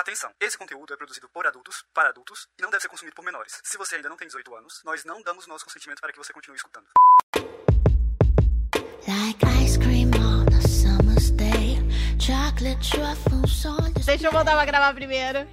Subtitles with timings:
[0.00, 3.22] Atenção, esse conteúdo é produzido por adultos, para adultos, e não deve ser consumido por
[3.22, 3.60] menores.
[3.62, 6.32] Se você ainda não tem 18 anos, nós não damos nosso consentimento para que você
[6.32, 6.86] continue escutando.
[14.06, 15.46] Deixa eu voltar pra gravar primeiro.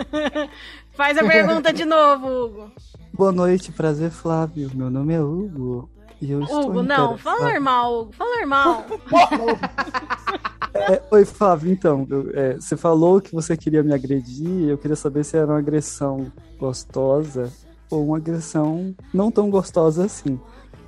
[0.92, 2.72] Faz a pergunta de novo, Hugo.
[3.10, 4.70] Boa noite, prazer, Flávio.
[4.74, 5.90] Meu nome é Hugo.
[6.20, 8.86] E eu estou Hugo, não, interessado- fala normal, Hugo, fala normal.
[10.74, 14.96] É, oi, Flávio, então, eu- é, você falou que você queria me agredir, eu queria
[14.96, 17.50] saber se era uma agressão gostosa
[17.90, 20.38] ou uma agressão não tão gostosa assim.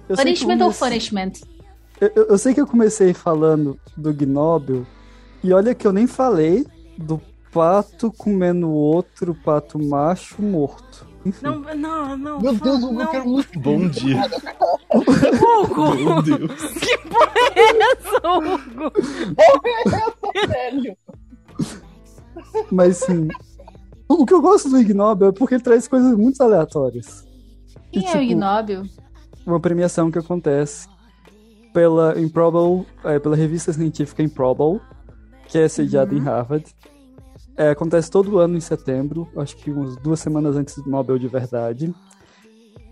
[0.09, 1.33] Eu Punishment ou punishment?
[2.01, 4.87] Eu, eu- eu sei que eu comecei falando do Gnóbio,
[5.42, 6.64] e olha que eu nem falei
[6.97, 7.20] do
[7.53, 11.06] pato comendo outro pato macho morto.
[11.25, 12.41] Enfim, Não, não, não.
[12.41, 13.11] Meu Deus, Hugo, eu não.
[13.11, 13.61] quero muito.
[13.61, 14.23] Bom dia.
[14.93, 15.95] Hugo!
[15.95, 16.51] Meu Deus.
[16.81, 18.93] Que porra é essa, Hugo?
[20.48, 20.97] velho.
[22.71, 23.29] mas sim.
[24.09, 27.27] O o que eu gosto do Ignóbio é porque ele traz coisas muito aleatórias.
[27.92, 28.83] E, Quem é o tipo, Ignóbil?
[29.47, 30.89] uma premiação que acontece
[31.73, 34.81] pela Improbable, é, pela revista científica Improbable,
[35.48, 36.64] que é sediada em Harvard.
[37.62, 41.28] É, acontece todo ano em setembro, acho que umas duas semanas antes do Nobel de
[41.28, 41.94] verdade.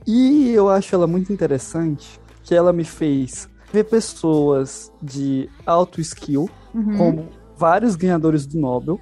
[0.06, 6.48] E eu acho ela muito interessante, que ela me fez ver pessoas de alto skill,
[6.96, 9.00] como vários ganhadores do Nobel,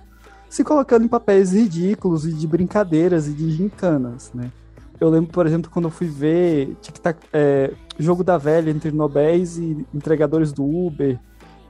[0.49, 4.51] se colocando em papéis ridículos e de brincadeiras e de gincanas, né?
[4.99, 9.59] Eu lembro, por exemplo, quando eu fui ver tic-tac, é, jogo da velha entre nobéis
[9.59, 11.21] e entregadores do Uber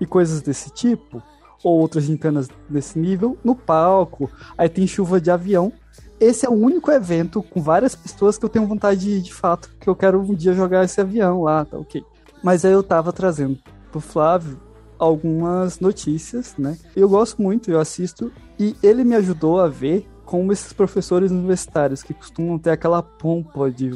[0.01, 1.21] e coisas desse tipo,
[1.63, 4.31] ou outras gincanas desse nível, no palco.
[4.57, 5.73] Aí tem chuva de avião.
[6.21, 9.71] Esse é o único evento com várias pessoas que eu tenho vontade de, de fato,
[9.81, 12.03] que eu quero um dia jogar esse avião lá, tá ok.
[12.43, 13.59] Mas aí eu tava trazendo
[13.91, 14.61] pro Flávio
[14.99, 16.77] algumas notícias, né?
[16.95, 22.03] Eu gosto muito, eu assisto, e ele me ajudou a ver como esses professores universitários
[22.03, 23.91] que costumam ter aquela pompa de.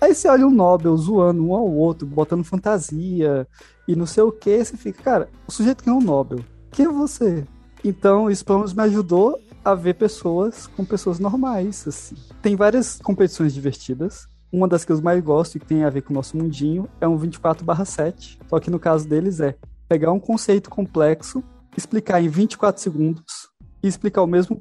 [0.00, 3.46] Aí você olha o Nobel zoando um ao outro, botando fantasia
[3.88, 6.40] e não sei o que, você fica, cara, o sujeito ganhou o Nobel.
[6.70, 7.44] Quem é você?
[7.82, 12.14] Então, isso pelo me ajudou a ver pessoas com pessoas normais, assim.
[12.42, 14.28] Tem várias competições divertidas.
[14.52, 16.88] Uma das que eu mais gosto e que tem a ver com o nosso mundinho
[17.00, 18.38] é um 24/7.
[18.48, 19.56] Só que no caso deles é
[19.88, 21.42] pegar um conceito complexo,
[21.76, 23.48] explicar em 24 segundos
[23.82, 24.60] e explicar o mesmo,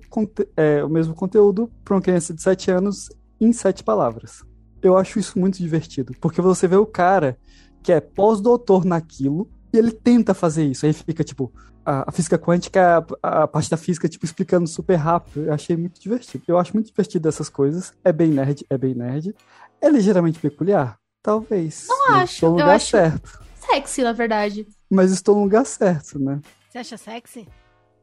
[0.56, 3.10] é, o mesmo conteúdo para uma criança de 7 anos
[3.40, 4.44] em 7 palavras.
[4.82, 7.38] Eu acho isso muito divertido, porque você vê o cara
[7.82, 10.86] que é pós-doutor naquilo e ele tenta fazer isso.
[10.86, 11.52] Aí fica tipo,
[11.86, 15.46] a, a física quântica, a, a parte da física, tipo, explicando super rápido.
[15.46, 16.44] Eu achei muito divertido.
[16.48, 17.94] Eu acho muito divertido essas coisas.
[18.04, 19.36] É bem nerd, é bem nerd.
[19.82, 20.98] É ligeiramente peculiar?
[21.22, 21.88] Talvez.
[21.90, 23.40] Não Mas acho, Estou no eu lugar acho- certo.
[23.56, 24.68] Sexy, na verdade.
[24.90, 26.40] Mas estou no lugar certo, né?
[26.70, 27.48] Você acha sexy?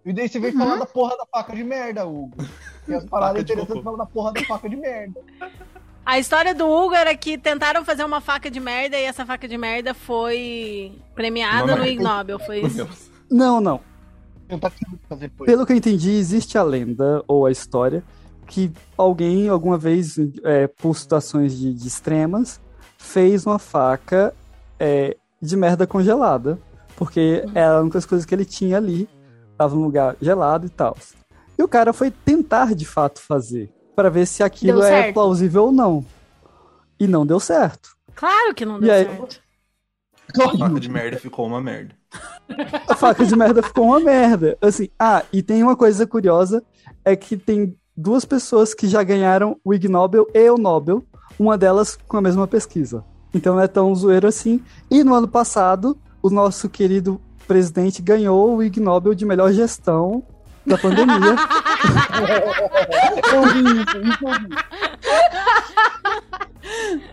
[0.04, 2.36] E daí você veio falar da porra da faca de merda, Hugo.
[2.88, 5.20] E as paradas interessantes falam da porra da faca de merda.
[6.04, 9.46] A história do Hugo era que tentaram fazer uma faca de merda e essa faca
[9.46, 11.86] de merda foi premiada no.
[11.86, 12.38] Ig Nobel.
[12.40, 12.88] Foi isso.
[13.30, 13.80] Não, não.
[15.46, 18.02] Pelo que eu entendi, existe a lenda ou a história
[18.46, 22.60] que alguém, alguma vez, é, por situações de, de extremas,
[22.98, 24.34] fez uma faca
[24.78, 26.58] é, de merda congelada.
[26.96, 29.08] Porque era uma das coisas que ele tinha ali.
[29.56, 30.96] Tava num lugar gelado e tal.
[31.58, 33.72] E o cara foi tentar de fato fazer.
[33.94, 36.04] Pra ver se aquilo é plausível ou não.
[36.98, 37.90] E não deu certo.
[38.14, 39.04] Claro que não E deu aí?
[39.04, 39.40] certo.
[40.34, 41.94] A faca de merda ficou uma merda.
[42.88, 44.56] A faca de merda ficou uma merda.
[44.60, 46.62] Assim, ah, e tem uma coisa curiosa,
[47.04, 51.04] é que tem duas pessoas que já ganharam o Ig Nobel e o Nobel,
[51.38, 53.04] uma delas com a mesma pesquisa.
[53.34, 54.62] Então não é tão zoeiro assim.
[54.90, 60.22] E no ano passado, o nosso querido presidente ganhou o Ig Nobel de melhor gestão
[60.66, 61.36] da pandemia.
[63.32, 64.48] Eu vi isso, isso eu vi.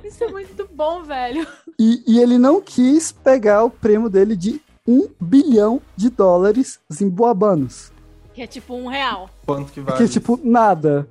[0.07, 1.47] Isso é muito bom, velho.
[1.77, 7.91] e, e ele não quis pegar o prêmio dele de um bilhão de dólares zimbabuanos.
[8.33, 9.29] Que é tipo um real.
[9.45, 9.97] Quanto que vale?
[9.97, 11.07] Que é tipo nada.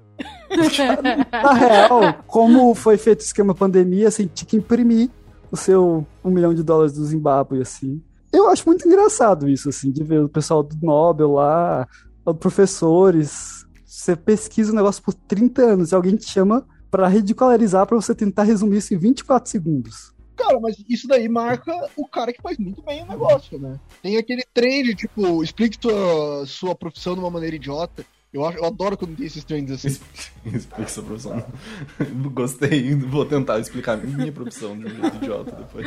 [1.31, 5.11] Na real, como foi feito o esquema pandemia, assim, tinha que imprimir
[5.51, 8.03] o seu um milhão de dólares do Zimbábue, assim.
[8.33, 11.87] Eu acho muito engraçado isso, assim, de ver o pessoal do Nobel lá,
[12.35, 13.67] professores.
[13.85, 18.15] Você pesquisa o negócio por 30 anos e alguém te chama pra ridicularizar pra você
[18.15, 20.15] tentar resumir isso em 24 segundos.
[20.37, 23.79] Cara, mas isso daí marca o cara que faz muito bem o negócio, né?
[24.01, 28.07] Tem aquele trend, tipo, explique sua, sua profissão de uma maneira idiota.
[28.33, 29.89] Eu, acho, eu adoro quando tem esses trends assim.
[30.47, 31.45] Explica sua profissão.
[32.33, 35.87] Gostei, vou tentar explicar minha profissão de um jeito idiota depois.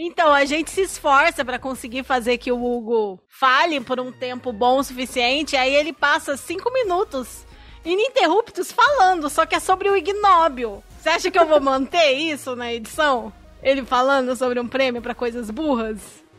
[0.00, 4.52] Então, a gente se esforça pra conseguir fazer que o Hugo fale por um tempo
[4.52, 7.44] bom o suficiente, aí ele passa cinco minutos
[7.84, 10.84] ininterruptos falando, só que é sobre o ignóbil.
[11.00, 13.32] Você acha que eu vou manter isso na edição?
[13.60, 15.98] Ele falando sobre um prêmio pra coisas burras?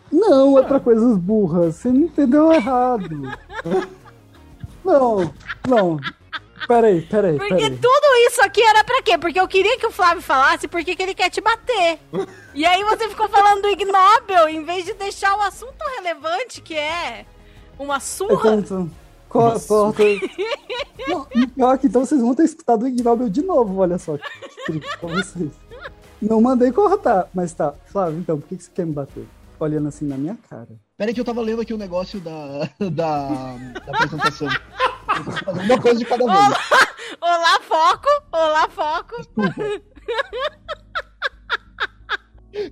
[0.10, 1.76] Não, é pra coisas burras.
[1.76, 3.10] Você não entendeu errado.
[4.84, 5.34] Não,
[5.68, 6.00] não.
[6.66, 7.78] Peraí, peraí, Porque peraí.
[7.78, 9.18] tudo isso aqui era pra quê?
[9.18, 12.00] Porque eu queria que o Flávio falasse porque que ele quer te bater.
[12.54, 16.76] E aí você ficou falando do ignóbil em vez de deixar o assunto relevante que
[16.76, 17.26] é
[17.78, 18.56] uma surra.
[18.56, 18.90] Então,
[19.28, 20.04] co- corta.
[21.56, 24.18] Pior que então vocês vão ter escutado o Ignóbil de novo, olha só.
[25.00, 25.52] Pra vocês.
[26.22, 27.74] Não mandei cortar, mas tá.
[27.86, 29.26] Flávio, então, por que que você quer me bater?
[29.60, 30.68] Olhando assim na minha cara.
[30.98, 34.48] Pera aí que eu tava lendo aqui o negócio da, da, da apresentação.
[35.66, 36.38] Uma coisa de cada vez.
[37.21, 38.07] Olá, foco!
[38.31, 39.16] Olá, foco!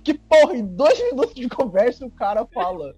[0.02, 2.94] Que porra, em dois minutos de conversa o cara fala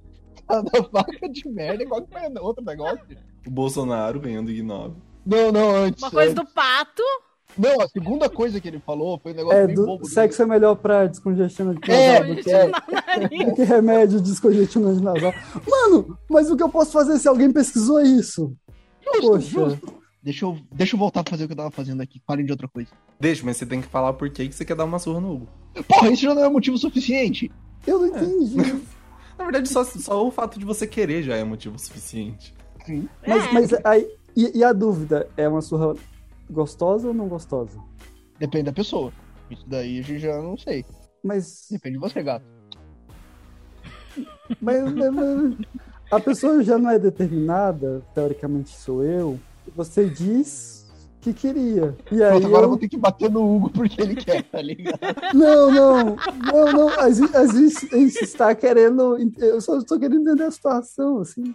[0.46, 3.00] tá da vaca de merda, qual que foi outro negócio?
[3.46, 4.96] O Bolsonaro ganhando Ignob.
[5.24, 6.02] Não, não, antes.
[6.02, 6.42] Uma coisa antes.
[6.44, 7.02] do pato.
[7.58, 10.04] Não, a segunda coisa que ele falou foi um negócio É, bem do, bobo.
[10.06, 13.54] sexo é melhor pra descongestionante É, nasal do que, é.
[13.54, 15.32] Que remédio descongestionante nasal.
[15.68, 18.56] Mano, mas o que eu posso fazer se alguém pesquisou isso?
[19.04, 19.48] Justo, Poxa.
[19.50, 20.00] justo.
[20.22, 22.20] Deixa eu, deixa eu voltar pra fazer o que eu tava fazendo aqui.
[22.26, 22.90] Parem de outra coisa.
[23.18, 25.32] Deixa, mas você tem que falar por que que você quer dar uma surra no
[25.34, 25.48] Hugo.
[25.88, 27.50] Porra, isso já não é motivo suficiente.
[27.86, 28.56] Eu não entendi.
[29.38, 32.54] Na verdade, só, só o fato de você querer já é motivo suficiente.
[33.26, 33.52] Mas, É.
[33.52, 34.06] mas aí.
[34.36, 35.28] E, e a dúvida?
[35.36, 35.94] É uma surra
[36.50, 37.78] gostosa ou não gostosa?
[38.38, 39.12] Depende da pessoa.
[39.50, 40.84] Isso daí a gente já não sei.
[41.24, 41.66] Mas.
[41.70, 42.44] Depende de você, gato.
[44.60, 45.56] mas, mas- mas
[46.10, 49.38] a pessoa já não é determinada, teoricamente sou eu.
[49.76, 50.80] Você diz
[51.20, 51.94] que queria.
[52.10, 52.68] E aí Pronto, agora eu eu...
[52.70, 54.98] vou ter que bater no Hugo porque ele quer, tá ligado?
[55.34, 56.88] Não, não, não, não.
[57.00, 59.18] A gente, a gente- está querendo.
[59.38, 61.54] Eu só estou querendo entender a situação, assim.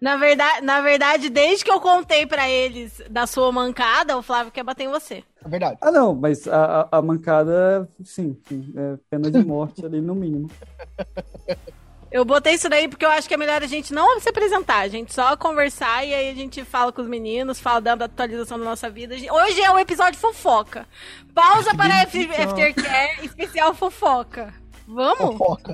[0.00, 4.50] Na verdade, na verdade, desde que eu contei pra eles da sua mancada, o Flávio
[4.50, 5.22] quer bater em você.
[5.44, 5.78] É verdade.
[5.80, 10.14] Ah, não, mas a, a, a mancada, sim, sim, é pena de morte ali no
[10.14, 10.50] mínimo.
[12.12, 14.80] Eu botei isso daí porque eu acho que é melhor a gente não se apresentar,
[14.80, 18.58] a gente só conversar e aí a gente fala com os meninos, fala da atualização
[18.58, 19.14] da nossa vida.
[19.14, 20.86] Hoje é o episódio fofoca.
[21.34, 24.52] Pausa para F- Aftercare, especial fofoca.
[24.86, 25.38] Vamos?
[25.38, 25.72] Fofoca.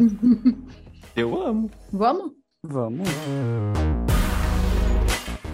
[1.17, 1.70] Eu amo.
[1.93, 2.31] Vamos?
[2.62, 3.08] Vamos.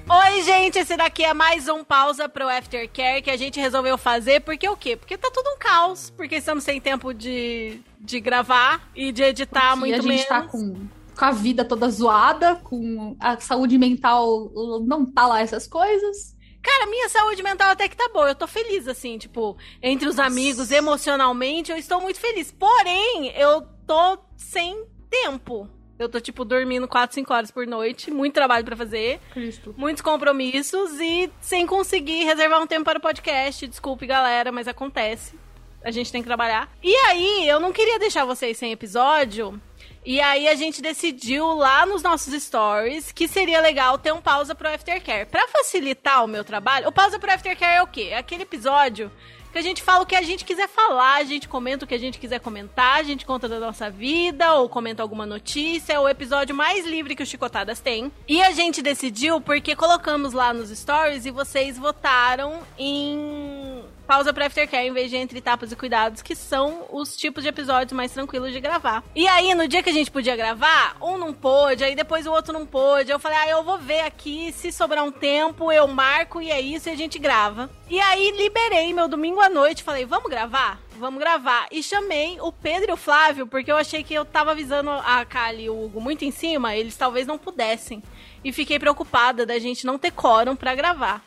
[0.06, 4.40] Oi, gente, esse daqui é mais um pausa pro Aftercare que a gente resolveu fazer.
[4.40, 4.96] Porque o quê?
[4.96, 6.10] Porque tá tudo um caos.
[6.10, 10.26] Porque estamos sem tempo de, de gravar e de editar Porque muito a gente menos.
[10.26, 10.86] tá com,
[11.16, 14.50] com a vida toda zoada, com a saúde mental
[14.86, 16.34] não tá lá essas coisas.
[16.62, 18.28] Cara, minha saúde mental até que tá boa.
[18.28, 22.52] Eu tô feliz, assim, tipo, entre os amigos, emocionalmente, eu estou muito feliz.
[22.52, 25.68] Porém, eu tô sem tempo.
[25.98, 29.74] Eu tô, tipo, dormindo 4, 5 horas por noite, muito trabalho pra fazer, Cristo.
[29.78, 33.66] muitos compromissos e sem conseguir reservar um tempo para o podcast.
[33.66, 35.38] Desculpe, galera, mas acontece.
[35.84, 36.68] A gente tem que trabalhar.
[36.82, 39.60] E aí, eu não queria deixar vocês sem episódio.
[40.04, 44.54] E aí a gente decidiu lá nos nossos stories que seria legal ter um pausa
[44.54, 45.26] pro Aftercare.
[45.26, 48.08] Pra facilitar o meu trabalho, o pausa pro Aftercare é o quê?
[48.10, 49.10] É aquele episódio
[49.54, 51.94] que a gente fala o que a gente quiser falar, a gente comenta o que
[51.94, 55.98] a gente quiser comentar, a gente conta da nossa vida, ou comenta alguma notícia, é
[55.98, 58.10] o episódio mais livre que o Chicotadas tem.
[58.26, 63.73] E a gente decidiu porque colocamos lá nos stories e vocês votaram em
[64.06, 67.48] pausa pra Aftercare em vez de Entre Tapas e Cuidados, que são os tipos de
[67.48, 69.02] episódios mais tranquilos de gravar.
[69.14, 72.32] E aí, no dia que a gente podia gravar, um não pôde, aí depois o
[72.32, 73.10] outro não pôde.
[73.10, 76.60] Eu falei, ah, eu vou ver aqui, se sobrar um tempo, eu marco e é
[76.60, 77.70] isso, e a gente grava.
[77.88, 80.80] E aí, liberei meu domingo à noite, falei, vamos gravar?
[80.96, 81.66] Vamos gravar.
[81.70, 85.24] E chamei o Pedro e o Flávio, porque eu achei que eu tava avisando a
[85.24, 88.02] Kali e o Hugo muito em cima, eles talvez não pudessem.
[88.44, 91.22] E fiquei preocupada da gente não ter quórum pra gravar.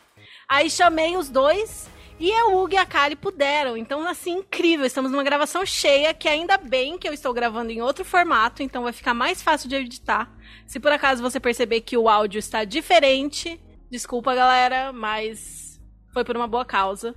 [0.48, 1.88] Aí chamei os dois
[2.18, 3.76] e a Hugo e a Kali puderam.
[3.76, 4.84] Então, assim, incrível.
[4.84, 8.82] Estamos numa gravação cheia, que ainda bem que eu estou gravando em outro formato, então
[8.82, 10.30] vai ficar mais fácil de editar.
[10.66, 13.60] Se por acaso você perceber que o áudio está diferente,
[13.90, 15.80] desculpa, galera, mas
[16.12, 17.14] foi por uma boa causa.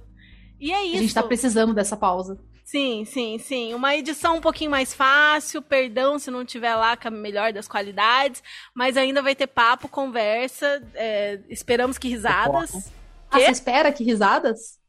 [0.60, 0.98] E é isso.
[0.98, 2.40] A gente tá precisando dessa pausa.
[2.64, 3.74] Sim, sim, sim.
[3.74, 7.68] Uma edição um pouquinho mais fácil, perdão se não tiver lá com a melhor das
[7.68, 8.42] qualidades,
[8.74, 12.94] mas ainda vai ter papo, conversa, é, esperamos que risadas.
[13.30, 14.80] Ah, você espera que risadas?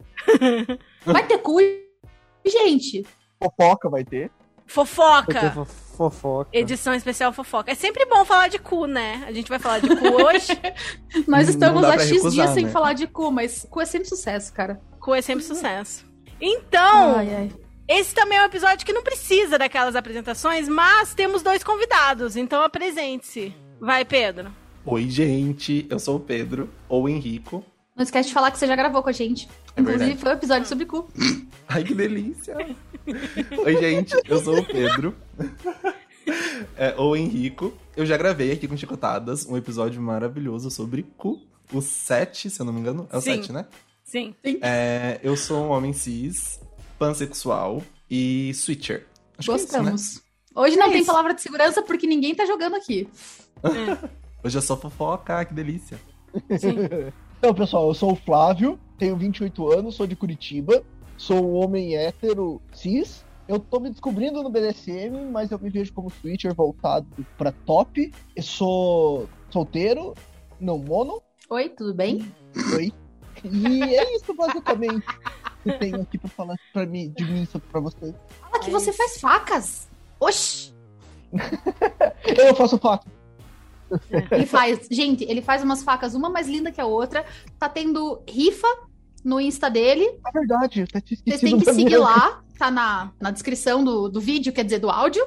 [1.05, 1.59] Vai ter cu,
[2.47, 3.05] gente.
[3.43, 4.19] Fofoca vai ter.
[4.21, 4.33] Vai ter
[4.67, 5.51] Fofoca!
[5.51, 6.51] fo- fofoca.
[6.53, 7.71] Edição especial fofoca.
[7.71, 9.23] É sempre bom falar de cu, né?
[9.27, 10.53] A gente vai falar de cu hoje.
[11.29, 12.71] Nós estamos há X recusar, dias sem né?
[12.71, 14.81] falar de cu, mas cu é sempre sucesso, cara.
[15.01, 16.07] cu é sempre sucesso.
[16.41, 17.53] Então, Ai, ai.
[17.89, 22.63] Esse também é um episódio que não precisa daquelas apresentações, mas temos dois convidados, então
[22.63, 23.55] apresente-se.
[23.81, 24.51] Vai, Pedro.
[24.87, 27.63] Oi, gente, eu sou o Pedro, ou Henrico.
[27.95, 29.47] Não esquece de falar que você já gravou com a gente.
[29.77, 30.21] É Inclusive, verdade.
[30.21, 31.09] foi o episódio sobre cu.
[31.69, 32.55] Ai, que delícia!
[33.65, 35.15] Oi, gente, eu sou o Pedro.
[36.77, 37.73] É, ou Henrico.
[37.97, 41.41] Eu já gravei aqui com Chicotadas um episódio maravilhoso sobre cu.
[41.73, 43.09] O 7, se eu não me engano.
[43.11, 43.37] É o Sim.
[43.37, 43.67] 7, né?
[44.05, 44.35] Sim.
[44.61, 46.61] É, eu sou um homem cis,
[46.99, 49.07] pansexual e switcher.
[49.39, 49.79] Acho que é isso, né?
[49.79, 50.23] Gostamos.
[50.55, 51.07] Hoje não É tem isso.
[51.07, 53.09] palavra de segurança porque ninguém tá jogando aqui.
[54.45, 55.99] Hoje eu sou fofoca, que delícia.
[57.39, 60.81] Então, pessoal, eu sou o Flávio, tenho 28 anos, sou de Curitiba,
[61.17, 63.25] sou um homem hétero cis.
[63.49, 67.05] Eu tô me descobrindo no BDSM, mas eu me vejo como switcher voltado
[67.37, 68.13] pra top.
[68.37, 70.15] Eu sou solteiro,
[70.61, 71.21] não mono.
[71.51, 72.33] Oi, tudo bem?
[72.77, 72.93] Oi.
[73.45, 75.05] E é isso, basicamente,
[75.65, 78.15] que eu tenho aqui pra falar pra mim, de mim sobre pra vocês.
[78.41, 78.99] Fala que É você isso.
[78.99, 79.89] faz facas.
[80.21, 80.73] Oxi!
[82.47, 83.11] Eu faço faca.
[84.31, 84.87] Ele faz.
[84.89, 87.27] Gente, ele faz umas facas, uma mais linda que a outra.
[87.59, 88.69] Tá tendo rifa
[89.25, 90.05] no Insta dele.
[90.27, 90.87] É verdade, eu
[91.27, 92.43] Vocês têm que seguir lá.
[92.59, 95.25] Tá na, na descrição do, do vídeo, quer dizer, do áudio.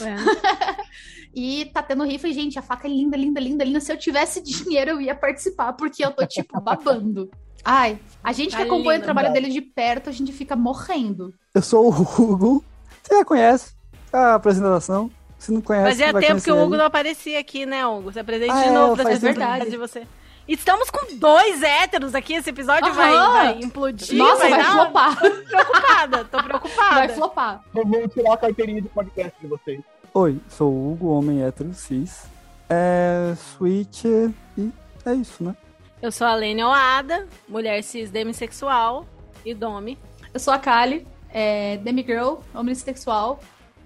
[0.00, 0.16] É.
[1.34, 2.28] E tá tendo rifa.
[2.28, 3.80] E, gente, a faca é linda, linda, linda, linda.
[3.80, 7.30] Se eu tivesse dinheiro, eu ia participar, porque eu tô, tipo, babando.
[7.64, 9.46] Ai, a gente que Tá acompanha linda, o trabalho verdade.
[9.46, 11.32] dele de perto, a gente fica morrendo.
[11.54, 12.62] Eu sou o Hugo.
[13.02, 13.72] Você já conhece
[14.12, 15.10] a apresentação?
[15.38, 16.78] Se não conhece, Fazia vai tempo que o Hugo ele.
[16.78, 18.12] não aparecia aqui, né, Hugo?
[18.12, 20.06] Se apresente Ah, de é, novo pra faz verdade de você.
[20.46, 22.94] Estamos com dois héteros aqui, esse episódio Aham.
[22.94, 23.12] vai,
[23.54, 25.16] vai implodir, Nossa, vai, uma- flopar.
[25.20, 26.94] preocupada, tô preocupada.
[26.94, 27.60] Vai flopar.
[27.72, 29.80] Vamos tirar a carteirinha de podcast de vocês.
[30.14, 32.24] Oi, sou o Hugo, homem hétero cis.
[32.68, 33.34] É.
[33.56, 34.70] Switcher e
[35.06, 35.54] é isso, né?
[36.00, 39.06] Eu sou a Lene Oada, mulher cis demissexual
[39.44, 39.96] e dome.
[40.34, 43.38] Eu sou a Kali, é, demigirl, homossexual,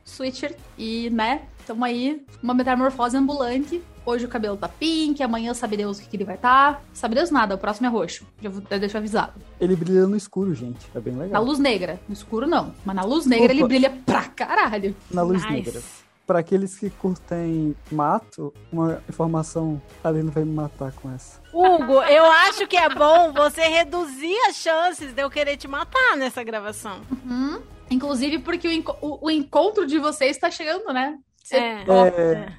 [0.04, 3.82] switcher e, né, tamo aí, uma metamorfose ambulante.
[4.04, 6.80] Hoje o cabelo tá pink, amanhã sabe Deus o que, que ele vai tá.
[6.94, 8.24] Sabe Deus nada, o próximo é roxo.
[8.40, 9.32] Já, vou, já deixo avisado.
[9.60, 10.86] Ele brilha no escuro, gente.
[10.94, 11.44] É bem Na legal.
[11.44, 11.98] luz negra.
[12.08, 12.72] No escuro não.
[12.84, 13.68] Mas na luz negra ele Opa.
[13.68, 14.94] brilha pra caralho.
[15.10, 15.52] Na luz Nice.
[15.52, 15.82] negra.
[16.24, 19.80] Pra aqueles que curtem mato, uma informação.
[20.02, 21.40] A Aline vai me matar com essa.
[21.52, 26.16] Hugo, eu acho que é bom você reduzir as chances de eu querer te matar
[26.16, 27.00] nessa gravação.
[27.24, 27.60] Uhum.
[27.90, 31.16] Inclusive porque o, enco- o- o encontro de vocês tá chegando, né?
[31.46, 31.84] Cê- É.
[31.88, 32.52] é.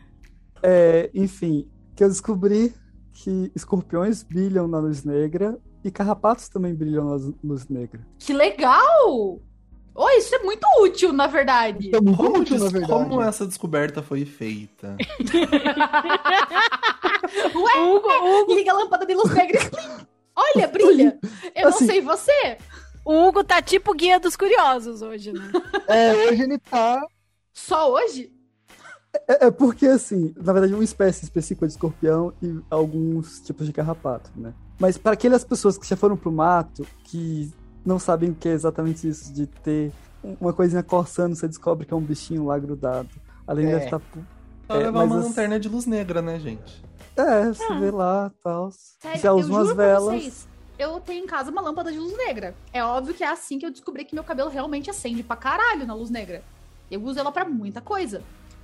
[0.63, 2.74] É, enfim, que eu descobri
[3.13, 8.00] que escorpiões brilham na luz negra e carrapatos também brilham na luz- negra.
[8.17, 9.41] Que legal!
[9.94, 11.89] Oh, isso é muito útil, na verdade.
[11.91, 12.91] Tá muito Como, útil, na verdade.
[13.10, 14.96] como essa descoberta foi feita?
[17.56, 18.08] Ué, Hugo,
[18.41, 19.60] Hugo, liga a lâmpada de luz negra.
[19.62, 20.08] e.
[20.36, 21.20] Olha, brilha.
[21.56, 21.86] Eu Assim.
[21.86, 22.58] não sei você.
[23.03, 25.51] o Hugo tá tipo guia dos curiosos hoje, né?
[25.88, 27.01] É, hoje ele tá.
[27.53, 28.32] Só hoje?
[29.28, 33.74] É, é porque, assim, na verdade, uma espécie específica de escorpião e alguns tipos de
[33.74, 34.54] carrapato, né?
[34.80, 37.52] Mas para aquelas pessoas que já foram pro mato, que
[37.86, 39.92] não sabem o que é exatamente isso de ter
[40.42, 43.10] uma coisinha coçando, você descobre que é um bichinho lá grudado.
[43.48, 43.72] Além É.
[43.72, 44.02] deve estar.
[44.68, 46.84] Só É, levar mas uma as- lanterna de luz negra, né, gente?
[47.16, 48.70] É, você vê lá e tal.
[48.72, 50.04] Sério, Já eu usa umas velas.
[50.22, 50.48] vocês.
[50.78, 52.54] Eu tenho em casa uma lâmpada de luz negra.
[52.72, 55.88] É óbvio que é assim que eu descobri que meu cabelo realmente acende pra caralho
[55.88, 56.44] na luz negra.
[56.92, 58.22] Eu uso ela pra muita coisa.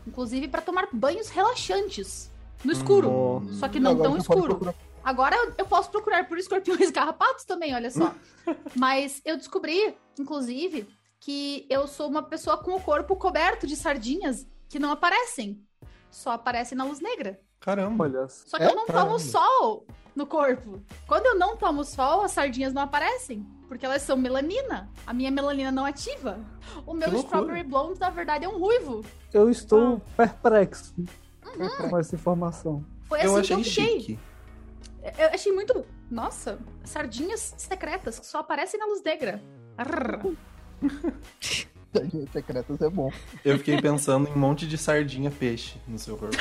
[0.08, 2.32] Inclusive pra tomar banhos relaxantes.
[2.64, 3.10] No escuro.
[3.42, 3.54] Nossa.
[3.56, 4.74] Só que não tão escuro.
[5.04, 8.14] Agora eu- posso procurar por escorpiões carrapatos também, olha só.
[8.76, 10.88] Mas eu descobri, inclusive,
[11.20, 15.62] que eu sou uma pessoa com o corpo coberto de sardinhas que não aparecem.
[16.10, 17.40] Só aparecem na luz negra.
[17.60, 18.04] Caramba.
[18.06, 18.70] Olha, Só que É?
[18.70, 20.82] eu não tomo sol no corpo.
[21.08, 23.46] Quando eu não tomo sol, as sardinhas não aparecem.
[23.68, 24.90] Porque elas são melanina.
[25.08, 26.40] A minha melanina não ativa.
[26.86, 29.04] O meu Que strawberry blonde, na verdade, é um ruivo.
[29.34, 30.94] eu estou perplexo
[31.58, 31.90] Uhum.
[31.90, 32.86] com essa informação.
[33.08, 34.00] Foi assim eu que achei eu fiquei.
[34.02, 34.20] chique.
[35.18, 35.86] Eu achei muito.
[36.10, 39.42] Nossa, sardinhas secretas que só aparecem na luz negra.
[39.78, 40.22] Arr.
[41.94, 43.12] Sardinhas secretas é bom.
[43.46, 46.36] Eu fiquei pensando em um monte de sardinha peixe no seu corpo.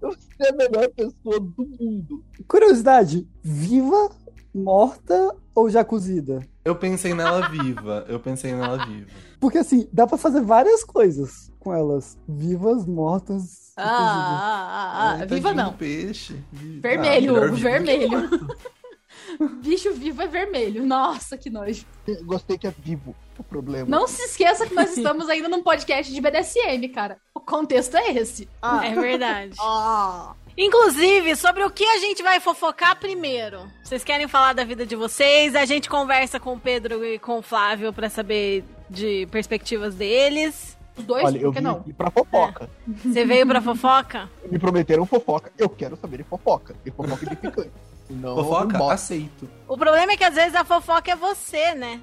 [0.00, 2.24] Você é a melhor pessoa do mundo.
[2.48, 4.10] Curiosidade: viva,
[4.52, 6.40] morta ou já cozida?
[6.64, 8.04] Eu pensei nela viva.
[8.08, 9.06] Eu pensei nela viva.
[9.38, 12.18] Porque assim, dá pra fazer várias coisas com elas.
[12.28, 13.63] Vivas, mortas.
[13.76, 15.72] E Ah, ah, ah, Ai, viva tadinho não.
[15.72, 16.44] Peixe.
[16.52, 18.28] Vermelho, Ah, vermelho.
[19.62, 20.84] Bicho vivo é vermelho.
[20.86, 21.84] Nossa, que nojo.
[22.24, 23.88] Gostei que é vivo o problema.
[23.88, 27.16] Não se esqueça que nós estamos ainda num podcast de BDSM, cara.
[27.34, 28.48] O contexto é esse.
[28.62, 28.86] Ah.
[28.86, 29.56] É verdade.
[29.60, 30.34] Ah.
[30.56, 33.68] Inclusive, sobre o que a gente vai fofocar primeiro.
[33.82, 35.56] Vocês querem falar da vida de vocês?
[35.56, 40.78] A gente conversa com o Pedro e com o Flávio pra saber de perspectivas deles.
[40.96, 41.76] Os dois, Olha, eu por que vim não?
[41.76, 42.70] aqui pra fofoca.
[43.04, 44.30] Você veio pra fofoca?
[44.50, 45.50] Me prometeram fofoca.
[45.58, 46.74] Eu quero saber de fofoca.
[46.86, 47.72] E fofoca de picante.
[48.10, 48.78] Não, Fofoca?
[48.78, 48.94] bota.
[48.94, 49.48] Aceito.
[49.66, 52.00] O problema é que às vezes a fofoca é você, né?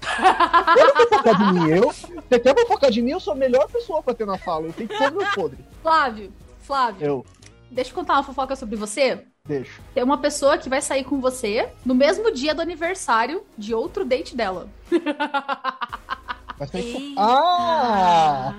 [0.00, 1.92] fofocar de mim, eu.
[1.92, 3.10] Você quer fofocar de mim?
[3.10, 4.66] Eu sou a melhor pessoa pra ter na sala.
[4.66, 5.58] Eu tenho que pôr meu podre.
[5.82, 6.32] Flávio,
[6.62, 7.26] Flávio, Eu
[7.70, 9.24] deixa eu contar uma fofoca sobre você.
[9.44, 9.80] deixo.
[9.94, 14.04] Tem uma pessoa que vai sair com você no mesmo dia do aniversário de outro
[14.04, 14.68] date dela.
[16.60, 17.14] Mas tem.
[17.16, 18.54] Ah!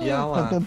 [0.00, 0.60] E a lá.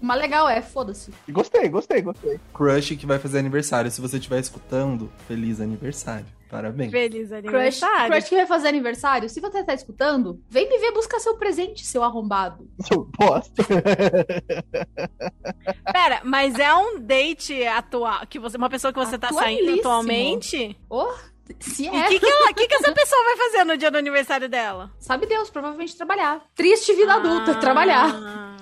[0.00, 1.12] Uma legal é, foda-se.
[1.28, 2.40] Gostei, gostei, gostei.
[2.54, 3.90] Crush que vai fazer aniversário.
[3.90, 6.26] Se você estiver escutando, feliz aniversário.
[6.50, 6.90] Parabéns.
[6.90, 8.12] Feliz Crush, aniversário.
[8.12, 11.86] crush que vai fazer aniversário, se você tá escutando, vem me ver buscar seu presente,
[11.86, 12.68] seu arrombado.
[12.80, 13.64] Seu bosta.
[15.90, 20.78] Pera, mas é um date atual, que você, uma pessoa que você tá saindo atualmente?
[20.90, 21.14] Oh,
[21.60, 23.90] se E é, o que, que, ela- que, que essa pessoa vai fazer no dia
[23.90, 24.90] do aniversário dela?
[24.98, 26.40] sabe Deus, provavelmente trabalhar.
[26.54, 28.08] Triste vida adulta, trabalhar.
[28.14, 28.56] Ah.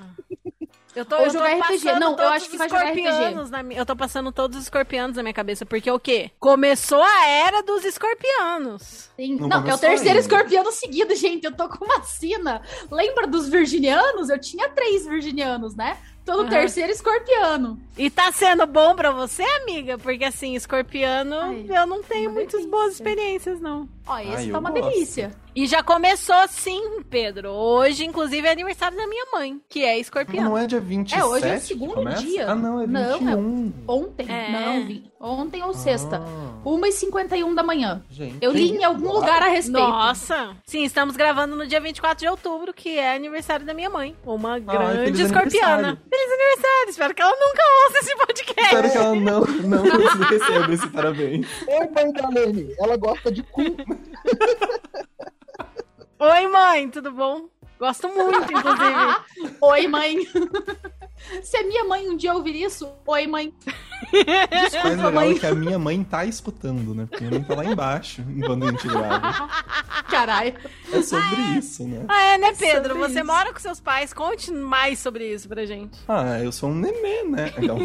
[0.95, 1.85] Eu tô, Ou eu tô jogar RPG.
[1.85, 3.01] passando Não, eu todos acho que os vai jogar RPG.
[3.09, 6.33] escorpianos na minha- Eu tô passando todos os escorpianos na minha cabeça, porque o quê?
[6.41, 9.09] Começou a era dos escorpianos.
[9.17, 9.37] Sim.
[9.37, 10.19] Não Não, é o terceiro ainda.
[10.21, 11.45] escorpião seguido, gente.
[11.45, 12.61] Eu tô com uma sina.
[12.91, 14.31] Lembra dos virginianos?
[14.31, 15.97] Eu tinha três virginianos, né?
[16.31, 16.51] Tô no Aham.
[16.51, 17.77] terceiro escorpiano.
[17.99, 19.99] E tá sendo bom pra você, amiga?
[19.99, 23.89] Porque assim, escorpiano, Ai, eu não tenho muitas boas experiências, não.
[24.11, 24.91] Ó, esse Ai, tá eu uma gosto.
[24.91, 25.31] delícia.
[25.55, 27.51] E já começou sim, Pedro.
[27.51, 30.51] Hoje, inclusive, é aniversário da minha mãe, que é escorpiano.
[30.51, 32.51] Não é dia 27 É, hoje é o segundo dia.
[32.51, 33.73] Ah, não, é Não, é 21.
[33.89, 34.51] Ontem, É.
[34.53, 35.11] não, vi.
[35.21, 36.19] Ontem ou sexta.
[36.25, 38.01] Ah, 1h51 da manhã.
[38.09, 38.37] gente.
[38.41, 39.81] Eu li em algum lugar a respeito.
[39.87, 40.57] Nossa!
[40.65, 44.17] Sim, estamos gravando no dia 24 de outubro, que é aniversário da minha mãe.
[44.25, 45.73] Uma grande feliz escorpiana.
[45.75, 45.99] aniversário.
[46.09, 46.91] Feliz aniversário!
[46.91, 48.63] Espero que ela nunca ouça esse podcast.
[48.75, 49.83] Espero que ela não, não
[50.31, 51.47] receba esse parabéns.
[51.67, 52.73] Oi, mãe da Lene.
[52.79, 53.63] Ela gosta de cu.
[56.19, 57.49] Oi, mãe, tudo bom?
[57.79, 59.57] Gosto muito, inclusive.
[59.61, 60.17] Oi, mãe.
[61.43, 63.55] Se a minha mãe um dia ouvir isso, oi, mãe.
[64.11, 65.33] Desculpa, legal mãe.
[65.33, 67.07] é que a minha mãe tá escutando, né?
[67.09, 69.49] Porque minha mãe tá lá embaixo enquanto a gente grava.
[70.09, 70.55] Caralho.
[70.91, 72.07] É sobre isso, né?
[72.09, 72.95] Ah, é, né, Pedro?
[72.95, 73.27] Sobre Você isso.
[73.27, 74.15] mora com seus pais.
[74.15, 75.99] Conte mais sobre isso pra gente.
[76.09, 77.53] Ah, eu sou um nenê, né?
[77.59, 77.79] Então,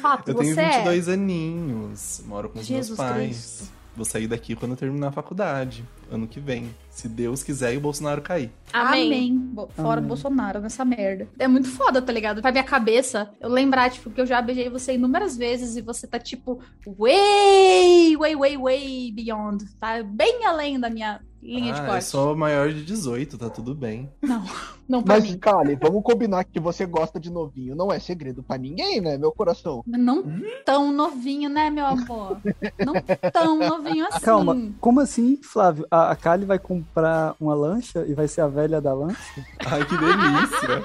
[0.00, 3.26] Fato, eu tenho você 22 aninhos, moro com os Jesus meus pais.
[3.26, 3.75] Cristo.
[3.96, 6.74] Vou sair daqui quando eu terminar a faculdade, ano que vem.
[6.90, 8.50] Se Deus quiser e o Bolsonaro cair.
[8.72, 8.78] é.
[8.78, 9.36] Amém.
[9.36, 10.08] Bo- Fora Amém.
[10.08, 11.28] Bolsonaro nessa merda.
[11.38, 12.40] É muito foda, tá ligado?
[12.40, 16.06] Pra minha cabeça, eu lembrar, tipo, que eu já beijei você inúmeras vezes e você
[16.06, 19.64] tá, tipo, way, way, way, way beyond.
[19.80, 21.96] Tá bem além da minha linha de ah, corte.
[21.96, 24.10] eu sou maior de 18, tá tudo bem.
[24.88, 25.36] Não pra Mas, mim.
[25.36, 27.74] Kali, vamos combinar que você gosta de novinho.
[27.74, 29.82] Não é segredo pra ninguém, né, meu coração?
[29.84, 30.22] Não
[30.64, 32.38] tão novinho, né, meu amor?
[32.84, 32.94] Não
[33.32, 34.20] tão novinho assim.
[34.20, 35.84] Calma, como assim, Flávio?
[35.96, 39.16] A, a Kali vai comprar uma lancha e vai ser a velha da lancha?
[39.64, 40.82] Ai, que delícia.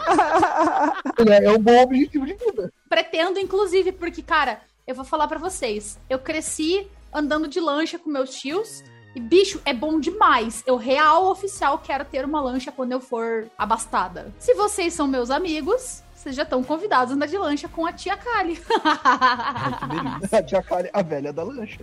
[1.30, 2.72] É, é um bom objetivo de vida.
[2.90, 6.00] Pretendo, inclusive, porque, cara, eu vou falar pra vocês.
[6.10, 8.84] Eu cresci andando de lancha com meus tios.
[9.14, 10.64] E, bicho, é bom demais.
[10.66, 14.34] Eu, real oficial, quero ter uma lancha quando eu for abastada.
[14.40, 17.92] Se vocês são meus amigos, vocês já estão convidados a andar de lancha com a
[17.92, 18.62] tia Kali.
[20.32, 21.80] A tia Kali, a velha da lancha.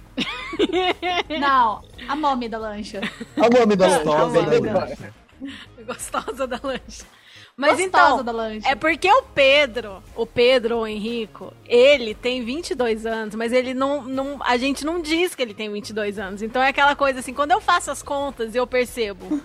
[1.40, 3.01] Não, a nome da lancha.
[3.37, 4.01] A nome da lancha.
[4.01, 5.14] a Gostosa da lancha.
[5.85, 7.05] Gostosa da lancha.
[7.57, 8.68] Mas Gostosa então, da lancha.
[8.68, 14.03] é porque o Pedro, o Pedro, o Henrico, ele tem 22 anos, mas ele não,
[14.03, 14.40] não.
[14.44, 16.42] A gente não diz que ele tem 22 anos.
[16.42, 19.42] Então é aquela coisa assim, quando eu faço as contas e eu percebo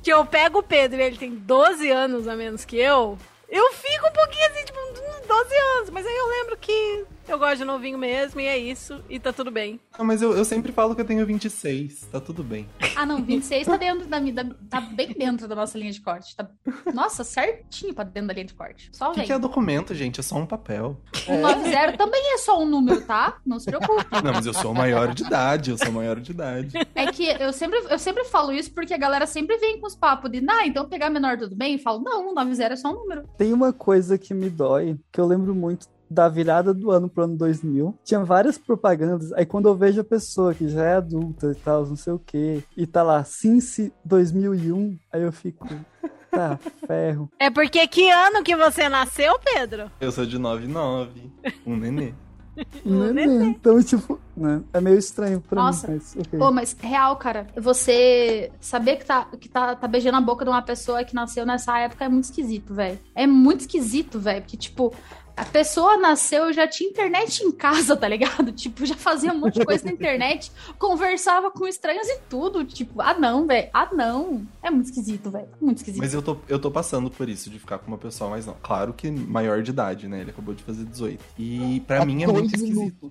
[0.00, 3.18] que eu pego o Pedro e ele tem 12 anos a menos que eu,
[3.50, 5.90] eu fico um pouquinho assim, tipo, uns 12 anos.
[5.90, 9.32] Mas aí eu lembro que eu gosto de novinho mesmo e é isso, e tá
[9.32, 9.80] tudo bem.
[9.98, 12.68] Não, mas eu, eu sempre falo que eu tenho 26, tá tudo bem.
[12.96, 16.00] Ah, não, 26 tá dentro da, mi- da tá bem dentro da nossa linha de
[16.00, 16.34] corte.
[16.36, 16.48] Tá,
[16.92, 18.90] nossa, certinho pra dentro da linha de corte.
[18.92, 20.20] Só O que, é documento, gente?
[20.20, 21.00] É só um papel.
[21.28, 23.38] O 90 também é só um número, tá?
[23.44, 24.04] Não se preocupe.
[24.22, 26.72] Não, mas eu sou maior de idade, eu sou maior de idade.
[26.94, 29.94] É que eu sempre, eu sempre falo isso porque a galera sempre vem com os
[29.96, 31.74] papos de, ah, então pegar menor tudo bem?
[31.74, 33.24] Eu falo, não, 90 é só um número.
[33.36, 37.24] Tem uma coisa que me dói, que eu lembro muito da virada do ano pro
[37.24, 37.94] ano 2000.
[38.04, 41.86] Tinha várias propagandas, aí quando eu vejo a pessoa que já é adulta e tal,
[41.86, 45.68] não sei o quê, e tá lá, Since 2001, aí eu fico,
[46.30, 47.30] tá, ferro.
[47.38, 49.90] É porque que ano que você nasceu, Pedro?
[50.00, 51.30] Eu sou de 99,
[51.64, 52.12] um nenê.
[52.84, 53.24] Né, né?
[53.46, 55.88] Então, tipo, né, é meio estranho pra Nossa.
[55.88, 56.38] mim, mas ok.
[56.38, 60.50] Pô, mas real, cara, você saber que tá, que tá, tá beijando a boca de
[60.50, 62.98] uma pessoa que nasceu nessa época é muito esquisito, velho.
[63.14, 64.42] É muito esquisito, velho.
[64.42, 64.92] Porque, tipo,
[65.40, 68.52] A pessoa nasceu e já tinha internet em casa, tá ligado?
[68.60, 72.62] Tipo, já fazia um monte de coisa na internet, conversava com estranhos e tudo.
[72.62, 73.70] Tipo, ah não, velho.
[73.72, 74.46] Ah não.
[74.62, 75.48] É muito esquisito, velho.
[75.58, 75.98] Muito esquisito.
[75.98, 78.54] Mas eu tô, eu tô passando por isso, de ficar com uma pessoa mais não.
[78.62, 80.20] Claro que maior de idade, né?
[80.20, 81.24] Ele acabou de fazer 18.
[81.38, 83.10] E pra Há mim é muito esquisito.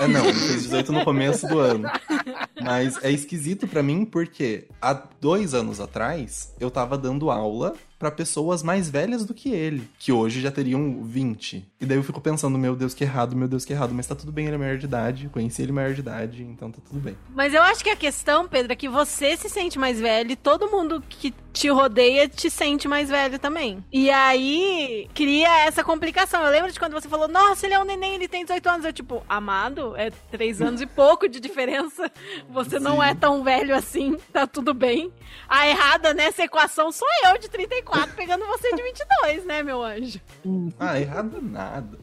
[0.00, 1.88] É, não, ele fez 18 no começo do ano.
[2.60, 8.10] Mas é esquisito pra mim porque há dois anos atrás eu tava dando aula pra
[8.10, 11.66] pessoas mais velhas do que ele, que hoje já teriam 20.
[11.80, 13.92] E daí eu fico pensando, meu Deus, que errado, meu Deus, que errado.
[13.92, 16.70] Mas tá tudo bem, ele é maior de idade, conheci ele maior de idade, então
[16.70, 17.16] tá tudo bem.
[17.34, 20.36] Mas eu acho que a questão, Pedro, é que você se sente mais velho e
[20.36, 23.84] todo mundo que te rodeia te sente mais velho também.
[23.92, 26.44] E aí cria essa complicação.
[26.44, 28.86] Eu lembro de quando você falou, nossa, ele é um neném, ele tem 18 anos.
[28.86, 32.10] Eu, tipo, amado, é 3 anos e pouco de diferença.
[32.48, 33.08] Você não Sim.
[33.08, 35.12] é tão velho assim, tá tudo bem.
[35.48, 40.20] A errada nessa equação sou eu de 34 pegando você de 22, né, meu anjo?
[40.78, 41.98] Ah, errado nada.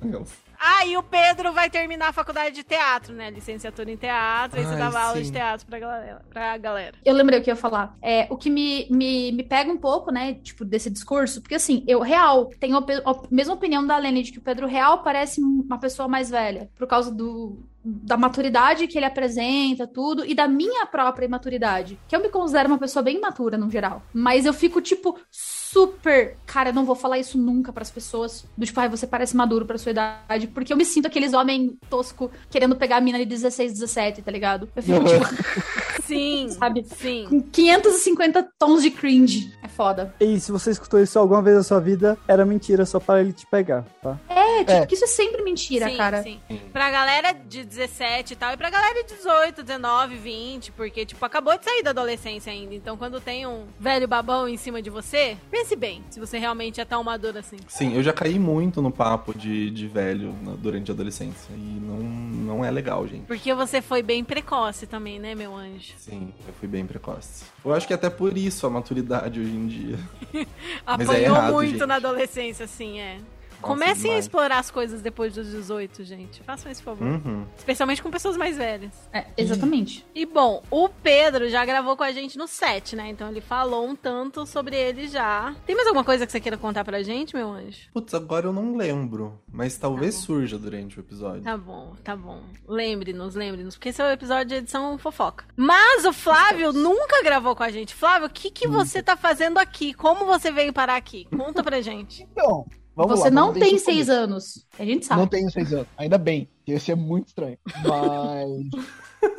[0.59, 3.29] Ah, e o Pedro vai terminar a faculdade de teatro, né?
[3.29, 6.25] Licenciatura em teatro, e você dava aula de teatro pra galera.
[6.29, 6.97] Pra galera.
[7.03, 7.95] Eu lembrei o que eu ia falar.
[8.01, 11.83] É, o que me, me, me pega um pouco, né, tipo, desse discurso, porque assim,
[11.87, 15.41] eu real tenho a, a mesma opinião da Lene de que o Pedro Real parece
[15.41, 20.47] uma pessoa mais velha, por causa do, da maturidade que ele apresenta, tudo, e da
[20.47, 21.99] minha própria imaturidade.
[22.07, 24.01] Que eu me considero uma pessoa bem imatura, no geral.
[24.11, 26.37] Mas eu fico, tipo, super.
[26.45, 28.45] Cara, eu não vou falar isso nunca pras pessoas.
[28.57, 30.47] Do tipo, ai, você parece maduro pra sua idade.
[30.47, 34.31] Porque eu me sinto aqueles homem tosco querendo pegar a mina de 16, 17, tá
[34.31, 34.69] ligado?
[34.75, 35.25] Eu fico, tipo,
[36.05, 36.83] Sim, Sabe?
[36.85, 37.25] Sim.
[37.29, 39.51] com 550 tons de cringe.
[39.63, 40.13] É foda.
[40.19, 43.33] E se você escutou isso alguma vez na sua vida, era mentira só para ele
[43.33, 44.19] te pegar, tá?
[44.29, 44.85] É, tipo, É.
[44.85, 46.21] que isso é sempre mentira, sim, cara.
[46.21, 46.39] Sim.
[46.71, 51.23] Pra galera de 17 e tal, e pra galera de 18, 19, 20, porque, tipo,
[51.25, 52.73] acabou de sair da adolescência ainda.
[52.73, 56.79] Então, quando tem um velho babão em cima de você, pense bem se você realmente
[56.81, 57.57] é tão maduro assim.
[57.67, 61.53] Sim, eu já caí muito no papo de, de velho na- durante a adolescência.
[61.53, 63.25] E não, não é legal, gente.
[63.25, 65.93] Porque você foi bem precoce também, né, meu anjo?
[65.97, 67.45] Sim, eu fui bem precoce.
[67.63, 69.99] Eu acho que até por isso a maturidade hoje em dia.
[70.87, 71.85] É Apanhou errado, muito gente.
[71.85, 73.17] na adolescência, assim, é.
[73.65, 76.41] Comecem a explorar as coisas depois dos 18, gente.
[76.43, 77.07] Façam esse favor.
[77.07, 77.45] Uhum.
[77.57, 78.91] Especialmente com pessoas mais velhas.
[79.13, 80.05] É, exatamente.
[80.13, 83.09] E bom, o Pedro já gravou com a gente no set, né?
[83.09, 85.55] Então ele falou um tanto sobre ele já.
[85.65, 87.89] Tem mais alguma coisa que você queira contar pra gente, meu anjo?
[87.93, 89.39] Putz, agora eu não lembro.
[89.51, 91.43] Mas talvez Tá surja durante o episódio.
[91.43, 92.41] Tá bom, tá bom.
[92.67, 95.45] Lembre-nos, lembre-nos, porque esse é o episódio de edição fofoca.
[95.55, 97.93] Mas o Flávio nunca gravou com a gente.
[97.93, 99.93] Flávio, o que, que você tá fazendo aqui?
[99.93, 101.27] Como você veio parar aqui?
[101.35, 102.23] Conta pra gente.
[102.31, 104.11] Então, vamos Você lá, não tem seis começo.
[104.11, 104.67] anos.
[104.79, 105.21] A gente sabe.
[105.21, 105.87] Não tenho seis anos.
[105.97, 106.49] Ainda bem.
[106.67, 107.57] Ia ser muito estranho.
[107.85, 108.85] Mas.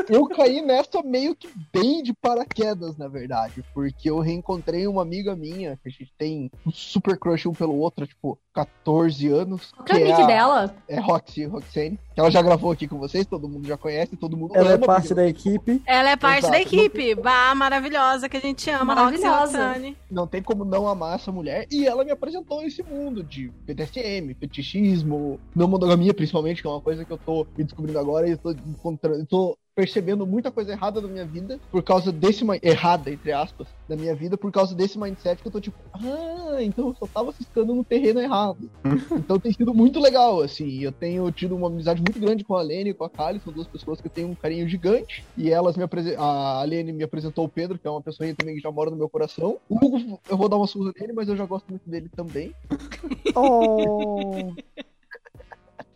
[0.08, 3.64] Eu caí nessa meio que bem de paraquedas, na verdade.
[3.74, 7.76] Porque eu reencontrei uma amiga minha, que a gente tem um super crush um pelo
[7.78, 9.72] outro, há, tipo, 14 anos.
[9.72, 10.74] Qual que é o nick a- dela?
[10.88, 11.98] É Roxy, Roxane.
[12.14, 14.78] Que ela já gravou aqui com vocês, todo mundo já conhece, todo mundo Ela é
[14.78, 15.82] parte da equipe.
[15.84, 16.74] Ela é parte da Exato.
[16.74, 17.14] equipe.
[17.16, 18.94] Bah, maravilhosa, que a gente ama.
[18.94, 19.66] Roxy Maravilhosa.
[19.68, 19.96] Roxane.
[20.10, 21.66] Não tem como não amar essa mulher.
[21.70, 26.80] E ela me apresentou esse mundo de BDSM, fetichismo, não monogamia, principalmente, que é uma
[26.80, 29.18] coisa que eu tô me descobrindo agora e eu tô encontrando.
[29.20, 32.46] Eu tô percebendo muita coisa errada na minha vida por causa desse.
[32.62, 36.62] Errada, entre aspas, da minha vida, por causa desse mindset que eu tô tipo, ah,
[36.62, 38.70] então eu só tava ficando no terreno errado.
[39.12, 40.80] então tem sido muito legal, assim.
[40.80, 43.52] Eu tenho tido uma amizade muito grande com a Lene e com a Kali, são
[43.52, 45.24] duas pessoas que eu tenho um carinho gigante.
[45.36, 46.24] E elas me apresentam.
[46.24, 48.90] A Lene me apresentou o Pedro, que é uma pessoa aí também que já mora
[48.90, 49.58] no meu coração.
[49.68, 52.52] O Hugo, eu vou dar uma surra nele, mas eu já gosto muito dele também.
[53.38, 54.54] Oh,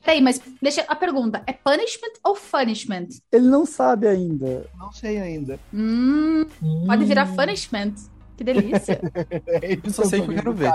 [0.04, 1.42] Peraí, mas deixa a pergunta.
[1.46, 3.08] É punishment ou punishment?
[3.30, 4.66] ele não sabe ainda.
[4.78, 5.58] Não sei ainda.
[5.74, 6.46] Hum,
[6.86, 7.36] pode virar Hum.
[7.36, 7.94] punishment.
[8.36, 9.00] Que delícia.
[9.46, 10.72] É, Eu só sei que eu quero ver.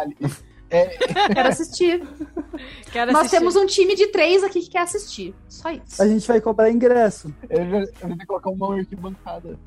[0.69, 0.85] É,
[1.33, 2.03] Quero assistir.
[2.91, 3.37] Quero Nós assistir.
[3.37, 5.33] temos um time de três aqui que quer assistir.
[5.47, 6.01] Só isso.
[6.01, 7.33] A gente vai cobrar ingresso.
[7.49, 9.57] já tenho que colocar uma arquibancada.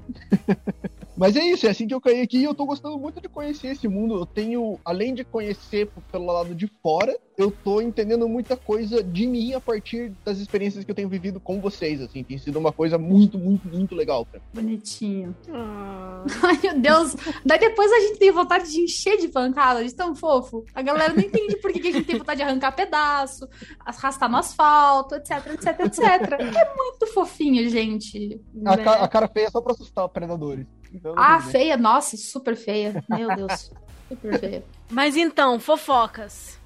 [1.18, 3.28] Mas é isso, é assim que eu caí aqui e eu tô gostando muito de
[3.28, 4.14] conhecer esse mundo.
[4.16, 9.26] Eu tenho, além de conhecer pelo lado de fora, eu tô entendendo muita coisa de
[9.26, 12.22] mim a partir das experiências que eu tenho vivido com vocês, assim.
[12.22, 14.46] Tem sido uma coisa muito, muito, muito legal pra mim.
[14.54, 15.34] Bonitinho.
[15.52, 16.24] Ah.
[16.44, 17.16] Ai, meu Deus.
[17.44, 20.64] Daí depois a gente tem vontade de encher de pancada, de tão fofo.
[20.74, 23.48] A galera não entende por que que a gente tem vontade de arrancar pedaço,
[23.84, 26.00] arrastar no asfalto, etc, etc, etc.
[26.40, 28.40] É muito fofinho, gente.
[28.64, 28.84] A, Né?
[28.84, 30.66] ca- a cara feia é só pra assustar predadores.
[30.92, 31.50] Então, Ah, bem.
[31.50, 33.04] feia, nossa, super feia.
[33.08, 33.70] Meu Deus.
[34.08, 34.64] Super feia.
[34.90, 36.58] Mas então, fofocas.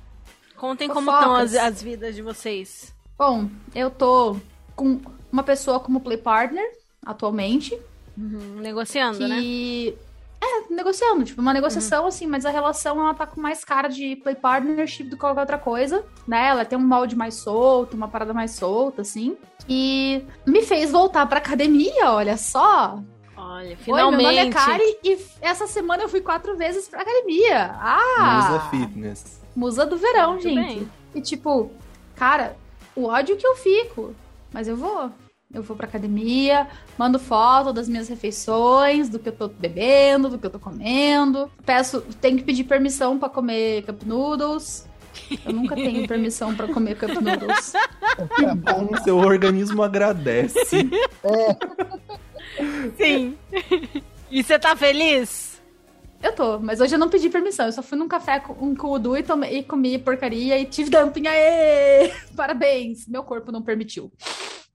[0.57, 1.53] Contem como Fofocas.
[1.53, 2.95] estão as, as vidas de vocês.
[3.19, 4.37] Bom, eu tô
[4.77, 5.01] com
[5.33, 6.65] uma pessoa como play partner
[7.05, 7.77] atualmente.
[8.17, 9.41] Uhum, negociando, né?
[9.41, 9.97] que
[10.41, 14.17] É, negociando, tipo, uma negociação assim, mas a relação ela tá com mais cara de
[14.17, 16.49] play partnership do que qualquer outra coisa, né?
[16.49, 19.37] Ela tem um molde mais solto, uma parada mais solta, assim.
[19.69, 23.01] E me fez voltar pra academia, olha só.
[23.45, 24.23] Olha, Oi, finalmente.
[24.23, 27.75] meu nome é Kari e essa semana eu fui quatro vezes pra academia.
[27.79, 28.49] Ah!
[28.49, 29.41] Musa Fitness.
[29.55, 30.55] Musa do verão, Muito gente.
[30.79, 30.89] bem.
[31.15, 31.71] E tipo,
[32.17, 32.57] cara,
[32.95, 34.15] o ódio que eu fico,
[34.53, 35.11] mas eu vou.
[35.53, 40.39] Eu vou pra academia, mando foto das minhas refeições, do que eu tô bebendo, do
[40.39, 41.51] que eu tô comendo.
[41.67, 44.89] Peço, tenho que pedir permissão pra comer cup noodles.
[45.45, 47.75] Eu nunca tenho permissão pra comer cup noodles.
[48.35, 50.89] Que bom, seu organismo agradece.
[52.97, 53.37] Sim.
[54.31, 55.53] e você tá feliz?
[56.23, 57.67] Eu tô, mas hoje eu não pedi permissão.
[57.67, 60.65] Eu só fui num café com, com o Du e, tomei, e comi porcaria e
[60.65, 61.27] tive dumping.
[61.27, 62.13] Aê!
[62.37, 63.09] Parabéns!
[63.09, 64.13] Meu corpo não permitiu.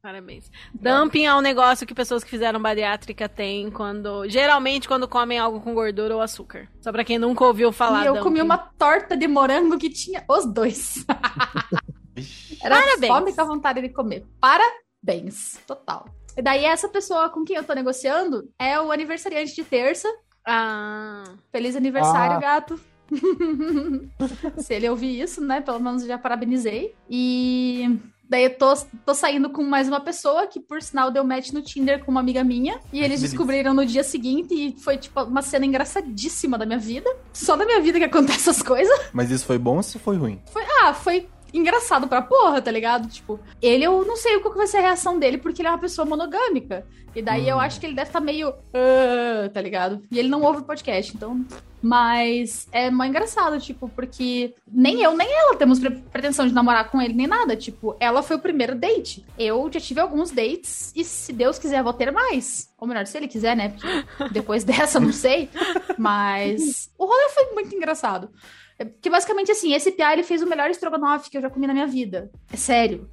[0.02, 0.52] Parabéns.
[0.74, 4.28] Dumping é um negócio que pessoas que fizeram bariátrica têm quando.
[4.30, 6.68] Geralmente quando comem algo com gordura ou açúcar.
[6.82, 8.04] Só pra quem nunca ouviu falar.
[8.04, 8.24] e eu dumping.
[8.24, 11.06] comi uma torta de morango que tinha os dois.
[12.62, 13.14] Era Parabéns.
[13.14, 14.26] fome com a vontade de comer.
[14.40, 15.60] Parabéns.
[15.66, 16.06] Total.
[16.38, 20.08] E daí, essa pessoa com quem eu tô negociando é o aniversariante de terça.
[20.46, 21.24] Ah.
[21.52, 22.40] Feliz aniversário, Ah.
[22.40, 22.80] gato.
[24.58, 25.62] Se ele ouvir isso, né?
[25.62, 26.94] Pelo menos já parabenizei.
[27.10, 27.98] E
[28.30, 28.74] daí eu tô,
[29.06, 32.20] tô saindo com mais uma pessoa que, por sinal, deu match no Tinder com uma
[32.20, 32.80] amiga minha.
[32.94, 33.30] E eles delícia.
[33.30, 37.10] descobriram no dia seguinte e foi, tipo, uma cena engraçadíssima da minha vida.
[37.34, 38.98] Só da minha vida que acontece essas coisas.
[39.14, 40.42] Mas isso foi bom ou se foi ruim?
[40.84, 43.08] Ah, foi engraçado pra porra, tá ligado?
[43.08, 45.72] Tipo, ele eu não sei qual que vai ser a reação dele, porque ele é
[45.72, 46.86] uma pessoa monogâmica.
[47.16, 48.54] E daí eu acho que ele deve estar meio.
[48.74, 50.04] "Ah", tá ligado?
[50.12, 51.44] E ele não ouve o podcast, então.
[51.82, 56.90] Mas é mó engraçado, tipo, porque nem eu nem ela temos pre- pretensão de namorar
[56.92, 57.56] com ele nem nada.
[57.56, 59.26] Tipo, ela foi o primeiro date.
[59.38, 62.70] Eu já tive alguns dates e se Deus quiser, vou ter mais.
[62.80, 63.70] Ou melhor, se ele quiser, né?
[63.70, 65.50] Porque depois dessa, não sei.
[65.98, 68.30] Mas o rolê foi muito engraçado.
[68.80, 71.66] É Que basicamente assim, esse piá ele fez o melhor estrogonofe que eu já comi
[71.68, 72.30] na minha vida.
[72.52, 73.10] É sério.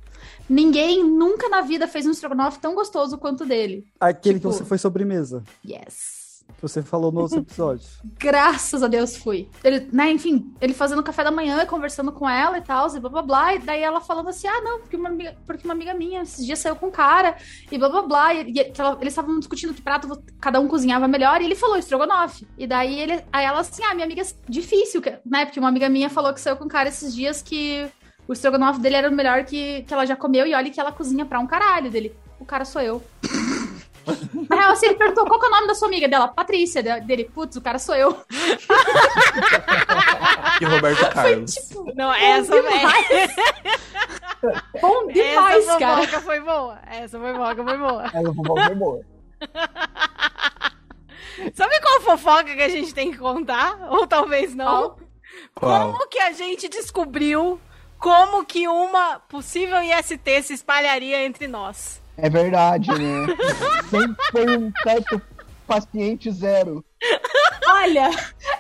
[0.49, 3.85] Ninguém nunca na vida fez um estrogonofe tão gostoso quanto dele.
[3.99, 5.43] Aquele Tipo- que você foi sobremesa.
[5.67, 6.24] Yes.
[6.57, 7.85] Que você falou no outro episódio.
[8.19, 9.49] Graças a Deus fui.
[9.63, 13.01] Ele, né, enfim, ele fazendo café da manhã, e conversando com ela e tal, e
[13.01, 13.55] blá blá blá.
[13.55, 16.45] E daí ela falando assim: ah, não, porque uma amiga, porque uma amiga minha esses
[16.45, 17.37] dias saiu com um cara,
[17.71, 18.35] e blá blá blá.
[18.35, 21.77] E, e ela- eles estavam discutindo que prato cada um cozinhava melhor, e ele falou
[21.77, 22.47] estrogonofe.
[22.57, 25.45] E daí ele, aí ela assim: ah, minha amiga, é difícil, né?
[25.47, 27.87] Porque uma amiga minha falou que saiu com um cara esses dias que
[28.27, 30.93] o estrogonofe dele era o melhor que, que ela já comeu, e olha que ela
[30.93, 32.15] cozinha pra um caralho dele.
[32.41, 33.03] O cara sou eu.
[34.51, 36.83] Na real, assim, ele perguntou qual que é o nome da sua amiga dela, Patrícia,
[36.83, 38.17] de- dele, putz, o cara sou eu.
[40.61, 41.53] E Roberto Carlos.
[41.55, 43.35] Tipo, Não, essa, demais.
[44.81, 45.97] Bom demais, essa cara.
[46.03, 46.79] fofoca foi boa.
[46.87, 48.11] Essa fofoca foi boa.
[48.15, 49.01] Ela foi boa.
[51.55, 53.89] Sabe qual fofoca que a gente tem que contar?
[53.91, 54.97] Ou talvez não?
[55.55, 55.93] Qual?
[55.93, 57.61] Como que a gente descobriu
[57.99, 62.01] como que uma possível IST se espalharia entre nós?
[62.17, 63.27] É verdade, né?
[63.91, 65.21] Sempre foi um certo
[65.67, 66.85] paciente zero.
[67.67, 68.11] Olha,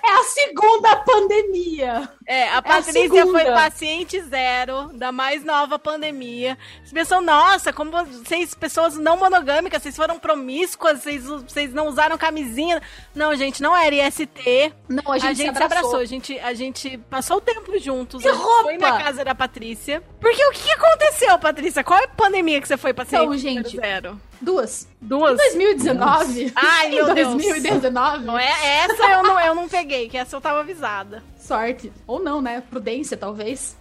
[0.02, 2.08] é a segunda pandemia.
[2.26, 3.30] É, a a Patrícia segunda.
[3.30, 6.58] foi paciente zero da mais nova pandemia.
[6.78, 12.16] Vocês pensam, nossa, como vocês, pessoas não monogâmicas, vocês foram promíscuas, vocês, vocês não usaram
[12.18, 12.82] camisinha.
[13.14, 14.74] Não, gente, não era IST.
[14.88, 16.00] Não, a A gente, gente, se se abraçou, abraçou.
[16.00, 18.22] a gente, a gente passou o tempo juntos.
[18.22, 18.62] Que a gente roupa!
[18.64, 20.02] Foi na casa da Patrícia.
[20.20, 21.84] Porque o que aconteceu, Patrícia?
[21.84, 24.20] Qual é a pandemia que você foi paciente Então, gente, zero?
[24.44, 24.86] Duas.
[25.00, 25.32] Duas?
[25.32, 26.52] Em 2019.
[26.54, 27.28] Ai, meu em Deus.
[27.34, 28.24] 2019.
[28.24, 31.22] Não é, essa eu não, eu não peguei, que essa eu tava avisada.
[31.38, 31.92] Sorte.
[32.06, 32.62] Ou não, né?
[32.70, 33.76] Prudência, talvez.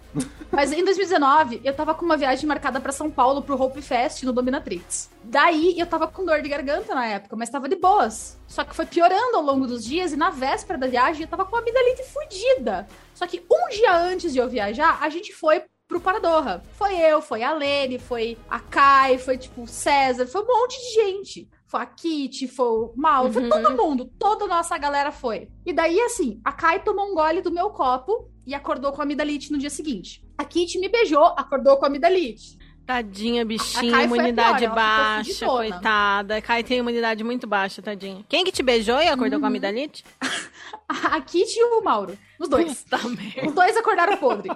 [0.50, 4.22] Mas em 2019, eu tava com uma viagem marcada pra São Paulo pro Hope Fest
[4.22, 5.10] no Dominatrix.
[5.24, 8.38] Daí eu tava com dor de garganta na época, mas tava de boas.
[8.46, 11.44] Só que foi piorando ao longo dos dias e na véspera da viagem eu tava
[11.44, 12.86] com uma amidalite fudida.
[13.14, 16.64] Só que um dia antes de eu viajar, a gente foi pro Paradorra.
[16.72, 20.78] Foi eu, foi a Lene, foi a Kai, foi tipo o César, foi um monte
[20.78, 21.48] de gente.
[21.66, 23.48] Foi a Kitty, foi o Mal, foi Uhum.
[23.50, 25.48] todo mundo, toda a nossa galera foi.
[25.66, 29.50] E daí, assim, a Kai tomou um gole do meu copo e acordou com amidalite
[29.50, 30.24] no dia seguinte.
[30.38, 32.56] A Kitty me beijou, acordou com amidalite.
[32.86, 36.40] Tadinha, bichinha, imunidade pior, baixa, coitada.
[36.42, 38.22] Kai tem imunidade muito baixa, tadinha.
[38.28, 39.40] Quem que te beijou e acordou Uhum.
[39.40, 40.04] com a amidalite?
[40.88, 42.82] A Kitty e o Mauro, os dois.
[42.84, 42.98] Puta.
[43.46, 44.50] Os dois acordaram podre.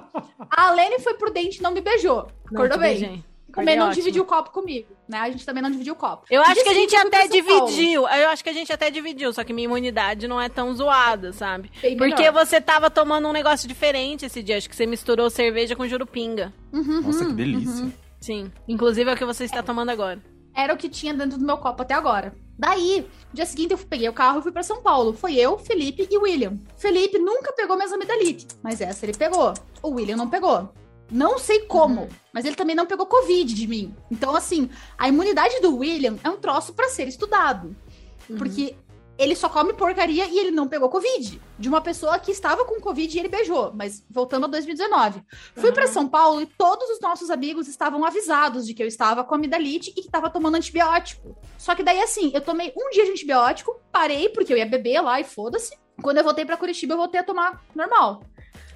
[0.50, 2.28] A Lene foi prudente e não me beijou.
[2.52, 2.90] Acordou bem.
[2.98, 3.24] beijei.
[3.54, 4.02] Também não ótimo.
[4.02, 5.18] dividiu o copo comigo, né?
[5.20, 6.26] A gente também não dividiu o copo.
[6.30, 7.66] Eu acho que a gente até São Paulo.
[7.66, 8.02] dividiu.
[8.06, 11.32] Eu acho que a gente até dividiu, só que minha imunidade não é tão zoada,
[11.32, 11.70] sabe?
[11.80, 12.32] Bem Porque melhor.
[12.44, 14.58] você tava tomando um negócio diferente esse dia.
[14.58, 16.52] Acho que você misturou cerveja com jurupinga.
[16.72, 17.84] Uhum, Nossa, que uhum, delícia.
[17.84, 17.92] uhum.
[18.20, 18.50] Sim.
[18.66, 20.22] Inclusive é o que você está tomando agora.
[20.54, 22.34] Era o que tinha dentro do meu copo até agora.
[22.58, 25.12] Daí, no dia seguinte eu peguei o carro e fui pra São Paulo.
[25.12, 26.58] Foi eu, Felipe e William.
[26.76, 29.54] Felipe nunca pegou minhas amidalite, mas essa ele pegou.
[29.82, 30.68] O William não pegou.
[31.10, 32.08] Não sei como, Uhum.
[32.34, 33.94] mas ele também não pegou Covid de mim.
[34.10, 37.74] Então, assim, a imunidade do William é um troço pra ser estudado.
[38.28, 38.36] Uhum.
[38.36, 38.74] Porque
[39.18, 41.40] ele só come porcaria e ele não pegou Covid.
[41.58, 43.72] De uma pessoa que estava com Covid e ele beijou.
[43.74, 45.22] Mas voltando a 2019.
[45.56, 49.24] Fui pra São Paulo e todos os nossos amigos estavam avisados de que eu estava
[49.24, 51.36] com amidalite e que estava tomando antibiótico.
[51.58, 55.00] Só que daí, assim, eu tomei um dia de antibiótico, parei porque eu ia beber
[55.00, 55.76] lá e foda-se.
[56.00, 58.22] Quando eu voltei pra Curitiba, eu voltei a tomar normal.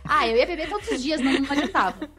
[0.05, 2.11] Ah, eu ia beber todos os dias, não, não adiantava.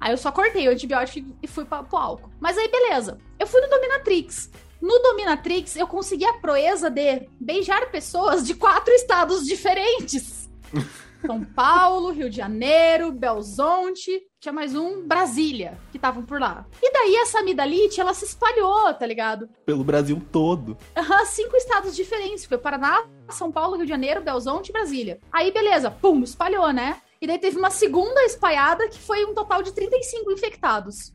[0.00, 2.30] Aí eu só cortei o antibiótico e fui pra, pro álcool.
[2.40, 3.18] Mas aí, beleza.
[3.38, 4.50] Eu fui no Dominatrix.
[4.84, 10.50] No Dominatrix, eu consegui a proeza de beijar pessoas de quatro estados diferentes.
[11.26, 16.66] São Paulo, Rio de Janeiro, Belzonte, tinha mais um, Brasília, que estavam por lá.
[16.82, 19.48] E daí essa amidalite, ela se espalhou, tá ligado?
[19.64, 20.76] Pelo Brasil todo.
[20.94, 22.44] Aham, cinco estados diferentes.
[22.44, 25.18] Foi Paraná, São Paulo, Rio de Janeiro, Belzonte e Brasília.
[25.32, 27.00] Aí, beleza, pum, espalhou, né?
[27.22, 31.10] E daí teve uma segunda espalhada que foi um total de 35 infectados.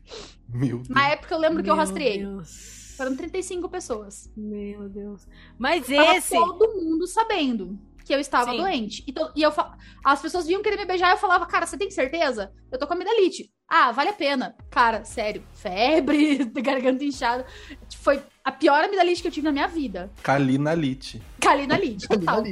[0.48, 0.88] Meu Deus.
[0.88, 2.18] Na época eu lembro que eu rastreei.
[2.18, 2.79] Deus.
[3.00, 4.30] Foram 35 pessoas.
[4.36, 5.26] Meu Deus.
[5.58, 6.34] Mas Tava esse.
[6.34, 8.58] todo mundo sabendo que eu estava Sim.
[8.58, 9.02] doente.
[9.06, 11.64] E, to- e eu fa- as pessoas vinham querer me beijar e eu falava, cara,
[11.66, 12.52] você tem certeza?
[12.70, 13.50] Eu tô com amidalite.
[13.66, 14.54] Ah, vale a pena.
[14.70, 17.46] Cara, sério, febre, garganta inchada.
[18.00, 20.10] Foi a pior amidalite que eu tive na minha vida.
[20.22, 21.22] Calinalite.
[21.40, 22.42] Calinalite, Ali, total.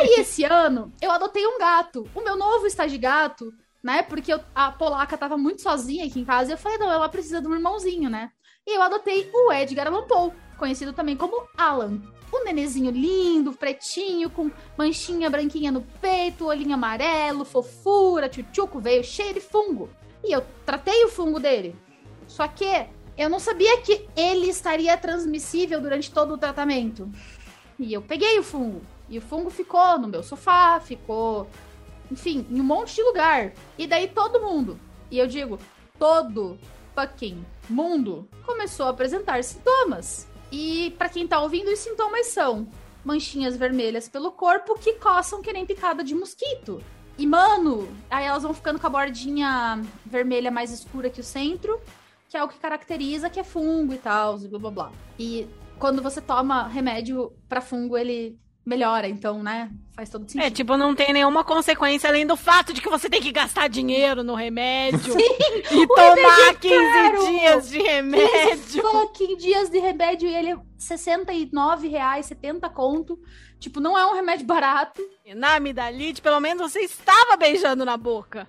[0.00, 2.08] Aí esse ano eu adotei um gato.
[2.16, 4.02] O meu novo estágio de gato, né?
[4.02, 6.50] Porque eu- a polaca tava muito sozinha aqui em casa.
[6.50, 8.30] E eu falei, não, ela precisa de um irmãozinho, né?
[8.68, 12.02] E eu adotei o Edgar Allan Poe, conhecido também como Alan.
[12.30, 19.32] Um nenezinho lindo, pretinho, com manchinha branquinha no peito, olhinho amarelo, fofura, tchutchuco, veio cheio
[19.32, 19.88] de fungo.
[20.22, 21.74] E eu tratei o fungo dele.
[22.26, 27.10] Só que eu não sabia que ele estaria transmissível durante todo o tratamento.
[27.78, 28.82] E eu peguei o fungo.
[29.08, 31.48] E o fungo ficou no meu sofá, ficou,
[32.10, 33.54] enfim, em um monte de lugar.
[33.78, 34.78] E daí todo mundo,
[35.10, 35.58] e eu digo,
[35.98, 36.58] todo
[36.94, 40.26] fucking mundo começou a apresentar sintomas.
[40.50, 42.68] E pra quem tá ouvindo, os sintomas são
[43.04, 46.82] manchinhas vermelhas pelo corpo que coçam que nem picada de mosquito.
[47.16, 51.80] E, mano, aí elas vão ficando com a bordinha vermelha mais escura que o centro,
[52.28, 54.92] que é o que caracteriza que é fungo e tal, blá blá blá.
[55.18, 59.70] E quando você toma remédio pra fungo, ele melhora, então, né?
[59.96, 60.42] Faz todo sentido.
[60.42, 63.68] É, tipo, não tem nenhuma consequência além do fato de que você tem que gastar
[63.68, 67.26] dinheiro no remédio e tomar 15 caro!
[67.26, 68.82] dias de remédio.
[68.82, 73.18] fucking dias de remédio e ele é 69 reais, 70 conto.
[73.58, 75.02] Tipo, não é um remédio barato.
[75.34, 78.48] Na amidalite, pelo menos você estava beijando na boca.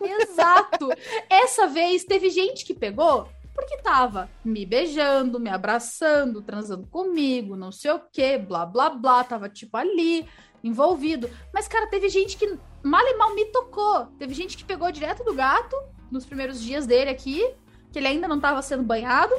[0.00, 0.88] Exato.
[1.28, 3.28] Essa vez teve gente que pegou
[3.58, 9.24] porque tava me beijando, me abraçando, transando comigo, não sei o que, blá blá blá,
[9.24, 10.24] tava tipo ali,
[10.62, 11.28] envolvido.
[11.52, 14.06] Mas, cara, teve gente que mal e mal me tocou.
[14.16, 15.74] Teve gente que pegou direto do gato
[16.08, 17.52] nos primeiros dias dele aqui,
[17.90, 19.34] que ele ainda não tava sendo banhado.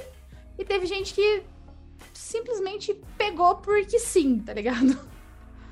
[0.58, 1.41] E teve gente que
[2.13, 4.99] simplesmente pegou porque sim, tá ligado?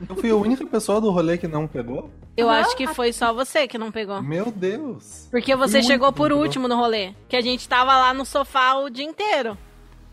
[0.08, 2.10] Eu fui a única pessoa do rolê que não pegou?
[2.38, 4.22] Eu acho que foi só você que não pegou.
[4.22, 5.28] Meu Deus.
[5.32, 7.14] Porque você Fui o chegou por último no rolê.
[7.28, 9.58] Que a gente tava lá no sofá o dia inteiro.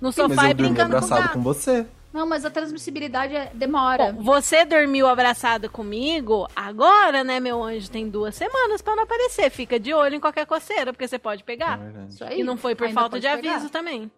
[0.01, 1.33] No Sim, sofá mas e eu dormi brincando com o abraçado gato.
[1.35, 1.87] com você.
[2.13, 4.13] Não, mas a transmissibilidade é- demora.
[4.13, 9.51] Bom, você dormiu abraçado comigo, agora, né, meu anjo, tem duas semanas pra não aparecer.
[9.51, 11.75] Fica de olho em qualquer coceira, porque você pode pegar.
[11.79, 12.15] É verdade.
[12.15, 12.41] Isso aí.
[12.41, 13.55] E não foi por Ainda falta de pegar.
[13.55, 14.11] aviso também.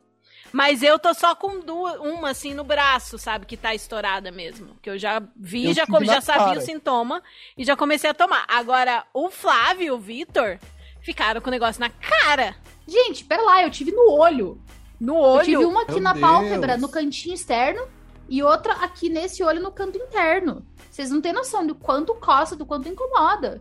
[0.52, 4.76] Mas eu tô só com duas, uma assim no braço, sabe, que tá estourada mesmo.
[4.80, 6.58] Que eu já vi, Eu já, já sabia cara.
[6.58, 7.22] o sintoma
[7.56, 8.44] e já comecei a tomar.
[8.48, 10.58] Agora, o Flávio e o Vitor
[11.02, 12.54] ficaram com o negócio na cara,
[12.88, 14.60] Gente, pera lá, eu tive no olho.
[15.00, 15.44] no Eu olho.
[15.44, 16.24] tive uma aqui Meu na Deus.
[16.24, 17.86] pálpebra, no cantinho externo,
[18.28, 20.64] e outra aqui nesse olho no canto interno.
[20.88, 23.60] Vocês não têm noção do quanto coça, do quanto incomoda.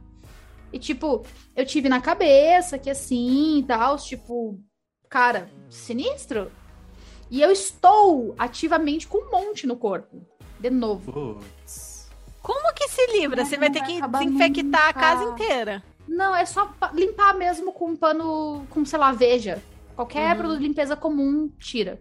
[0.71, 4.59] E, tipo, eu tive na cabeça, que assim e tal, tipo,
[5.09, 6.51] cara, sinistro.
[7.29, 10.21] E eu estou ativamente com um monte no corpo.
[10.59, 11.11] De novo.
[11.11, 12.09] Putz.
[12.41, 13.37] Como que se livra?
[13.41, 15.83] Não Você vai ter vai que desinfectar a casa inteira.
[16.07, 19.61] Não, é só pa- limpar mesmo com um pano, com, sei lá, veja.
[19.95, 20.37] Qualquer Uhum.
[20.37, 21.99] produto de limpeza comum tira.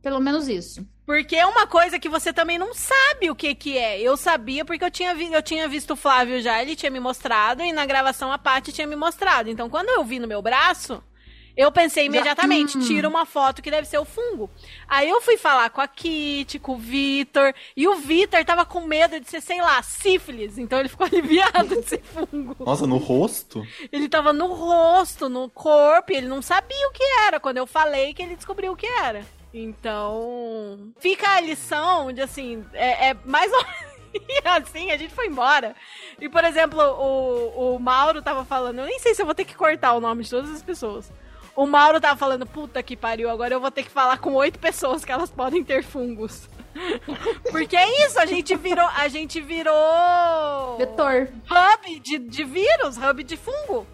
[0.00, 0.86] Pelo menos isso.
[1.04, 4.00] Porque é uma coisa que você também não sabe o que que é.
[4.00, 7.00] Eu sabia porque eu tinha, vi- eu tinha visto o Flávio já, ele tinha me
[7.00, 9.50] mostrado, e na gravação a Paty tinha me mostrado.
[9.50, 11.02] Então, quando eu vi no meu braço,
[11.58, 12.80] eu pensei imediatamente, hum.
[12.82, 14.48] tira uma foto que deve ser o fungo.
[14.86, 18.82] Aí eu fui falar com a Kitty, com o Vitor, e o Vitor tava com
[18.82, 20.56] medo de ser, sei lá, sífilis.
[20.56, 22.54] Então ele ficou aliviado de ser fungo.
[22.64, 23.66] Nossa, no rosto?
[23.90, 27.40] Ele tava no rosto, no corpo, e ele não sabia o que era.
[27.40, 29.26] Quando eu falei que ele descobriu o que era.
[29.52, 33.64] Então, fica a lição de assim, é, é mais ou
[34.14, 35.74] e assim, a gente foi embora.
[36.20, 39.44] E, por exemplo, o, o Mauro tava falando, eu nem sei se eu vou ter
[39.44, 41.10] que cortar o nome de todas as pessoas.
[41.58, 44.60] O Mauro tava falando, puta que pariu, agora eu vou ter que falar com oito
[44.60, 46.48] pessoas que elas podem ter fungos.
[47.50, 48.86] Porque é isso, a gente virou.
[48.86, 50.76] A gente virou.
[50.78, 51.28] Vetor.
[51.50, 53.84] Hub de, de vírus, hub de fungo.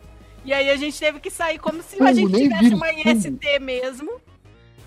[0.44, 2.78] E aí a gente teve que sair como se a Fungo, gente nem tivesse vírus,
[2.78, 3.08] uma fungo.
[3.08, 4.20] IST mesmo.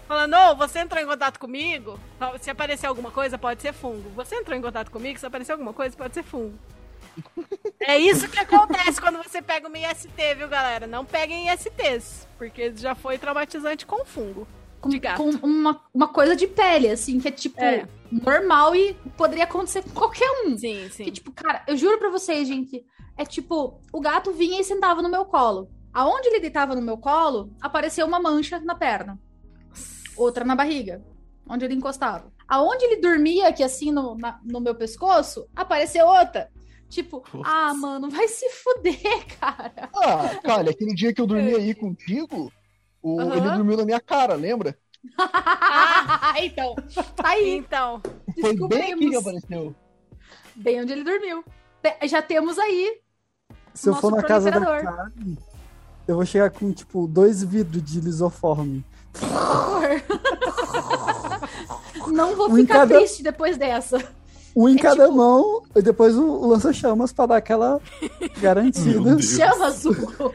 [0.08, 2.00] Falando, ô, você entrou em contato comigo?
[2.40, 4.08] Se aparecer alguma coisa, pode ser fungo.
[4.12, 6.54] Você entrou em contato comigo, se aparecer alguma coisa, pode ser fungo.
[7.80, 10.86] É isso que acontece quando você pega uma IST, viu, galera?
[10.88, 14.48] Não peguem ISTs, porque já foi traumatizante com fungo.
[14.80, 15.18] Com, De gato.
[15.18, 17.88] com uma, uma coisa de pele, assim, que é tipo É.
[18.12, 20.56] normal e poderia acontecer com qualquer um.
[20.58, 21.06] Sim, sim.
[21.06, 22.86] Que, tipo, cara, eu juro pra vocês, gente,
[23.18, 25.70] é tipo, o gato vinha e sentava no meu colo.
[25.92, 29.20] Aonde ele deitava no meu colo, apareceu uma mancha na perna.
[30.16, 31.04] Outra na barriga,
[31.50, 32.32] onde ele encostava.
[32.48, 36.50] Aonde ele dormia aqui, assim, no, na- no meu pescoço, apareceu outra.
[36.90, 37.44] Tipo, Putz.
[37.50, 38.98] ah, mano, vai se fuder,
[39.40, 39.90] cara.
[39.94, 42.52] Ah, cara, aquele dia que eu dormi aí contigo,
[43.02, 44.78] o- ele dormiu na minha cara, lembra?
[46.42, 46.76] então,
[47.16, 47.58] tá aí.
[47.58, 48.02] Então,
[48.40, 49.76] Foi bem aqui que apareceu.
[50.56, 51.44] Bem onde ele dormiu.
[52.06, 53.00] Já temos aí.
[53.74, 54.60] Se eu for na casa da.
[54.60, 55.38] Karen,
[56.08, 58.84] eu vou chegar com, tipo, dois vidros de lisoforme.
[59.14, 59.88] Por favor.
[62.12, 63.98] Não vou Um ficar cada- triste depois dessa.
[64.60, 67.80] Um em É cada tipo- mão, e depois o, o lança-chamas pra dar aquela
[68.42, 69.00] garantida.
[69.16, 69.26] Deus.
[69.36, 70.34] Chama, Zuko.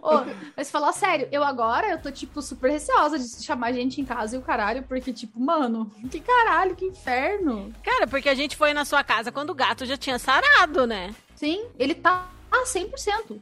[0.00, 0.22] Ô,
[0.56, 4.36] mas falar sério, eu agora eu tô, tipo, super receosa de chamar gente em casa
[4.36, 7.72] e o caralho, porque, tipo, mano, que caralho, que inferno.
[7.82, 11.12] cara, porque a gente foi na sua casa quando o gato já tinha sarado, né?
[11.34, 13.40] Sim, ele tá a 100%.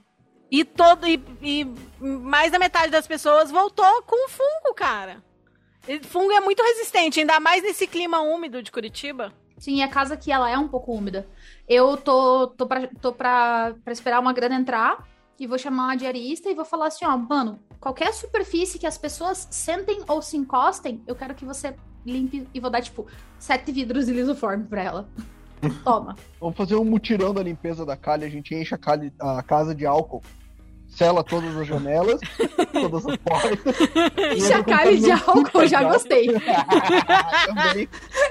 [0.50, 1.64] E todo e, e
[2.00, 5.22] mais da metade das pessoas voltou com fungo, cara.
[6.02, 9.32] Fungo é muito resistente, ainda mais nesse clima úmido de Curitiba.
[9.58, 11.26] Sim, a casa aqui, ela é um pouco úmida.
[11.68, 15.06] Eu tô, tô, pra, tô pra, pra esperar uma grana entrar
[15.38, 18.96] e vou chamar uma diarista e vou falar assim, ó, mano, qualquer superfície que as
[18.98, 21.74] pessoas sentem ou se encostem, eu quero que você
[22.06, 23.06] limpe e vou dar, tipo,
[23.38, 25.08] sete vidros de lisoforme pra ela.
[25.84, 26.14] Toma.
[26.40, 29.74] Vamos fazer um mutirão da limpeza da calha, a gente enche a, calha- a casa
[29.74, 30.22] de álcool,
[30.88, 32.20] sela todas as janelas,
[32.72, 33.76] todas as portas.
[34.46, 36.28] Chacalho de álcool, já gostei.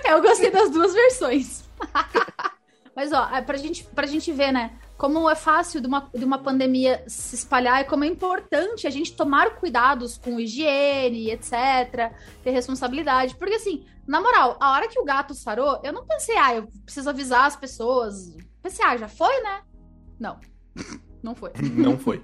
[0.05, 1.67] Eu gostei das duas versões.
[2.95, 4.71] Mas, ó, é pra gente, pra gente ver, né?
[4.97, 8.89] Como é fácil de uma, de uma pandemia se espalhar e como é importante a
[8.89, 12.11] gente tomar cuidados com higiene, etc.
[12.43, 13.35] Ter responsabilidade.
[13.35, 16.67] Porque, assim, na moral, a hora que o gato sarou, eu não pensei, ah, eu
[16.83, 18.35] preciso avisar as pessoas.
[18.63, 19.61] Pensei, ah, já foi, né?
[20.19, 20.39] Não.
[21.21, 21.51] Não foi.
[21.61, 22.23] Não foi.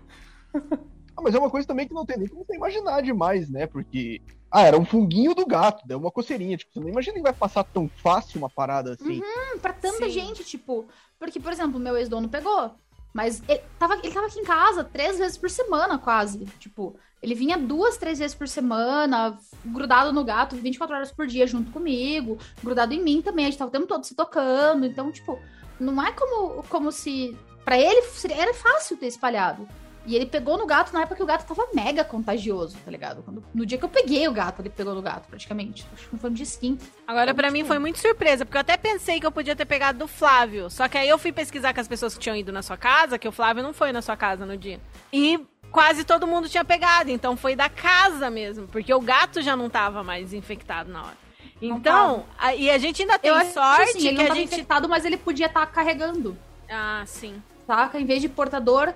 [1.15, 3.67] Ah, mas é uma coisa também que não tem nem como você imaginar demais, né?
[3.67, 4.21] Porque.
[4.51, 6.57] Ah, era um funguinho do gato, deu uma coceirinha.
[6.57, 9.19] Tipo, você não imagina que vai passar tão fácil uma parada assim.
[9.19, 10.09] Hum, pra tanta Sim.
[10.09, 10.85] gente, tipo.
[11.19, 12.71] Porque, por exemplo, meu ex-dono pegou.
[13.13, 16.45] Mas ele tava, ele tava aqui em casa três vezes por semana, quase.
[16.59, 21.45] Tipo, ele vinha duas, três vezes por semana, grudado no gato, 24 horas por dia
[21.45, 23.45] junto comigo, grudado em mim também.
[23.45, 24.85] A gente tava o tempo todo se tocando.
[24.85, 25.39] Então, tipo,
[25.79, 27.37] não é como, como se.
[27.63, 29.67] Pra ele seria, era fácil ter espalhado.
[30.05, 33.23] E ele pegou no gato na época que o gato tava mega contagioso, tá ligado?
[33.23, 35.85] Quando- no dia que eu peguei o gato, ele pegou no gato, praticamente.
[35.93, 36.83] Acho que foi um dia seguinte.
[37.07, 39.99] Agora, pra mim, foi muito surpresa, porque eu até pensei que eu podia ter pegado
[39.99, 40.69] do Flávio.
[40.69, 43.17] Só que aí eu fui pesquisar com as pessoas que tinham ido na sua casa,
[43.17, 44.79] que o Flávio não foi na sua casa no dia.
[45.11, 45.39] E
[45.71, 49.69] quase todo mundo tinha pegado, então foi da casa mesmo, porque o gato já não
[49.69, 51.17] tava mais infectado na hora.
[51.61, 54.39] Então, a- e a gente ainda tem eu sorte assim, ele que não a tava
[54.39, 54.53] gente.
[54.53, 56.37] infectado, mas ele podia estar carregando,
[56.69, 57.41] Ah, sim.
[57.65, 57.99] saca?
[57.99, 58.93] Em vez de portador,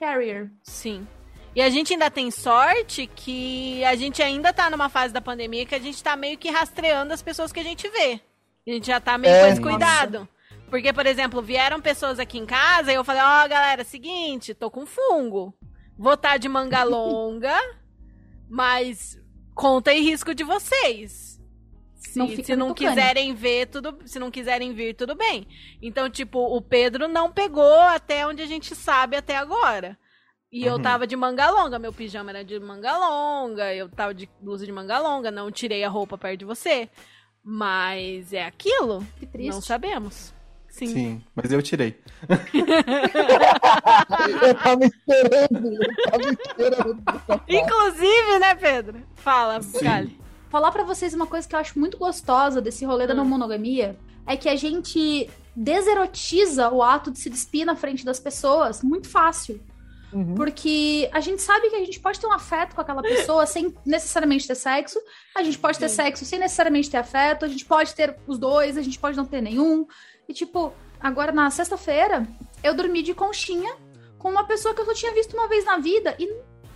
[0.00, 0.50] carrier.
[0.62, 1.06] Sim.
[1.54, 5.66] E a gente ainda tem sorte que a gente ainda tá numa fase da pandemia
[5.66, 8.20] que a gente tá meio que rastreando as pessoas que a gente vê.
[8.66, 10.28] A gente já tá meio É, com esse cuidado.
[10.70, 14.70] Porque, por exemplo, vieram pessoas aqui em casa e eu falei, ó, galera, seguinte, tô
[14.70, 15.52] com fungo.
[15.98, 17.58] Vou estar de manga longa,
[18.48, 19.18] mas
[19.54, 21.29] conta e risco de vocês.
[22.10, 25.46] Se Não fica se não quiserem ver, tudo, se não quiserem vir, tudo bem.
[25.80, 29.96] Então, tipo, o Pedro não pegou até onde a gente sabe até agora.
[30.50, 30.82] E eu Uhum.
[30.82, 34.72] tava de manga longa, meu pijama era de manga longa, eu tava de blusa de
[34.72, 36.88] manga longa, não tirei a roupa perto de você.
[37.44, 39.06] Mas é aquilo?
[39.20, 39.50] Que triste.
[39.52, 40.34] Não sabemos.
[40.68, 40.86] Sim.
[40.86, 41.96] Sim, mas eu tirei.
[44.42, 47.02] Eu tava esperando, eu tava esperando.
[47.48, 49.02] Inclusive, né, Pedro?
[49.16, 50.16] Fala, Sim.
[50.50, 53.18] Falar pra vocês uma coisa que eu acho muito gostosa desse rolê da Hum.
[53.18, 53.96] não monogamia
[54.26, 59.08] é que a gente deserotiza o ato de se despir na frente das pessoas muito
[59.08, 59.60] fácil.
[60.12, 60.34] Uhum.
[60.34, 63.72] Porque a gente sabe que a gente pode ter um afeto com aquela pessoa sem
[63.86, 64.98] necessariamente ter sexo.
[65.36, 65.96] A gente pode ter Sim.
[65.96, 67.44] sexo sem necessariamente ter afeto.
[67.44, 69.86] A gente pode ter os dois, a gente pode não ter nenhum.
[70.28, 72.26] E, tipo, agora na sexta-feira,
[72.62, 73.72] eu dormi de conchinha
[74.18, 76.16] com uma pessoa que eu só tinha visto uma vez na vida.
[76.18, 76.28] E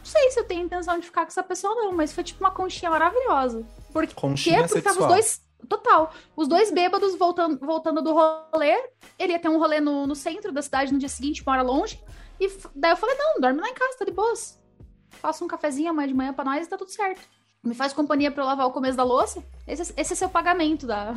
[0.05, 1.93] não sei se eu tenho intenção de ficar com essa pessoa, não.
[1.93, 3.67] Mas foi, tipo, uma conchinha maravilhosa.
[3.91, 4.15] Por quê?
[4.15, 5.45] Conchinha Porque tava os dois.
[5.67, 6.13] Total.
[6.37, 8.91] Os dois bêbados voltando, voltando do rolê.
[9.19, 11.63] Ele ia ter um rolê no, no centro da cidade no dia seguinte, uma hora
[11.63, 11.99] longe.
[12.39, 14.63] E daí eu falei: não, dorme lá em casa, tá de boas.
[15.09, 17.23] Faça um cafezinho amanhã de manhã pra nós e tá tudo certo.
[17.63, 19.43] Me faz companhia pra eu lavar o começo da louça.
[19.67, 21.15] Esse, esse é seu pagamento da,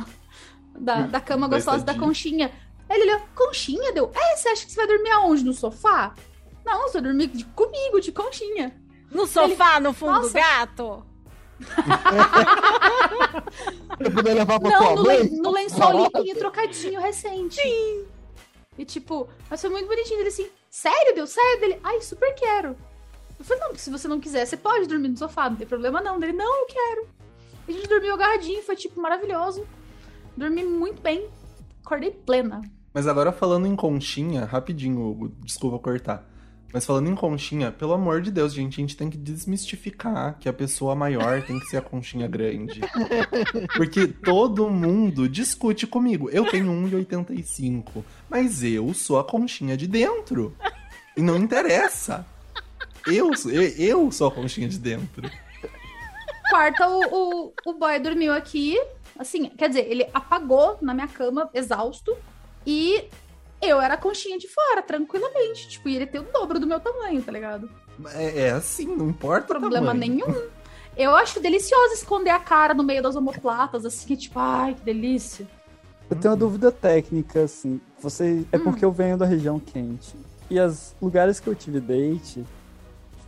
[0.74, 2.50] da, da cama gostosa da conchinha.
[2.88, 3.92] Ele olhou: conchinha?
[3.92, 4.10] Deu.
[4.14, 5.44] É, você acha que você vai dormir aonde?
[5.44, 6.14] No sofá?
[6.68, 8.76] Não, você dormir de- comigo, de conchinha.
[9.10, 10.28] No sofá, no fundo Nossa.
[10.28, 11.06] do gato?
[13.98, 17.60] Pra poder levar pra Não, no, len- no lençol limpinho trocadinho recente.
[17.60, 18.06] Sim.
[18.76, 20.20] E tipo, mas foi muito bonitinho.
[20.20, 21.80] Ele assim, sério, deu sério dele?
[21.82, 22.76] Ai, super quero.
[23.38, 25.66] Eu falei, não, porque se você não quiser, você pode dormir no sofá, não tem
[25.66, 26.18] problema não.
[26.18, 27.08] Dele, não, eu quero.
[27.66, 29.66] E a gente dormiu agarradinho, foi tipo maravilhoso.
[30.36, 31.28] Dormi muito bem.
[31.84, 32.60] Acordei plena.
[32.92, 36.24] Mas agora falando em conchinha, rapidinho, Hugo, desculpa cortar.
[36.72, 40.48] Mas falando em conchinha, pelo amor de Deus, gente, a gente tem que desmistificar que
[40.48, 42.80] a pessoa maior tem que ser a conchinha grande.
[43.74, 46.28] Porque todo mundo discute comigo.
[46.30, 50.54] Eu tenho 1,85, mas eu sou a conchinha de dentro.
[51.16, 52.26] E não interessa.
[53.06, 55.30] Eu, sou- eu, eu sou a conchinha de dentro.
[56.50, 57.00] Quarta, o,
[57.46, 58.78] o, o boy dormiu aqui.
[59.18, 62.14] Assim, quer dizer, ele apagou na minha cama, exausto.
[62.66, 63.04] E
[63.60, 65.68] eu era a conchinha de fora, tranquilamente.
[65.68, 67.68] Tipo, e ele tem o dobro do meu tamanho, tá ligado?
[68.14, 70.34] É, é assim, não importa o problema nenhum.
[70.96, 75.46] Eu acho delicioso esconder a cara no meio das omoplatas, assim, tipo, ai, que delícia.
[76.10, 77.80] Eu tenho uma dúvida técnica, assim.
[78.00, 78.44] Você.
[78.50, 80.16] É porque eu venho da região quente.
[80.50, 82.44] E os lugares que eu tive date.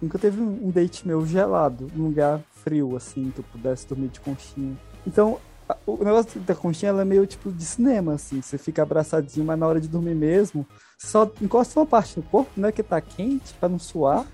[0.00, 4.18] Nunca teve um date meu gelado, um lugar frio, assim, que eu pudesse dormir de
[4.18, 4.74] conchinha.
[5.06, 5.38] Então,
[5.86, 8.40] o negócio da conchinha ela é meio tipo de cinema, assim.
[8.40, 10.66] Você fica abraçadinho, mas na hora de dormir mesmo,
[10.98, 12.72] só encosta uma parte do corpo, né?
[12.72, 14.26] Que tá quente, pra não suar.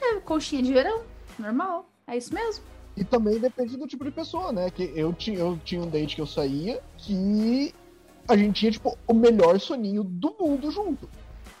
[0.00, 1.02] É, conchinha de verão,
[1.38, 1.88] normal.
[2.06, 2.62] É isso mesmo.
[2.96, 4.70] E também depende do tipo de pessoa, né?
[4.70, 7.74] Que eu tinha, eu tinha um date que eu saía que
[8.28, 11.08] a gente tinha, tipo, o melhor soninho do mundo junto.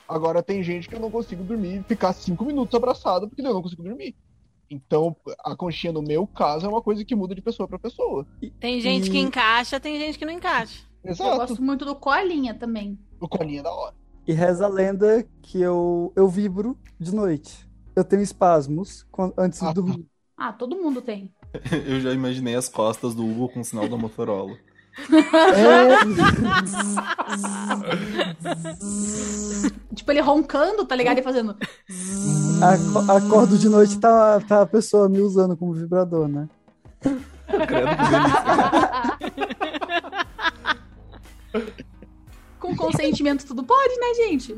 [0.08, 3.52] Agora tem gente que eu não consigo dormir e ficar cinco minutos abraçado porque eu
[3.52, 4.14] não consigo dormir.
[4.70, 8.26] Então, a conchinha, no meu caso, é uma coisa que muda de pessoa pra pessoa.
[8.58, 10.82] Tem gente que E- encaixa, tem gente que não encaixa.
[11.04, 11.36] Eu Exato.
[11.36, 12.98] gosto muito do colinha também.
[13.20, 13.94] O colinho é da hora.
[14.26, 17.68] E reza a lenda que eu, eu vibro de noite.
[17.94, 19.06] Eu tenho espasmos
[19.38, 20.06] antes de Ah, dormir.
[20.36, 21.30] Ah, todo mundo tem.
[21.86, 24.56] Eu já imaginei as costas do Hugo com o sinal da Motorola.
[29.94, 31.18] Tipo, ele roncando, tá ligado?
[31.18, 31.56] E fazendo.
[32.62, 36.48] Aco- Acordo de noite tá, tá a pessoa me usando como vibrador, né?
[37.00, 39.44] Credo que delícia.
[42.58, 44.56] Com consentimento tudo pode, né, gente?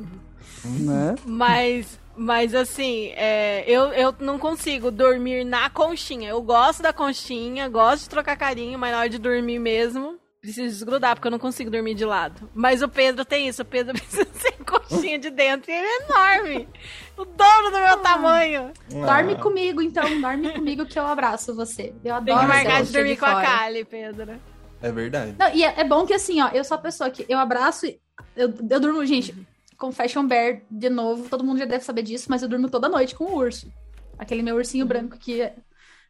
[0.64, 1.14] né?
[1.24, 6.30] Mas, mas assim, é, eu, eu não consigo dormir na conchinha.
[6.30, 10.16] Eu gosto da conchinha, gosto de trocar carinho, mas na hora de dormir mesmo,
[10.46, 12.48] preciso desgrudar, porque eu não consigo dormir de lado.
[12.54, 16.02] Mas o Pedro tem isso, o Pedro precisa ser conchinha de dentro, e ele é
[16.04, 16.68] enorme.
[17.16, 18.72] O dobro do meu tamanho.
[18.90, 19.42] Dorme Ah.
[19.42, 20.20] comigo, então.
[20.20, 21.92] Dorme comigo que eu abraço você.
[21.96, 23.42] Eu Tem adoro que ser marcar de dormir com a.
[23.42, 24.40] Kali, Pedro.
[24.82, 25.34] É verdade.
[25.38, 27.86] Não, e é, é bom que assim, ó, eu sou a pessoa que eu abraço
[27.86, 27.98] e
[28.36, 29.34] eu, eu durmo, gente,
[29.78, 33.14] Confession Bear de novo, todo mundo já deve saber disso, mas eu durmo toda noite
[33.14, 33.72] com o urso.
[34.18, 35.50] Aquele meu ursinho branco que,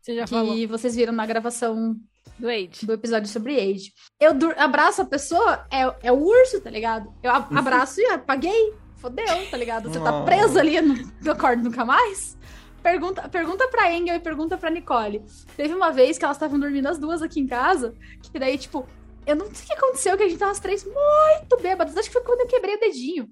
[0.02, 0.54] Você já falou.
[0.54, 1.96] que vocês viram na gravação
[2.38, 2.84] Do Age.
[2.84, 3.92] do episódio sobre Age.
[4.20, 7.12] Eu dur- abraço a pessoa, é, é o urso, tá ligado?
[7.22, 8.74] Eu a- abraço e apaguei.
[8.96, 9.88] Fodeu, tá ligado?
[9.90, 12.36] Você tá preso ali, não acordo nunca mais.
[12.82, 15.22] Pergunta, pergunta pra Engel e pergunta pra Nicole.
[15.56, 17.94] Teve uma vez que elas estavam dormindo as duas aqui em casa,
[18.32, 18.86] que daí, tipo,
[19.26, 21.96] eu não sei o que aconteceu, que a gente tava as três muito bêbadas.
[21.96, 23.28] Acho que foi quando eu quebrei o dedinho.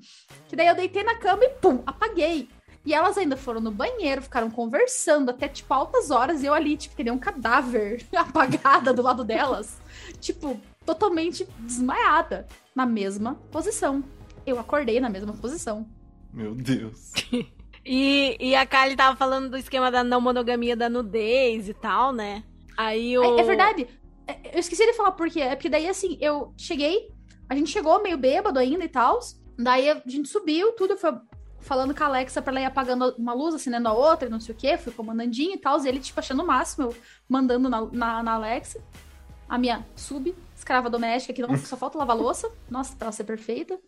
[0.49, 2.49] Que daí eu deitei na cama e pum, apaguei.
[2.85, 6.77] E elas ainda foram no banheiro, ficaram conversando até, tipo, altas horas, e eu ali,
[6.77, 9.81] tipo, que nem um cadáver apagada do lado delas.
[10.21, 12.47] Tipo, totalmente desmaiada.
[12.75, 14.03] Na mesma posição.
[14.45, 15.89] Eu acordei na mesma posição.
[16.33, 17.13] Meu Deus.
[17.87, 22.13] E, e a Kali tava falando do esquema da não monogamia da nudez e tal,
[22.13, 22.43] né?
[22.77, 23.37] Aí o.
[23.37, 23.87] É, é verdade.
[24.27, 25.41] É, Eu esqueci de falar por quê.
[25.41, 27.11] É porque daí, assim, eu cheguei,
[27.49, 29.21] a gente chegou meio bêbado ainda e tal.
[29.59, 31.13] Daí a gente subiu, tudo, foi
[31.65, 34.55] falando com a Alexa pra ela ir apagando uma luz, acendendo a outra, não sei
[34.55, 34.77] o quê.
[34.77, 35.83] Fui comandandinho e tal.
[35.83, 36.97] E ele, tipo, achando o máximo, eu
[37.29, 38.81] mandando na, na, na Alexa.
[39.49, 42.51] A minha sub, escrava doméstica, que não, só falta lavar louça.
[42.71, 43.79] Nossa, pra ela ser perfeita.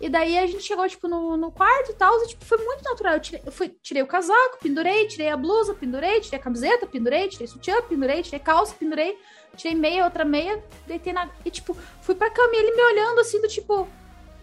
[0.00, 2.82] E daí a gente chegou, tipo, no, no quarto e tal, e, tipo, foi muito
[2.82, 3.14] natural.
[3.14, 6.86] Eu tirei, eu fui, tirei o casaco, pendurei, tirei a blusa, pendurei, tirei a camiseta,
[6.86, 9.16] pendurei, tirei sutiã, pendurei, tirei calça, pendurei,
[9.56, 11.30] tirei meia, outra meia, deitei na...
[11.44, 13.88] E, tipo, fui pra cama e ele me olhando, assim, do tipo,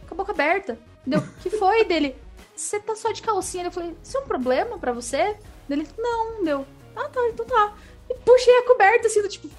[0.08, 0.80] com a boca aberta.
[1.06, 2.16] Deu, que foi dele?
[2.62, 3.66] Você tá só de calcinha?
[3.66, 5.36] Eu falei, isso é um problema pra você?
[5.68, 6.66] Dele, não, deu.
[6.96, 7.74] Ah, tá, então tá.
[8.08, 9.50] E puxei a coberta, assim, do tipo...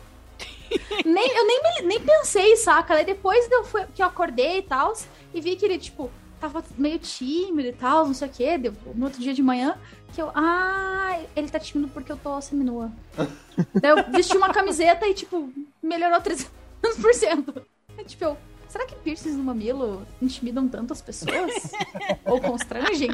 [1.05, 2.95] nem, eu nem, me- nem pensei, saca?
[2.95, 4.93] Aí depois eu fui, que eu acordei e tal,
[5.35, 8.57] e vi que ele, tipo, tava meio tímido e tal, não sei o quê.
[8.57, 9.77] Deu, no outro dia de manhã,
[10.15, 10.31] que eu.
[10.35, 12.91] Ah, ele tá tímido porque eu tô seminua.
[13.75, 17.65] Daí eu vesti uma camiseta e, tipo, melhorou 300%.
[17.99, 18.37] Aí, tipo, eu.
[18.73, 21.53] Será que piercings no mamilo intimidam tanto as pessoas?
[22.25, 23.11] Ou constrangem?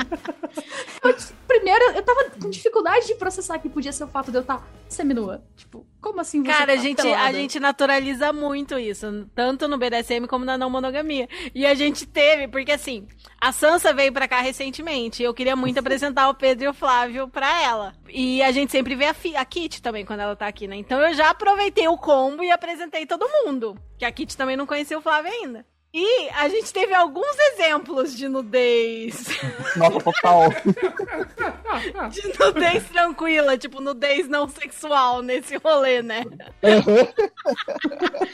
[1.02, 1.16] Eu,
[1.48, 4.64] primeiro, eu tava com dificuldade de processar que podia ser o fato de eu estar
[4.88, 5.42] seminua.
[5.56, 9.76] Tipo, como assim você Cara, a tá gente, a gente naturaliza muito isso, tanto no
[9.76, 11.28] BDSM como na não monogamia.
[11.52, 13.09] E a gente teve, porque assim,
[13.40, 16.74] a Sansa veio pra cá recentemente, e eu queria muito apresentar o Pedro e o
[16.74, 17.96] Flávio pra ela.
[18.09, 20.76] E a gente sempre vê a, a Kit também quando ela tá aqui, né?
[20.76, 24.66] Então eu já aproveitei o combo e apresentei todo mundo, que a Kit também não
[24.66, 25.66] conhecia o Flávio ainda.
[25.92, 29.26] E a gente teve alguns exemplos de nudez.
[29.76, 30.51] Nossa, total.
[32.11, 36.24] De nudez tranquila, tipo, nudez não sexual nesse rolê, né?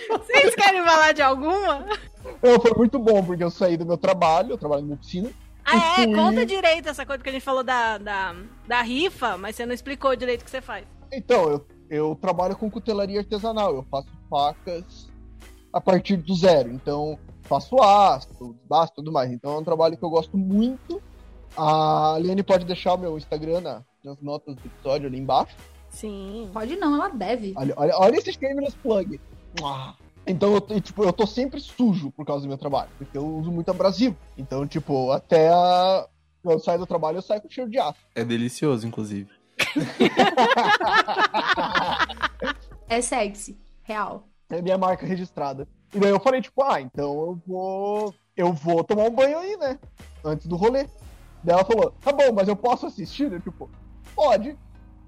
[0.08, 1.86] Vocês querem falar de alguma?
[2.42, 5.30] Não, foi muito bom, porque eu saí do meu trabalho, eu trabalho numa oficina.
[5.64, 6.04] Ah, é?
[6.04, 6.14] Sim.
[6.14, 8.34] Conta direito essa coisa que a gente falou da, da,
[8.66, 10.86] da rifa, mas você não explicou direito o que você faz.
[11.12, 15.13] Então, eu, eu trabalho com cutelaria artesanal, eu faço facas
[15.74, 16.70] a partir do zero.
[16.70, 19.30] Então, faço aço, e tudo mais.
[19.32, 21.02] Então, é um trabalho que eu gosto muito.
[21.56, 25.56] A Liane pode deixar o meu Instagram na- nas notas do episódio ali embaixo.
[25.90, 26.48] Sim.
[26.52, 27.52] Pode não, ela deve.
[27.56, 29.20] Olha, olha, olha esse shameless plug.
[30.26, 33.26] Então, eu, tô- tipo, eu tô sempre sujo por causa do meu trabalho, porque eu
[33.26, 34.16] uso muito abrasivo.
[34.38, 36.06] Então, tipo, até a...
[36.44, 37.98] eu saio do trabalho, eu saio com cheiro de aço.
[38.14, 39.28] É delicioso, inclusive.
[42.88, 43.58] É sexy.
[43.82, 44.28] Real.
[44.58, 45.66] É minha marca registrada.
[45.92, 48.14] E daí eu falei, tipo, ah, então eu vou.
[48.36, 49.78] Eu vou tomar um banho aí, né?
[50.24, 50.86] Antes do rolê.
[51.42, 53.32] Daí ela falou, tá bom, mas eu posso assistir?
[53.32, 53.68] Eu, tipo,
[54.14, 54.56] pode.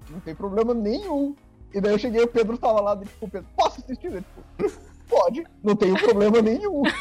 [0.09, 1.35] Não tem problema nenhum.
[1.73, 4.13] E daí eu cheguei, o Pedro tava lá, tipo, o Pedro, posso assistir?
[4.13, 4.43] Eu, tipo,
[5.07, 6.83] pode, não tem problema nenhum.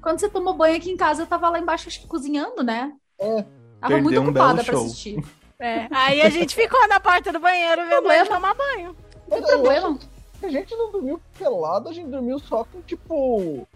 [0.00, 2.92] Quando você tomou banho aqui em casa, eu tava lá embaixo acho que cozinhando, né?
[3.18, 3.42] É.
[3.80, 4.84] Tava Perdeu muito um ocupada pra show.
[4.84, 5.24] assistir.
[5.58, 5.88] É.
[5.90, 8.94] Aí a gente ficou na porta do banheiro vendo ele tomar banho.
[9.28, 9.98] Mas Tem problema.
[10.42, 13.66] A gente não dormiu pelado, a gente dormiu só com, tipo,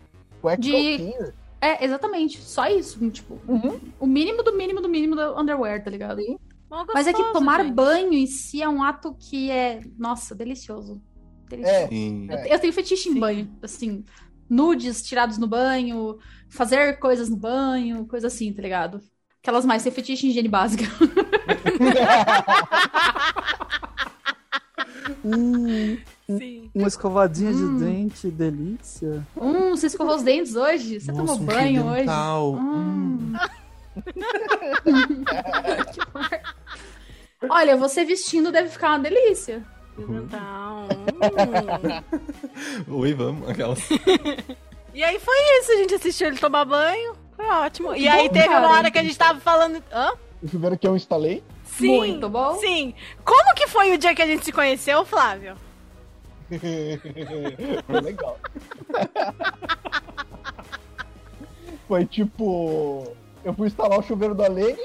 [0.41, 1.35] cueca De- calcinha.
[1.61, 2.41] É, exatamente.
[2.41, 2.99] Só isso.
[3.11, 3.81] Tipo, Uhum.
[3.99, 6.21] o mínimo do mínimo do mínimo do underwear, tá ligado?
[6.71, 7.75] Mó Mas é que tomar gente.
[7.75, 11.03] banho em si é um ato que é, nossa, delicioso.
[11.49, 11.85] Delicioso.
[11.85, 11.89] É.
[11.89, 12.27] Sim.
[12.31, 14.05] Eu, eu tenho fetiche em banho, assim,
[14.49, 19.01] nudes tirados no banho, fazer coisas no banho, coisa assim, tá ligado?
[19.43, 20.85] Aquelas mais, tem fetiche em higiene básica.
[25.25, 25.99] Hum,
[26.29, 26.71] Sim.
[26.75, 27.79] uma escovadinha Hum.
[27.79, 29.27] de dente, delícia.
[29.37, 31.01] Hum, você escovou os dentes hoje?
[31.01, 32.07] Você Nossa, tomou um banho hoje?
[32.59, 33.33] Hum.
[37.49, 39.65] Olha, você vestindo deve ficar uma delícia.
[39.99, 40.89] Então.
[42.89, 42.99] hum.
[42.99, 43.49] Oi, vamos.
[43.49, 43.81] Aquelas.
[44.93, 47.15] E aí foi isso, a gente assistiu ele tomar banho.
[47.37, 47.95] Foi ótimo.
[47.95, 48.67] E aí bom, teve cara.
[48.67, 49.81] uma hora que a gente tava falando.
[49.93, 50.11] Hã?
[50.43, 51.45] Vocês viram que eu instalei?
[51.81, 51.97] Sim.
[51.99, 52.55] Muito bom.
[52.59, 52.95] Sim.
[53.25, 55.57] Como que foi o dia que a gente se conheceu, Flávio?
[57.87, 58.39] Foi legal.
[61.87, 63.17] Foi tipo.
[63.45, 64.79] Eu fui instalar o chuveiro da Lene,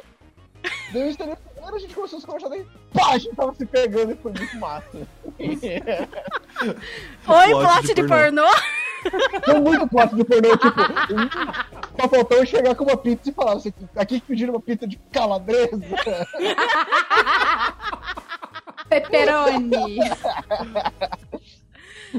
[0.93, 3.53] daí eu instalei primeiro, a gente começou a se conversar, daí pá, a gente tava
[3.53, 5.07] se pegando e foi muito massa.
[5.37, 5.57] Oi,
[7.25, 8.47] Plot plot de de pornô?
[9.43, 10.79] Foi muito plot de pornô, tipo.
[11.99, 14.87] Só faltou eu chegar com uma pizza e falar, você aqui que pediram uma pizza
[14.87, 15.79] de calabresa.
[18.89, 19.99] Pepperoni.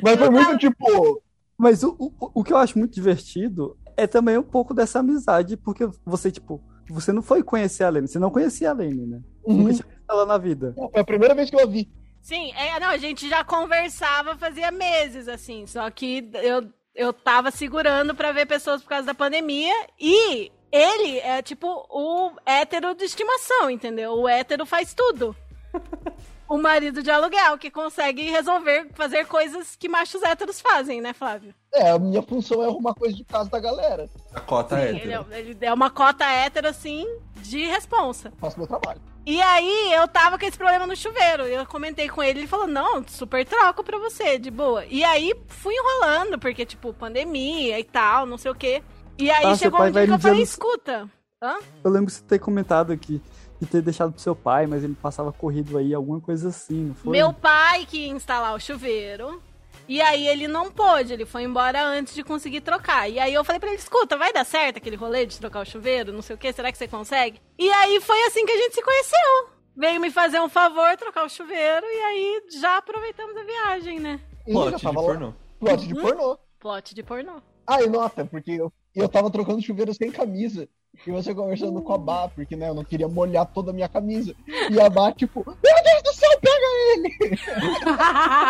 [0.02, 1.22] Mas foi muito tipo.
[1.58, 5.56] Mas o, o, o que eu acho muito divertido é também um pouco dessa amizade,
[5.56, 9.20] porque você, tipo, você não foi conhecer a Lene, você não conhecia a Lene, né?
[9.44, 9.56] Uhum.
[9.56, 10.74] Nunca tinha visto ela na vida.
[10.74, 11.90] Foi a primeira vez que eu a vi.
[12.26, 15.64] Sim, é, não, a gente já conversava fazia meses, assim.
[15.64, 19.72] Só que eu, eu tava segurando pra ver pessoas por causa da pandemia.
[19.96, 24.14] E ele é tipo o hétero de estimação, entendeu?
[24.14, 25.36] O hétero faz tudo.
[26.48, 31.52] O marido de aluguel, que consegue resolver, fazer coisas que machos héteros fazem, né, Flávio?
[31.74, 34.08] É, a minha função é arrumar coisa de casa da galera.
[34.32, 35.26] A cota Sim, é ele, hétero.
[35.32, 37.04] é, ele é uma cota hétero, assim,
[37.38, 38.32] de responsa.
[38.38, 39.00] Faço meu trabalho.
[39.26, 41.42] E aí eu tava com esse problema no chuveiro.
[41.42, 44.86] Eu comentei com ele, ele falou: "Não, super troco pra você, de boa".
[44.86, 48.82] E aí fui enrolando, porque tipo, pandemia e tal, não sei o quê.
[49.18, 51.10] E aí Ah, chegou um dia que eu falei: "Escuta,
[51.42, 51.56] hã?
[51.82, 53.20] Eu lembro você ter comentado aqui
[53.60, 56.94] de ter deixado pro seu pai, mas ele passava corrido aí, alguma coisa assim, não
[56.94, 57.10] foi?
[57.10, 59.42] Meu pai que ia instalar o chuveiro.
[59.88, 63.08] E aí ele não pôde, ele foi embora antes de conseguir trocar.
[63.08, 65.64] E aí eu falei pra ele, escuta, vai dar certo aquele rolê de trocar o
[65.66, 67.40] chuveiro, não sei o que, será que você consegue?
[67.58, 69.48] E aí foi assim que a gente se conheceu.
[69.76, 74.18] Veio me fazer um favor, trocar o chuveiro, e aí já aproveitamos a viagem, né?
[74.44, 75.34] Plot de lá- pornô.
[75.60, 76.02] Plot de Uhum.
[76.02, 76.38] pornô.
[76.58, 77.42] Plot de pornô.
[77.66, 80.68] Ah, e nota, porque eu, eu tava trocando chuveiro sem camisa.
[81.06, 83.88] E você conversando com a Bá, porque né, eu não queria molhar toda a minha
[83.88, 84.34] camisa.
[84.70, 87.38] E a Bá, tipo, meu Deus do céu, pega ele!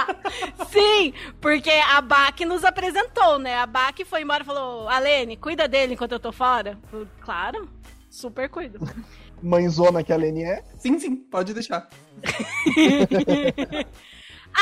[1.47, 3.57] Porque a Bac nos apresentou, né?
[3.57, 6.77] A Bac foi embora e falou, Alene, cuida dele enquanto eu tô fora.
[6.83, 7.69] Eu falei, claro,
[8.11, 8.81] super cuido.
[9.41, 10.65] Mãezona que a Lene é.
[10.77, 11.89] Sim, sim, pode deixar.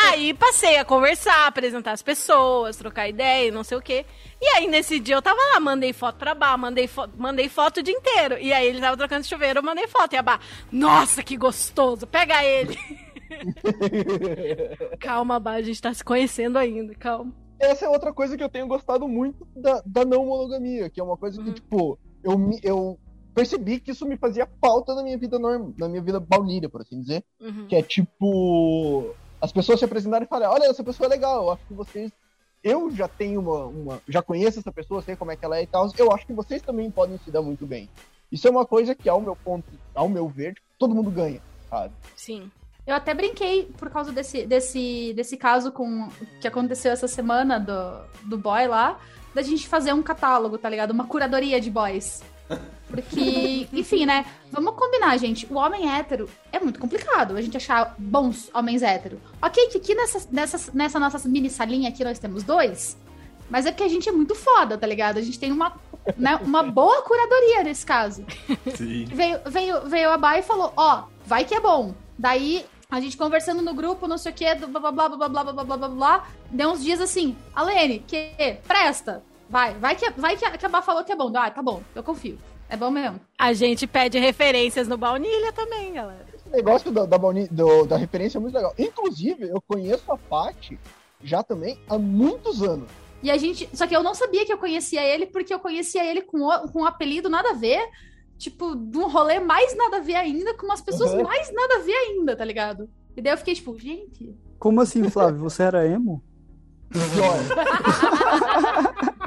[0.04, 4.04] Aí passei a conversar, apresentar as pessoas, trocar ideia, e não sei o quê.
[4.38, 7.78] E aí nesse dia eu tava lá, mandei foto pra Bá, mandei, fo mandei foto
[7.78, 8.36] o dia inteiro.
[8.38, 10.12] E aí ele tava trocando chuveiro, eu mandei foto.
[10.12, 10.38] E a Bá,
[10.70, 12.78] nossa, que gostoso, pega ele.
[15.00, 17.32] calma, Bá, a gente tá se conhecendo ainda, calma.
[17.58, 21.04] Essa é outra coisa que eu tenho gostado muito da, da não monogamia, que é
[21.04, 21.54] uma coisa que, Uhum.
[21.54, 22.98] tipo, eu, eu
[23.34, 26.82] percebi que isso me fazia falta na minha vida normal, na minha vida baunilha, por
[26.82, 27.24] assim dizer.
[27.40, 27.66] Uhum.
[27.66, 29.14] Que é tipo.
[29.40, 32.12] As pessoas se apresentarem e falarem, olha, essa pessoa é legal, eu acho que vocês.
[32.62, 34.02] Eu já tenho uma, uma.
[34.08, 35.90] Já conheço essa pessoa, sei como é que ela é e tal.
[35.98, 37.90] Eu acho que vocês também podem se dar muito bem.
[38.32, 41.92] Isso é uma coisa que, ao meu ponto, ao meu ver, todo mundo ganha, sabe?
[42.16, 42.50] Sim.
[42.86, 46.08] Eu até brinquei por causa desse, desse, desse caso com
[46.40, 48.98] que aconteceu essa semana do, do boy lá,
[49.34, 50.90] da gente fazer um catálogo, tá ligado?
[50.90, 52.22] Uma curadoria de boys.
[52.88, 54.26] Porque, enfim, né?
[54.52, 55.46] Vamos combinar, gente.
[55.50, 59.18] O homem hétero é muito complicado a gente achar bons homens hétero.
[59.40, 62.98] Ok, que aqui nessa, nessa, nessa nossa mini salinha aqui nós temos dois,
[63.48, 65.18] mas é porque a gente é muito foda, tá ligado?
[65.18, 65.74] A gente tem uma,
[66.18, 68.24] né, uma boa curadoria nesse caso.
[68.76, 69.06] Sim.
[69.06, 71.94] Veio, veio, veio a Bai e falou, ó, vai que é bom.
[72.18, 72.64] Daí,
[72.94, 75.52] a gente conversando no grupo, não sei o que, blá blá blá blá blá blá
[75.52, 76.28] blá blá blá blá.
[76.50, 79.22] Deu uns dias assim, Alene, que presta.
[79.50, 81.30] Vai, vai que, vai que a, que a Bá falou que é bom.
[81.36, 82.38] Ah, tá bom, eu confio.
[82.68, 83.20] É bom mesmo.
[83.38, 86.24] A gente pede referências no baunilha também, galera.
[86.34, 88.72] Esse negócio da, da, bauni- do- da referência é muito legal.
[88.78, 90.78] Inclusive, eu conheço a Paty
[91.22, 92.88] já também há muitos anos.
[93.22, 93.68] E a gente.
[93.74, 96.68] Só que eu não sabia que eu conhecia ele, porque eu conhecia ele com, o-
[96.72, 97.84] com um apelido nada a ver.
[98.38, 101.22] Tipo, de um rolê mais nada a ver ainda, com umas pessoas Uhum.
[101.22, 102.88] mais nada a ver ainda, tá ligado?
[103.16, 104.36] E daí eu fiquei tipo, gente.
[104.58, 105.40] Como assim, Flávio?
[105.40, 106.22] Você era emo?
[106.90, 107.38] Pior.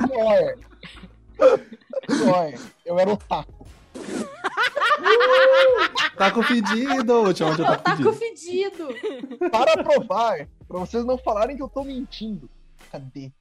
[0.08, 1.58] Pior.
[2.08, 2.54] Pior.
[2.86, 3.66] Eu era otaku.
[6.18, 8.88] Tá com pedido, te onde eu tá Tá com com pedido.
[8.94, 9.50] fedido.
[9.52, 12.50] Para provar, pra vocês não falarem que eu tô mentindo.
[12.92, 13.32] Cadê?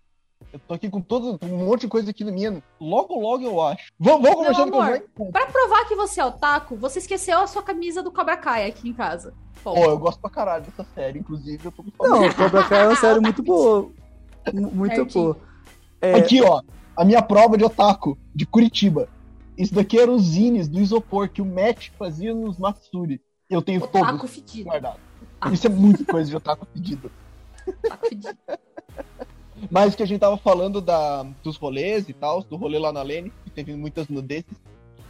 [0.53, 2.62] Eu tô aqui com todo um monte de coisa aqui na minha.
[2.80, 3.93] Logo, logo eu acho.
[3.99, 5.03] Vamos, vamos conversando com o amor.
[5.32, 8.89] Pra provar que você é otaku, você esqueceu a sua camisa do Cobra Kai aqui
[8.89, 9.34] em casa.
[9.62, 11.84] Pô, eu gosto pra caralho dessa série, inclusive eu tô.
[12.01, 13.91] Não, Cobra Kai é uma série muito boa.
[14.53, 15.24] Muito Certinho.
[15.24, 15.37] boa.
[16.01, 16.62] É, Aqui, ó,
[16.97, 19.09] a minha prova de otaku, de Curitiba.
[19.59, 23.20] Isso daqui eram os zines do isopor que o Matt fazia nos Matsuri.
[23.49, 24.68] Eu tenho otaku todos fedido.
[24.68, 25.01] guardados.
[25.53, 27.11] Isso é muito coisa de otaku pedido.
[27.66, 28.39] Otaku fedido.
[29.70, 33.02] Mas que a gente tava falando da, dos rolês e tal, do rolê lá na
[33.02, 34.46] Lene, que teve muitas nudezes.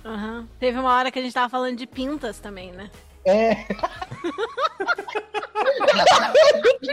[0.04, 0.46] Aham.
[0.58, 2.90] Teve uma hora que a gente tava falando de pintas também, né?
[3.24, 3.66] É,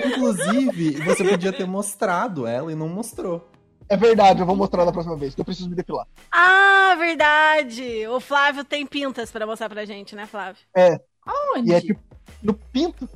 [0.05, 3.47] Inclusive, você podia ter mostrado ela e não mostrou.
[3.89, 6.07] é verdade, eu vou mostrar na próxima vez, que eu preciso me depilar.
[6.31, 8.07] Ah, verdade!
[8.07, 10.61] O Flávio tem pintas pra mostrar pra gente, né, Flávio?
[11.25, 11.69] Aonde?
[11.69, 12.01] E é tipo,
[12.41, 13.07] no pinto,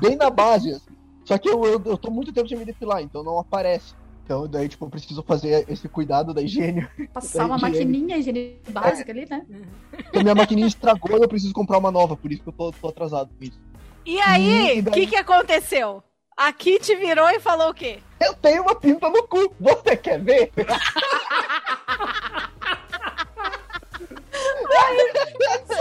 [0.00, 0.70] bem na base.
[0.72, 0.93] assim.
[1.24, 3.94] Só que eu, eu, eu tô muito tempo sem me depilar, então não aparece.
[4.24, 6.86] Então daí, tipo, eu preciso fazer esse cuidado da higiene.
[7.12, 7.72] Passar uma Higiene.
[7.72, 9.44] maquininha higiene básica ali, né?
[9.90, 12.72] Porque minha maquininha estragou e eu preciso comprar uma nova, por isso que eu tô,
[12.72, 13.60] tô atrasado com isso.
[14.06, 14.94] E aí, o daí?
[14.94, 16.02] que que aconteceu?
[16.36, 18.00] A Kitty virou e falou o quê?
[18.20, 20.50] Eu tenho uma pinta no cu, você quer ver?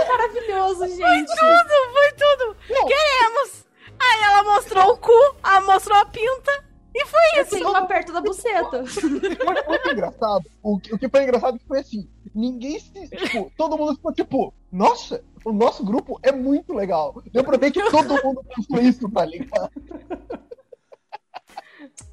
[0.08, 1.28] Maravilhoso, gente.
[1.28, 2.56] Tudo, foi tudo!
[2.70, 2.88] Não.
[2.88, 3.66] Queremos!
[4.12, 5.12] Aí ela mostrou o cu,
[5.44, 6.64] ela mostrou a pinta,
[6.96, 7.52] e foi isso!
[7.52, 8.84] tenho uma perto da buceta.
[9.84, 10.44] Foi engraçado.
[10.62, 13.08] O, que- o que foi engraçado foi assim, ninguém se.
[13.10, 17.22] Tipo, todo mundo ficou tipo, nossa, o nosso grupo é muito legal.
[17.32, 19.72] Deu pra ver que todo mundo pensou isso, tá ligado?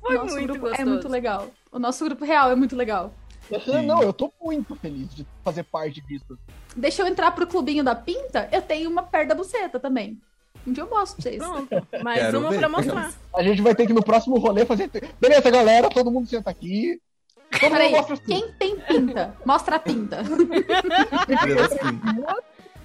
[0.00, 0.82] Foi nosso muito grupo gostoso.
[0.82, 1.48] é muito legal.
[1.70, 3.12] O nosso grupo real é muito legal.
[3.64, 3.84] Sim.
[3.86, 6.38] Não, eu tô muito feliz de fazer parte disso.
[6.76, 10.20] Deixa eu entrar pro clubinho da pinta, eu tenho uma perto da buceta também.
[10.66, 11.38] Um dia eu mostro pra vocês.
[11.42, 11.86] Pronto.
[12.04, 12.58] Mais Quero uma ver.
[12.58, 13.12] pra mostrar.
[13.36, 14.90] A gente vai ter que no próximo rolê fazer.
[15.20, 17.00] Beleza, galera, todo mundo senta aqui.
[17.50, 19.34] Todo mundo Peraí, mostra quem tem pinta?
[19.44, 20.18] Mostra a pinta.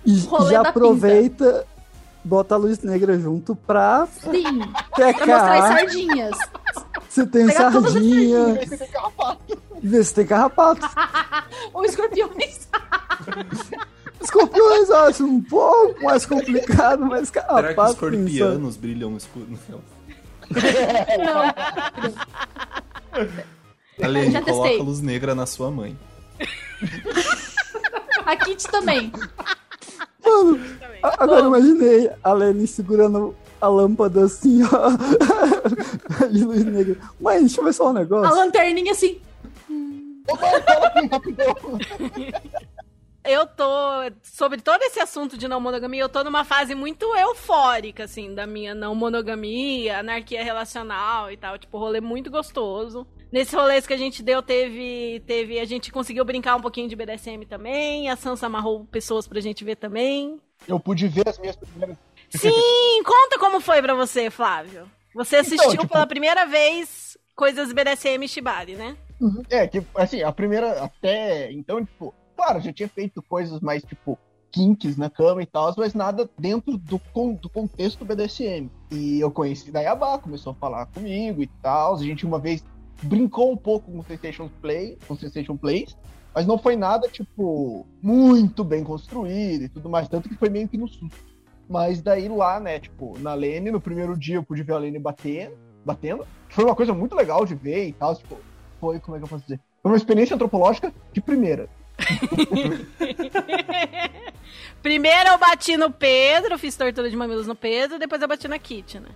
[0.06, 1.66] E Rolê já da aproveita,
[2.24, 4.60] bota a luz negra junto pra Sim,
[4.96, 6.38] pra mostrar as sardinhas.
[7.10, 9.62] se tem Pegar sardinha, Esse é carrapato.
[9.82, 10.88] ver se tem carrapato.
[11.74, 12.68] Ou escorpiões.
[14.26, 19.46] Escorpiões eu acho um pouco mais complicado, mas Será que os escorpianos brilham no escuro
[19.50, 19.82] no céu?
[24.04, 24.86] Alene, Já coloca testei.
[24.86, 25.98] luz negra na sua mãe.
[28.26, 29.12] A Kit também.
[30.24, 30.60] Mano,
[31.02, 34.90] a- agora eu imaginei a Lenny segurando a lâmpada assim, ó.
[36.28, 36.98] de luz negra.
[37.22, 38.36] Mãe, deixa eu ver só um A negócio.
[38.36, 39.20] lanterninha assim.
[39.70, 41.56] Ô, mãe, fala aqui, rapidão.
[43.26, 43.66] Eu tô,
[44.22, 48.46] sobre todo esse assunto de não monogamia, eu tô numa fase muito eufórica, assim, da
[48.46, 51.58] minha não monogamia, anarquia relacional e tal.
[51.58, 53.06] Tipo, rolê muito gostoso.
[53.32, 55.60] Nesse rolês que a gente deu, teve, teve.
[55.60, 58.10] A gente conseguiu brincar um pouquinho de BDSM também.
[58.10, 60.40] A Sansa amarrou pessoas pra gente ver também.
[60.68, 61.98] Eu pude ver as minhas primeiras.
[62.30, 64.90] Sim, conta como foi pra você, Flávio.
[65.14, 68.96] Você assistiu tipo- pela primeira vez coisas BDSM Shibari, né?
[69.50, 70.84] É, que, assim, a primeira.
[70.84, 71.52] Até.
[71.52, 74.18] Então, tipo, claro, já tinha feito coisas mais, tipo,
[74.52, 77.00] kinks na cama e tal, mas nada dentro do,
[77.42, 78.70] do contexto BDSM.
[78.92, 81.96] E eu conheci da Yabá, começou a falar comigo e tal.
[81.96, 82.64] A gente uma vez
[83.04, 85.98] brincou um pouco com o Sensation Play, com o Sensation Plays,
[86.34, 90.68] mas não foi nada, tipo, muito bem construído e tudo mais, tanto que foi meio
[90.68, 91.36] que no susto.
[91.68, 95.00] Mas daí lá, né, tipo, na Lene, no primeiro dia eu pude ver a Lene
[95.00, 96.26] batendo, batendo.
[96.50, 98.38] Foi uma coisa muito legal de ver e tal, tipo,
[98.80, 99.60] foi, como é que eu posso dizer?
[99.82, 101.70] Foi uma experiência antropológica de primeira.
[104.82, 108.60] Primeiro eu bati no Pedro, fiz tortura de mamilos no Pedro, depois eu bati na
[108.60, 109.10] Kitty, né?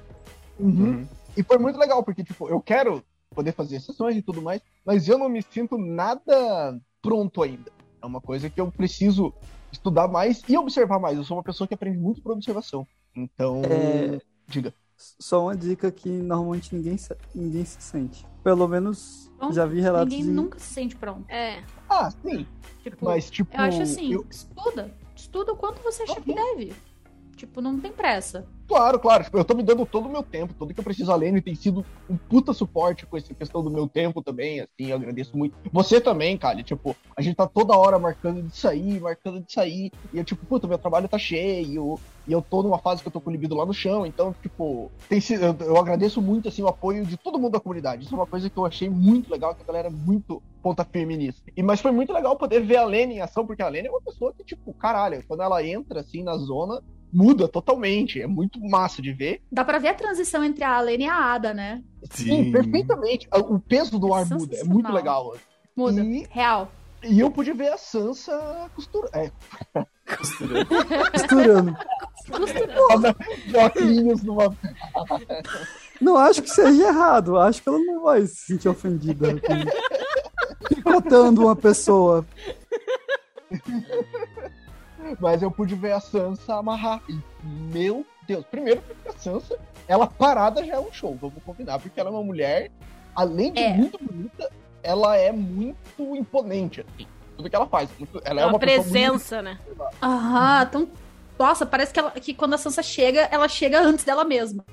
[0.59, 1.07] Uhum.
[1.37, 3.03] E foi muito legal, porque, tipo, eu quero
[3.35, 7.71] poder fazer sessões e tudo mais, mas eu não me sinto nada pronto ainda.
[8.01, 9.33] É uma coisa que eu preciso
[9.71, 11.17] estudar mais e observar mais.
[11.17, 12.87] Eu sou uma pessoa que aprende muito por observação.
[13.15, 14.19] Então, É.
[14.47, 14.73] diga.
[14.97, 18.25] Só uma dica que normalmente ninguém se, ninguém se sente.
[18.43, 20.33] Pelo menos Pronto, já vi relatos Ninguém de...
[20.33, 21.29] nunca se sente pronto.
[21.29, 21.63] É.
[21.89, 22.45] Ah, sim.
[22.83, 23.55] Tipo, Mas, tipo.
[23.55, 24.93] eu acho assim, eu- estuda.
[25.15, 26.73] Estuda o quanto você acha que deve.
[27.39, 28.45] Tipo, não tem pressa.
[28.67, 29.23] Claro, claro.
[29.23, 31.09] Tipo, eu tô me dando todo o meu tempo, tudo que eu preciso.
[31.09, 34.87] A Lene tem sido um puta suporte com essa questão do meu tempo também, assim,
[34.89, 35.55] eu agradeço muito.
[35.71, 39.89] Você também, Kali, tipo, a gente tá toda hora marcando de sair, marcando de sair,
[40.13, 43.11] e eu, tipo, puta, meu trabalho tá cheio, e eu tô numa fase que eu
[43.11, 46.49] tô com o libido lá no chão, então, tipo, tem sido, eu, eu agradeço muito,
[46.49, 48.03] assim, o apoio de todo mundo da comunidade.
[48.03, 50.83] Isso é uma coisa que eu achei muito legal, que a galera é muito ponta
[50.83, 51.41] firme nisso.
[51.55, 53.91] E, mas foi muito legal poder ver a Lene em ação, porque a Lene é
[53.91, 58.21] uma pessoa que, tipo, caralho, quando ela entra, assim, na zona, muda totalmente.
[58.21, 59.41] É muito massa de ver.
[59.51, 61.83] Dá pra ver a transição entre a Alene e a Ada, né?
[62.11, 63.27] Sim, perfeitamente.
[63.33, 64.55] O peso do ar muda.
[64.57, 65.35] É muito legal.
[65.75, 66.01] Muda.
[66.01, 66.71] E- Real.
[67.03, 69.09] E eu pude ver a Sansa costura.
[69.13, 69.31] É,
[71.13, 71.75] costurando.
[72.29, 73.15] Costura.
[73.47, 74.57] de óculos numa.
[76.01, 77.37] Não acho que seja errado.
[77.37, 79.27] Acho que ela não vai se sentir ofendida
[80.67, 82.25] picotando uma pessoa.
[85.19, 87.01] Mas eu pude ver a Sansa amarrar.
[87.09, 88.45] E, meu Deus.
[88.45, 89.57] Primeiro, porque a Sansa,
[89.87, 91.79] ela parada já é um show, vamos combinar.
[91.79, 92.71] Porque ela é uma mulher,
[93.15, 93.73] além de É.
[93.73, 94.49] muito bonita,
[94.83, 97.07] ela é muito imponente, assim.
[97.35, 97.89] Tudo que ela faz.
[97.97, 99.57] Muito- ela é uma uma presença, né?
[100.01, 100.89] Aham, então.
[101.37, 104.63] Nossa, parece que, ela- que quando a Sansa chega, ela chega antes dela mesma.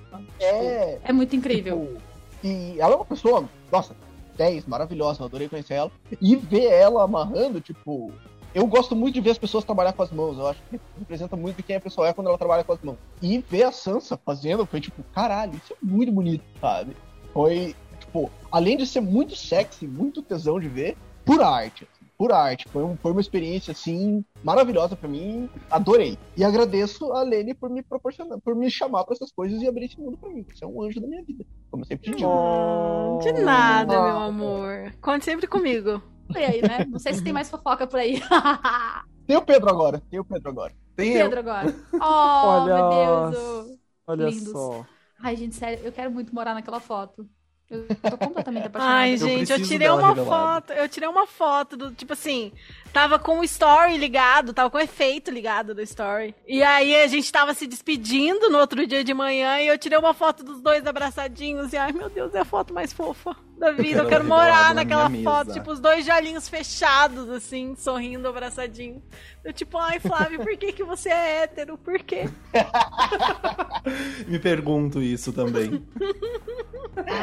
[0.40, 1.86] É, É muito incrível.
[1.86, 2.02] Tipo,
[2.42, 3.94] e ela é uma pessoa, nossa,
[4.36, 5.92] 10, maravilhosa, eu adorei conhecer ela.
[6.20, 8.12] E ver ela amarrando, tipo.
[8.56, 10.38] Eu gosto muito de ver as pessoas trabalhar com as mãos.
[10.38, 12.80] Eu acho que representa muito de quem a pessoa é quando ela trabalha com as
[12.80, 12.96] mãos.
[13.20, 16.96] E ver a Sansa fazendo foi tipo, caralho, isso é muito bonito, sabe?
[17.34, 21.84] Foi, tipo, além de ser muito sexy, muito tesão de ver, pura arte.
[21.84, 22.66] assim, Pura arte.
[22.70, 25.50] Foi, um- foi uma experiência, assim, maravilhosa pra mim.
[25.70, 26.16] Adorei.
[26.34, 29.84] E agradeço a Lene por me proporcionar, por me chamar pra essas coisas e abrir
[29.84, 30.46] esse mundo pra mim.
[30.50, 31.44] Você é um anjo da minha vida.
[31.70, 32.26] Como eu sempre te digo.
[32.30, 34.02] Hum, de nada, Ah.
[34.02, 34.94] meu amor.
[35.02, 36.00] Conte sempre comigo.
[36.34, 36.84] E aí, né?
[36.88, 38.20] Não sei se tem mais fofoca por aí.
[39.26, 40.00] Tem o Pedro agora.
[40.10, 40.72] Tem o Pedro agora.
[40.94, 41.24] Tem eu.
[41.24, 41.74] Pedro agora.
[41.94, 43.78] Oh, Olha, meu Deus.
[44.06, 44.48] Olha Lindos.
[44.52, 44.86] só.
[45.18, 47.28] Ai, gente, sério, eu quero muito morar naquela foto.
[47.68, 49.00] Eu tô completamente apaixonada.
[49.00, 50.60] Ai, Eu gente, eu preciso tirei uma revelada.
[50.60, 50.72] foto.
[50.72, 52.52] Eu tirei uma foto do tipo assim.
[52.96, 56.34] Tava com o story ligado, tava com o efeito ligado do story.
[56.48, 59.98] E aí a gente tava se despedindo no outro dia de manhã e eu tirei
[59.98, 63.70] uma foto dos dois abraçadinhos e ai meu Deus, é a foto mais fofa da
[63.70, 64.00] vida.
[64.00, 69.02] Eu quero morar na naquela foto, tipo os dois de olhinhos fechados assim, sorrindo abraçadinho.
[69.44, 71.76] Eu tipo, ai Flávio, por que que você é hétero?
[71.76, 72.30] Por quê?
[74.26, 75.86] Me pergunto isso também.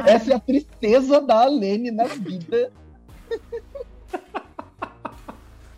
[0.06, 2.72] Essa é a tristeza da Alene na vida.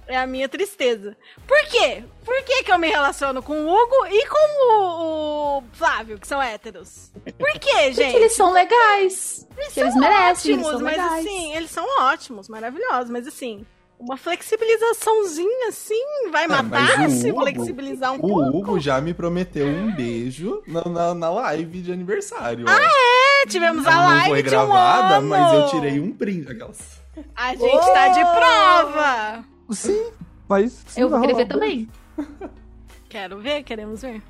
[0.07, 1.17] É a minha tristeza.
[1.47, 2.03] Por quê?
[2.23, 6.27] Por que, que eu me relaciono com o Hugo e com o, o Flávio, que
[6.27, 7.11] são héteros?
[7.37, 7.95] Por quê, gente?
[8.11, 9.47] Porque eles são legais.
[9.73, 11.25] que eles merecem, eles ótimos, são mas legais.
[11.25, 13.65] assim, eles são ótimos, maravilhosos, mas assim,
[13.99, 18.57] uma flexibilizaçãozinha assim vai Ah, matar o se Hugo- flexibilizar um O pouco.
[18.57, 22.65] Hugo já me prometeu um beijo na, na, na live de aniversário.
[22.67, 22.71] ó.
[22.71, 25.27] É, tivemos a Não live foi de um gravada, ano.
[25.29, 26.51] mas eu tirei um print.
[26.51, 27.01] Aquelas.
[27.35, 29.45] A gente tá de prova.
[29.71, 30.11] Sim,
[30.47, 30.83] mas.
[30.87, 31.89] sim, Eu vou querer ver também.
[33.07, 34.21] Quero ver, queremos ver.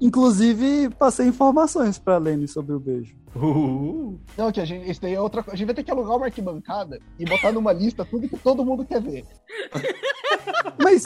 [0.00, 3.14] Inclusive, passei informações pra Lene sobre o beijo.
[3.34, 5.54] Uh, Não, que a gente, isso daí é outra coisa.
[5.54, 8.64] A gente vai ter que alugar uma arquibancada e botar numa lista tudo que todo
[8.64, 9.24] mundo quer ver.
[10.82, 11.04] Mas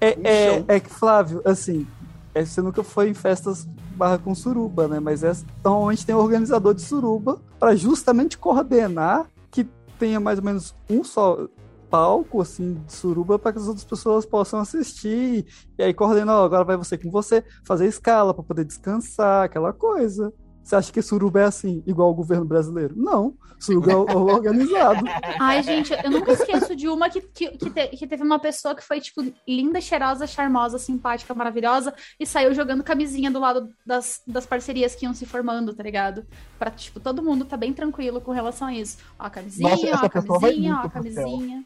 [0.00, 1.86] é, é, é que, Flávio, assim,
[2.34, 4.98] é, você nunca foi em festas barra com suruba, né?
[4.98, 5.32] Mas é,
[5.64, 9.64] normalmente tem um organizador de suruba pra justamente coordenar que
[9.98, 11.46] tenha mais ou menos um só
[11.90, 15.46] palco, assim, de suruba para que as outras pessoas possam assistir.
[15.78, 19.72] E aí coordena, ó, agora vai você com você, fazer escala pra poder descansar, aquela
[19.72, 20.32] coisa.
[20.62, 22.94] Você acha que suruba é assim, igual o governo brasileiro?
[22.96, 23.34] Não.
[23.60, 25.04] Suruba é o- organizado.
[25.38, 28.74] Ai, gente, eu nunca esqueço de uma que, que, que, te- que teve uma pessoa
[28.74, 34.22] que foi, tipo, linda, cheirosa, charmosa, simpática, maravilhosa, e saiu jogando camisinha do lado das,
[34.26, 36.24] das parcerias que iam se formando, tá ligado?
[36.58, 38.96] Pra, tipo, todo mundo tá bem tranquilo com relação a isso.
[39.18, 41.64] Ó, a camisinha, Nossa, ó, a camisinha, ó, a camisinha.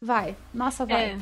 [0.00, 0.36] Vai.
[0.52, 1.12] Nossa, vai.
[1.12, 1.18] É.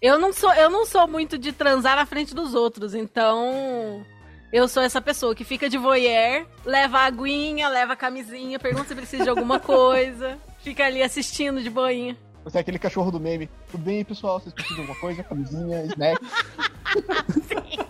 [0.00, 4.04] Eu não sou, eu não sou muito de transar na frente dos outros, então
[4.52, 8.88] eu sou essa pessoa que fica de voyeur, leva a aguinha, leva a camisinha, pergunta
[8.88, 12.16] se precisa de alguma coisa, fica ali assistindo de boinha.
[12.44, 13.48] Você é aquele cachorro do meme.
[13.72, 14.38] Tudo bem, pessoal?
[14.38, 15.24] Vocês precisam de alguma coisa?
[15.24, 16.24] Camisinha, snack.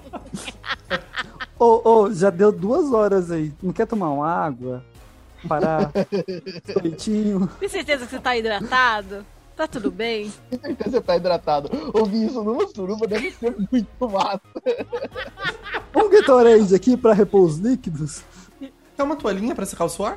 [1.58, 3.52] Ô, ô, já deu duas horas aí.
[3.62, 4.84] Não quer tomar uma água?
[5.48, 5.90] Parar?
[6.72, 7.46] Solitinho.
[7.58, 9.24] Tem certeza que você tá hidratado?
[9.56, 10.30] Tá tudo bem?
[10.50, 11.70] Com certeza você tá hidratado.
[11.94, 14.40] Ouvir isso numa suruba deve ser muito massa.
[15.94, 18.22] Um Gatorade aqui pra repor os líquidos.
[18.60, 20.16] Quer uma toalhinha pra secar o suor?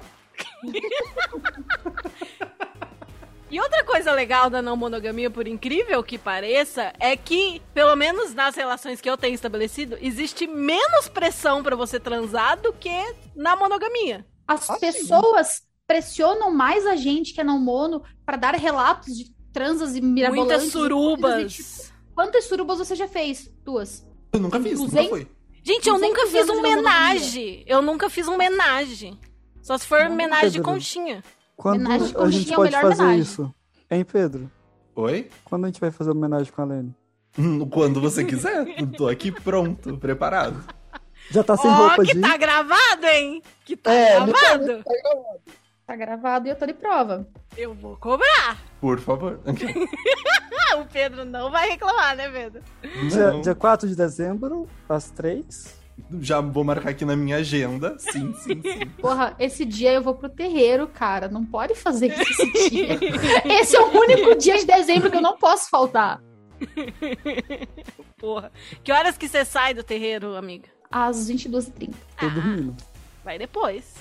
[3.51, 8.33] E outra coisa legal da não monogamia, por incrível que pareça, é que, pelo menos
[8.35, 13.55] nas relações que eu tenho estabelecido, existe menos pressão pra você transar do que na
[13.55, 14.23] monogamia.
[14.47, 15.59] As Ah, sim.
[15.89, 20.51] Pressionam mais a gente que é não mono pra dar relatos de transas e mirabolantes.
[20.51, 21.51] Muitas coisas surubas.
[21.51, 23.51] de tipo, Quantas surubas você já fez?
[23.65, 24.05] Duas.
[24.31, 25.09] Eu nunca fiz, nunca 200?
[25.09, 25.27] foi.
[25.63, 27.63] Gente, eu 200 nunca fiz um homenagem.
[27.65, 29.19] Eu nunca fiz um homenagem.
[29.63, 31.23] Só se for homenagem de conchinha.
[31.55, 33.21] Quando Homenagem de a gente conchinha é pode melhor fazer homenagem.
[33.23, 33.55] isso?
[33.89, 34.51] Hein, Pedro?
[34.95, 35.29] Oi?
[35.43, 36.95] Quando a gente vai fazer homenagem com a Lene?
[37.37, 38.67] Hum, Quando você quiser.
[38.79, 40.63] Eu Tô aqui pronto, preparado.
[41.31, 42.21] Já tá sem Ó, roupa que de...
[42.21, 43.41] tá gravado, hein?
[43.65, 44.33] Que tá É, gravado.
[44.33, 45.41] Tá gravado
[46.45, 47.27] e eu tô de prova.
[47.57, 48.57] Eu vou cobrar.
[48.79, 49.39] Por favor.
[50.77, 52.61] O Pedro não vai reclamar, né, Pedro?
[53.09, 55.79] Dia, dia 4 de dezembro, às 3.
[56.21, 57.97] Já vou marcar aqui na minha agenda.
[57.97, 58.85] Sim, sim, sim.
[59.01, 61.27] Porra, esse dia eu vou pro terreiro, cara.
[61.27, 62.99] Não pode fazer isso esse dia.
[63.59, 66.21] Esse é o único dia de dezembro que eu não posso faltar.
[68.17, 68.51] Porra.
[68.83, 70.69] Que horas que você sai do terreiro, amiga?
[70.89, 71.93] Às 22h30.
[71.93, 72.19] Ah.
[72.19, 72.75] Tô dormindo.
[73.23, 73.93] Vai depois.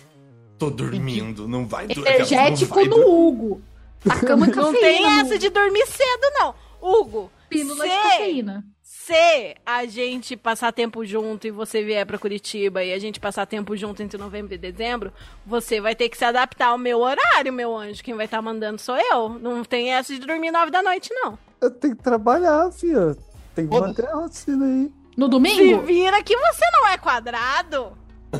[0.59, 2.09] Tô dormindo, não vai dormir.
[2.11, 3.62] Energético não vai no Hugo.
[4.09, 4.78] A cama Não cafeína.
[4.80, 6.54] tem no essa de dormir cedo, não.
[6.80, 8.64] Hugo, pílula se- de cafeína.
[8.82, 13.46] se a gente passar tempo junto e você vier pra Curitiba e a gente passar
[13.46, 15.12] tempo junto entre novembro e dezembro,
[15.46, 18.02] você vai ter que se adaptar ao meu horário, meu anjo.
[18.04, 19.28] Quem vai estar mandando sou eu.
[19.30, 21.38] Não tem essa de dormir nove da noite, não.
[21.61, 23.16] Eu tenho que trabalhar, filha.
[23.54, 24.92] Tem que manter a rotina aí.
[25.16, 25.80] No Se domingo?
[25.82, 27.92] vira que você não é quadrado.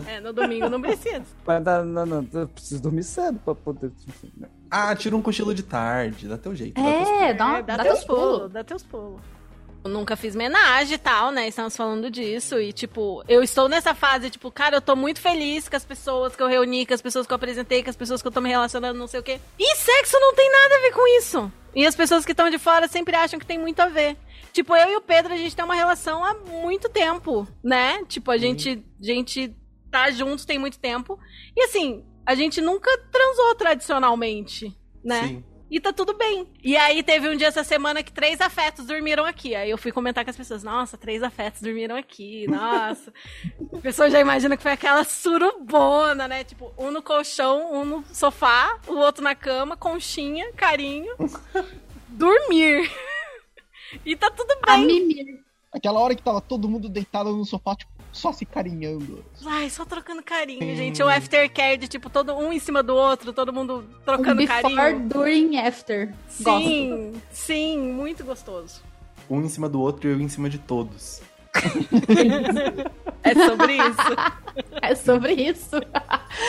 [0.07, 1.22] É, no domingo não precisa.
[1.47, 3.91] Mas não, não, não, eu preciso dormir cedo pra poder.
[4.70, 6.78] Ah, tira um cochilo de tarde, dá teu jeito.
[6.80, 8.53] É, dá, É, dá, dá, teus teus pulos, pulos.
[8.53, 9.20] dá teus pulos.
[9.84, 11.47] Eu nunca fiz homenagem e tal, né?
[11.49, 12.59] Estamos falando disso.
[12.59, 16.34] E, tipo, eu estou nessa fase, tipo, cara, eu tô muito feliz com as pessoas
[16.34, 18.41] que eu reuni, com as pessoas que eu apresentei, com as pessoas que eu tô
[18.41, 19.41] me relacionando, não sei o quê.
[19.59, 21.51] E sexo não tem nada a ver com isso.
[21.74, 24.16] E as pessoas que estão de fora sempre acham que tem muito a ver.
[24.53, 28.03] Tipo, eu e o Pedro, a gente tem uma relação há muito tempo, né?
[28.09, 29.55] Tipo, a gente, a gente
[29.91, 31.18] tá juntos tem muito tempo.
[31.57, 35.22] E assim, a gente nunca transou tradicionalmente, né?
[35.28, 35.45] Sim.
[35.70, 36.47] E tá tudo bem.
[36.64, 39.55] E aí teve um dia essa semana que três afetos dormiram aqui.
[39.55, 42.47] Aí eu fui comentar com as pessoas: Nossa, três afetos dormiram aqui.
[42.49, 43.12] Nossa.
[43.74, 46.43] a pessoa já imagina que foi aquela surubona, né?
[46.43, 51.14] Tipo, um no colchão, um no sofá, o outro na cama, conchinha, carinho.
[52.09, 52.91] Dormir.
[54.07, 54.86] e tá tudo A bem.
[54.86, 55.49] mimir.
[55.70, 59.24] Aquela hora que tava todo mundo deitado no sofá, tipo, só se carinhando.
[59.46, 61.02] Ai, só trocando carinho, gente.
[61.02, 64.74] O aftercare de tipo, todo um em cima do outro, todo mundo trocando Um before,
[64.74, 65.09] carinho.
[65.09, 66.14] during, after.
[66.40, 66.64] Gosto.
[66.66, 68.82] Sim, sim, muito gostoso.
[69.30, 71.20] Um em cima do outro e eu em cima de todos.
[73.20, 74.16] É sobre isso.
[74.80, 75.76] É sobre isso.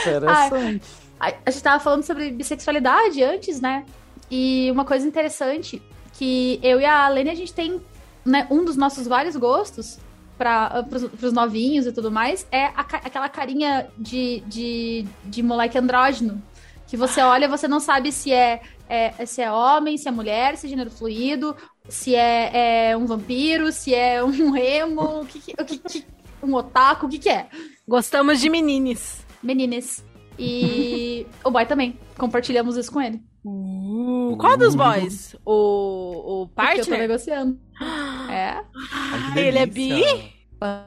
[0.02, 0.86] Interessante.
[1.20, 3.86] A a gente tava falando sobre bissexualidade antes, né?
[4.32, 5.82] E uma coisa interessante
[6.14, 7.82] que eu e a Lene, a gente tem
[8.24, 10.00] né, um dos nossos vários gostos
[10.40, 10.84] para
[11.22, 16.42] os novinhos e tudo mais é a aquela carinha de, de, de moleque andrógeno.
[16.88, 20.58] Que você olha você não sabe se é, é- se é homem, se é mulher,
[20.58, 21.56] se é gênero fluido,
[21.88, 26.06] se é, é um vampiro, se é um emo, o que, o que, que-
[26.42, 27.48] um otaku, o que, que é?
[27.88, 29.24] Gostamos de menines.
[29.44, 30.04] Meninas.
[30.38, 32.00] E o boy também.
[32.18, 33.22] Compartilhamos isso com ele.
[33.46, 35.36] Uh, qual dos boys?
[35.46, 37.00] O, o Porque eu tô partner?
[37.00, 37.60] negociando.
[38.30, 38.62] É.
[39.02, 40.30] Ai, Ele é delícia.
[40.60, 40.86] Pan-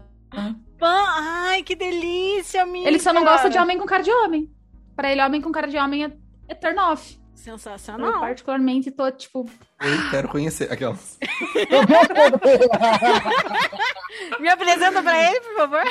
[0.80, 2.86] Ai, que delícia, amiga.
[2.88, 4.50] Ele só não gosta de homem com cara de homem.
[4.94, 6.12] Pra ele, homem com cara de homem é,
[6.48, 7.18] é turn off.
[7.44, 8.20] Eu, Sensacional.
[8.20, 9.40] particularmente, tô, tipo...
[9.40, 10.70] Oi, quero conhecer.
[10.72, 11.18] Aquelas.
[14.38, 15.82] Me apresenta pra ele, por favor.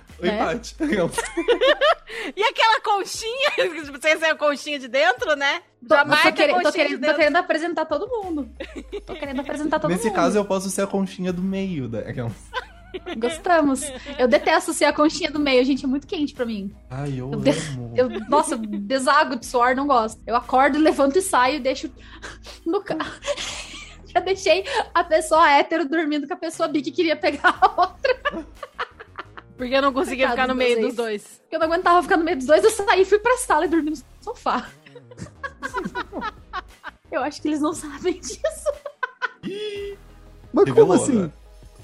[0.28, 0.36] É?
[0.38, 0.76] Paty.
[0.80, 1.16] Aquelas.
[2.36, 3.50] E aquela conchinha?
[3.92, 5.60] Você é a conchinha de dentro, né?
[5.88, 8.50] Tô, Já tô querendo, tô, querendo, de tô querendo apresentar todo mundo.
[9.06, 10.14] Tô querendo apresentar todo Nesse mundo.
[10.16, 11.88] caso, eu posso ser a conchinha do meio.
[11.88, 12.00] Da...
[12.00, 12.32] Aquelas.
[13.16, 13.82] Gostamos.
[14.18, 15.84] Eu detesto ser a conchinha do meio, gente.
[15.84, 16.74] É muito quente pra mim.
[16.90, 17.94] Ai, eu Eu de- amo.
[17.96, 20.20] Eu, nossa, eu desago de suor, não gosto.
[20.26, 21.90] Eu acordo, levanto e saio e deixo
[22.66, 23.10] no carro.
[24.12, 28.46] Já deixei a pessoa hétero dormindo com a pessoa bi que queria pegar a outra.
[29.60, 30.86] Porque eu não conseguia Coitado ficar no meio vocês.
[30.86, 31.22] dos dois.
[31.42, 33.68] Porque eu não aguentava ficar no meio dos dois, eu saí, fui pra sala e
[33.68, 34.66] dormi no sofá.
[37.12, 38.72] eu acho que eles não sabem disso.
[40.52, 41.18] Mas Revelou, como assim?
[41.22, 41.32] né?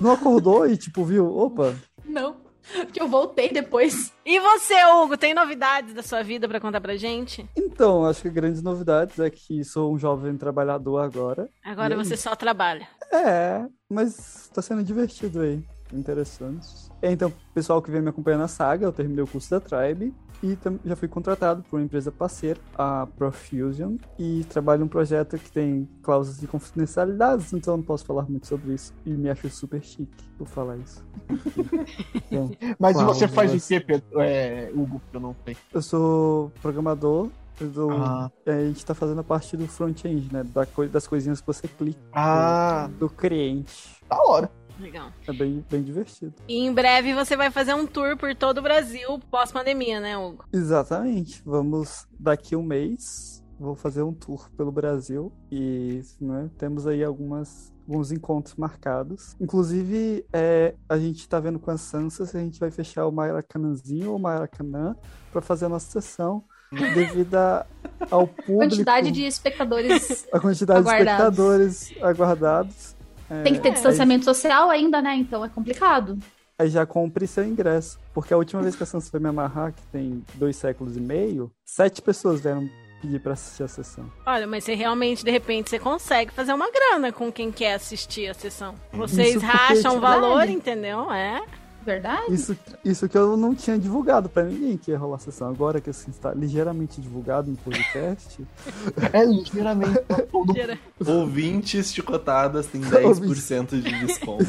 [0.00, 1.26] Não acordou e, tipo, viu?
[1.36, 1.74] Opa,
[2.04, 2.36] Não.
[2.74, 4.12] Porque eu voltei depois.
[4.24, 7.48] E você, Hugo, tem novidades da sua vida pra contar pra gente?
[7.56, 11.48] então, acho que grandes novidades é que sou um jovem trabalhador agora.
[11.64, 12.04] Agora E aí?
[12.04, 12.88] você só trabalha.
[13.12, 15.62] É, mas tá sendo divertido aí.
[15.92, 16.66] Interessante.
[17.02, 20.12] É, Então, pessoal que vem me acompanhando na saga, eu terminei o curso da Tribe
[20.42, 25.38] e já fui contratado por uma empresa parceira, a Profusion, e trabalho em um projeto
[25.38, 28.92] que tem cláusulas de confidencialidade, então eu não posso falar muito sobre isso.
[29.04, 31.02] E me acho super chique por falar isso.
[32.28, 33.68] Então, Mas você faz o delas?
[33.68, 34.20] que, Pedro?
[34.20, 35.56] É, Hugo, que eu não sei.
[35.72, 37.28] eu sou programador,
[37.60, 40.42] dou- Ah, a gente tá fazendo a parte do front-end, né?
[40.44, 43.96] Da das coisinhas que você clica ah do cliente.
[44.08, 44.50] da hora.
[44.78, 45.10] Legal.
[45.26, 46.34] É bem, bem divertido.
[46.48, 50.44] E em breve você vai fazer um tour por todo o Brasil pós-pandemia, né, Hugo?
[50.52, 51.42] Exatamente.
[51.44, 53.42] Vamos daqui um mês.
[53.58, 59.34] Vou fazer um tour pelo Brasil e né, temos aí algumas, alguns encontros marcados.
[59.40, 63.12] Inclusive, é, a gente tá vendo com a Sansa se a gente vai fechar o
[63.12, 64.94] Maracanãzinho ou o Maracanã
[65.32, 67.64] para fazer a nossa sessão devido a-
[68.10, 70.26] ao público, Quantidade de espectadores.
[70.30, 71.38] a quantidade de aguardados.
[71.38, 72.95] espectadores aguardados.
[73.42, 75.14] Tem que ter distanciamento social ainda, né?
[75.16, 76.18] Então é complicado.
[76.58, 77.98] Aí já compre seu ingresso.
[78.14, 81.00] Porque a última vez que a Sansa foi me amarrar, que tem dois séculos e
[81.00, 82.68] meio, sete pessoas vieram
[83.00, 84.10] pedir pra assistir a sessão.
[84.24, 88.28] Olha, mas você realmente, de repente, você consegue fazer uma grana com quem quer assistir
[88.28, 88.74] a sessão.
[88.92, 91.12] Vocês Isso porque, racham o tipo, valor, entendeu?
[91.12, 91.42] É.
[91.86, 92.34] Verdade?
[92.34, 95.48] Isso, isso que eu não tinha divulgado pra ninguém que ia rolar a sessão.
[95.48, 98.44] Agora que assim, está ligeiramente divulgado no podcast,
[99.12, 100.00] É ligeiramente
[100.32, 100.76] todo Tira.
[101.06, 104.44] Ouvintes chicotadas têm 10% de desconto.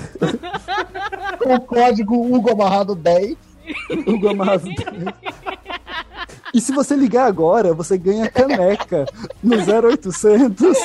[1.43, 3.37] com o código Hugo Amarrado 10.
[4.07, 4.67] o Gamado.
[6.53, 9.05] E se você ligar agora, você ganha caneca
[9.43, 10.75] no 0800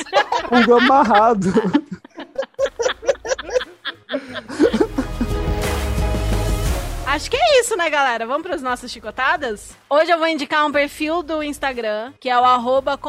[0.51, 1.51] Hugo amarrado.
[7.13, 8.25] Acho que é isso, né, galera?
[8.25, 9.77] Vamos para as nossas chicotadas?
[9.87, 12.99] Hoje eu vou indicar um perfil do Instagram, que é o arroba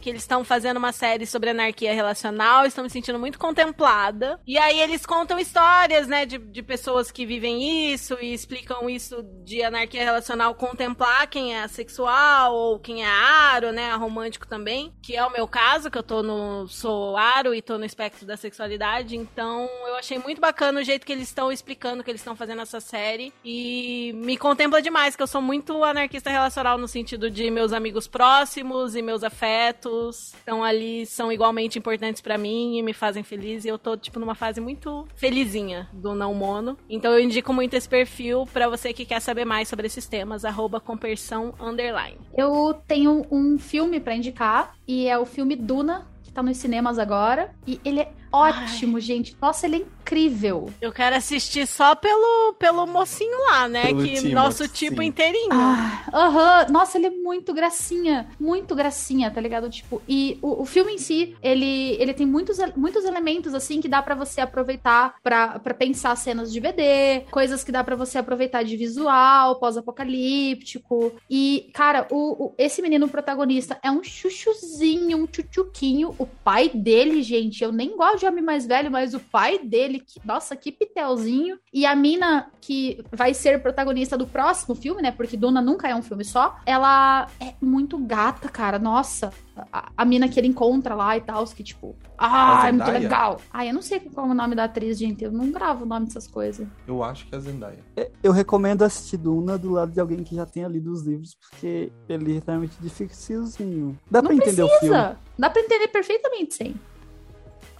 [0.00, 4.40] que eles estão fazendo uma série sobre anarquia relacional, estou me sentindo muito contemplada.
[4.46, 9.22] E aí eles contam histórias, né, de, de pessoas que vivem isso e explicam isso
[9.44, 15.14] de anarquia relacional contemplar quem é assexual ou quem é aro, né, romântico também, que
[15.14, 18.38] é o meu caso, que eu tô no sou aro e tô no espectro da
[18.38, 22.37] sexualidade, então eu achei muito bacana o jeito que eles estão explicando que eles estão
[22.38, 27.28] fazendo essa, série e me contempla demais, que eu sou muito anarquista relacional no sentido
[27.28, 32.82] de meus amigos próximos e meus afetos estão ali, são igualmente importantes pra mim e
[32.82, 36.78] me fazem feliz e eu tô, tipo, numa fase muito felizinha do não mono.
[36.88, 40.44] Então eu indico muito esse perfil pra você que quer saber mais sobre esses temas,
[40.44, 42.18] arroba compersão underline.
[42.36, 46.98] Eu tenho um filme pra indicar e é o filme Duna, que tá nos cinemas
[46.98, 47.52] agora.
[47.66, 49.36] E ele é ótimo, gente.
[49.40, 50.70] Nossa, ele é incrível.
[50.80, 53.86] Eu quero assistir só pelo, pelo mocinho lá, né?
[53.88, 55.08] Pelo que nosso tipo sim.
[55.08, 55.48] inteirinho.
[55.52, 59.68] Ah, Aham, nossa, ele é muito gracinha, muito gracinha, tá ligado?
[59.68, 63.88] Tipo, e o, o filme em si, ele, ele tem muitos, muitos elementos, assim, que
[63.88, 68.18] dá pra você aproveitar pra, pra pensar cenas de VD, coisas que dá pra você
[68.18, 71.12] aproveitar de visual, pós-apocalíptico.
[71.28, 76.14] E, cara, o, o- esse menino protagonista é um chuchuzinho, um tchutchuquinho.
[76.18, 80.00] O pai dele, gente, eu nem gosto de homem mais velho, mas o pai dele,
[80.00, 81.58] que, nossa, que pitelzinho.
[81.72, 85.10] E a mina que vai ser protagonista do próximo filme, né?
[85.10, 86.56] Porque Duna nunca é um filme só.
[86.66, 88.78] Ela é muito gata, cara.
[88.78, 89.32] Nossa.
[89.72, 93.40] A, a mina que ele encontra lá e tal, que tipo, ah, é muito legal.
[93.52, 95.24] Ah, eu não sei qual é o nome da atriz, gente.
[95.24, 96.66] Eu não gravo o nome dessas coisas.
[96.86, 97.78] Eu acho que é a Zendaya.
[98.22, 101.92] Eu recomendo assistir Duna do lado de alguém que já tenha lido os livros, porque
[102.08, 103.98] ele é realmente dificilzinho.
[104.10, 104.78] Dá não pra entender o filme.
[104.78, 105.16] precisa.
[105.38, 106.74] Dá pra entender perfeitamente sem.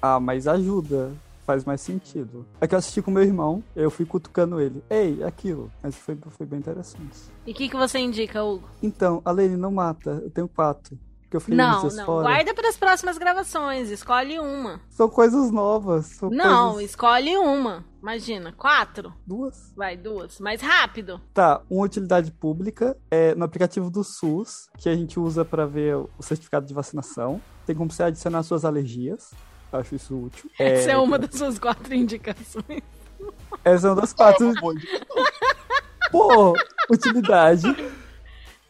[0.01, 1.13] Ah, mas ajuda.
[1.45, 2.45] Faz mais sentido.
[2.61, 4.85] É que eu assisti com meu irmão, eu fui cutucando ele.
[4.91, 5.73] Ei, aquilo.
[5.83, 7.19] Mas foi, foi bem interessante.
[7.47, 8.69] E o que, que você indica, Hugo?
[8.83, 10.21] Então, a Lene não mata.
[10.23, 10.99] Eu tenho quatro.
[11.31, 12.05] Que eu fiquei Não, não.
[12.07, 12.29] fora.
[12.29, 13.91] Guarda para as próximas gravações.
[13.91, 14.81] Escolhe uma.
[14.91, 16.07] São coisas novas.
[16.07, 16.91] São Não, coisas...
[16.91, 17.83] escolhe uma.
[18.03, 19.13] Imagina, quatro.
[19.27, 19.73] Duas.
[19.75, 20.39] Vai, duas.
[20.41, 21.19] Mais rápido.
[21.33, 25.97] Tá, uma utilidade pública é no aplicativo do SUS, que a gente usa pra ver
[25.97, 27.41] o certificado de vacinação.
[27.67, 29.31] Tem como você adicionar suas alergias.
[29.73, 30.51] Acho isso útil.
[30.59, 32.83] Essa é uma das suas quatro indicações.
[33.65, 34.53] Essa é uma das quatro.
[36.11, 36.55] Bom, Pô,
[36.91, 37.75] utilidade.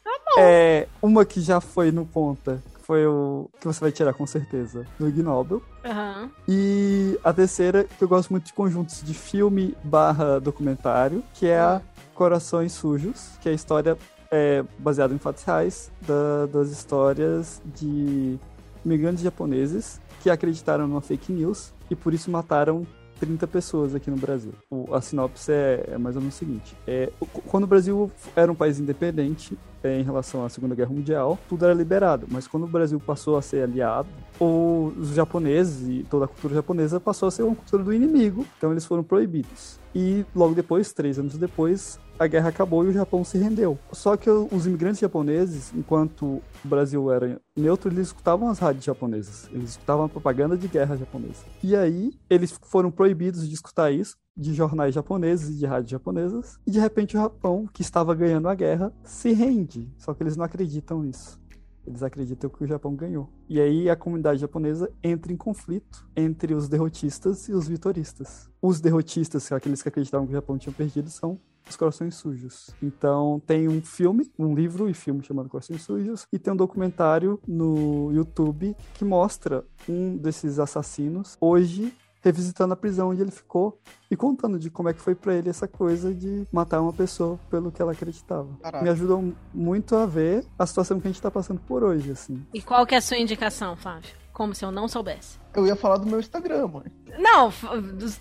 [0.04, 4.12] Tá É uma que já foi no conta, que foi o que você vai tirar
[4.12, 5.62] com certeza, do Ig Nobel.
[5.84, 6.30] Aham.
[6.48, 11.60] E a terceira, que eu gosto muito de conjuntos de filme barra documentário, que é
[11.60, 11.80] a
[12.14, 13.96] Corações Sujos, que é a história
[14.30, 18.36] é, baseada em fatos reais da- das histórias de
[18.84, 22.86] imigrantes japoneses que acreditaram numa fake news e por isso mataram
[23.20, 24.52] 30 pessoas aqui no Brasil.
[24.70, 27.10] O- a sinopse é, é mais ou menos o seguinte: é,
[27.46, 31.74] quando o Brasil era um país independente em relação à Segunda Guerra Mundial, tudo era
[31.74, 34.08] liberado, mas quando o Brasil passou a ser aliado,
[34.40, 38.70] os japoneses e toda a cultura japonesa passou a ser uma cultura do inimigo, então
[38.70, 39.78] eles foram proibidos.
[39.94, 43.78] E logo depois, três anos depois, a guerra acabou e o Japão se rendeu.
[43.92, 49.48] Só que os imigrantes japoneses, enquanto o Brasil era neutro, eles escutavam as rádios japonesas,
[49.52, 51.44] eles escutavam a propaganda de guerra japonesa.
[51.62, 56.60] E aí, eles foram proibidos de escutar isso, de jornais japoneses e de rádios japonesas,
[56.64, 59.92] e de repente o Japão, que estava ganhando a guerra, se rende.
[59.98, 61.40] Só que eles não acreditam nisso.
[61.84, 63.30] Eles acreditam que o Japão ganhou.
[63.48, 68.48] E aí a comunidade japonesa entra em conflito entre os derrotistas e os vitoristas.
[68.62, 72.70] Os derrotistas, aqueles que acreditavam que o Japão tinha perdido, são os Corações Sujos.
[72.82, 77.40] Então tem um filme, um livro e filme chamado Corações Sujos, e tem um documentário
[77.46, 83.80] no YouTube que mostra um desses assassinos hoje revisitando a prisão onde ele ficou
[84.10, 87.38] e contando de como é que foi pra ele essa coisa de matar uma pessoa
[87.50, 88.48] pelo que ela acreditava.
[88.62, 88.84] Caraca.
[88.84, 92.44] Me ajudou muito a ver a situação que a gente tá passando por hoje, assim.
[92.52, 94.17] E qual que é a sua indicação, Flávio?
[94.38, 95.36] Como se eu não soubesse.
[95.52, 96.86] Eu ia falar do meu Instagram, mano.
[97.18, 97.52] Não,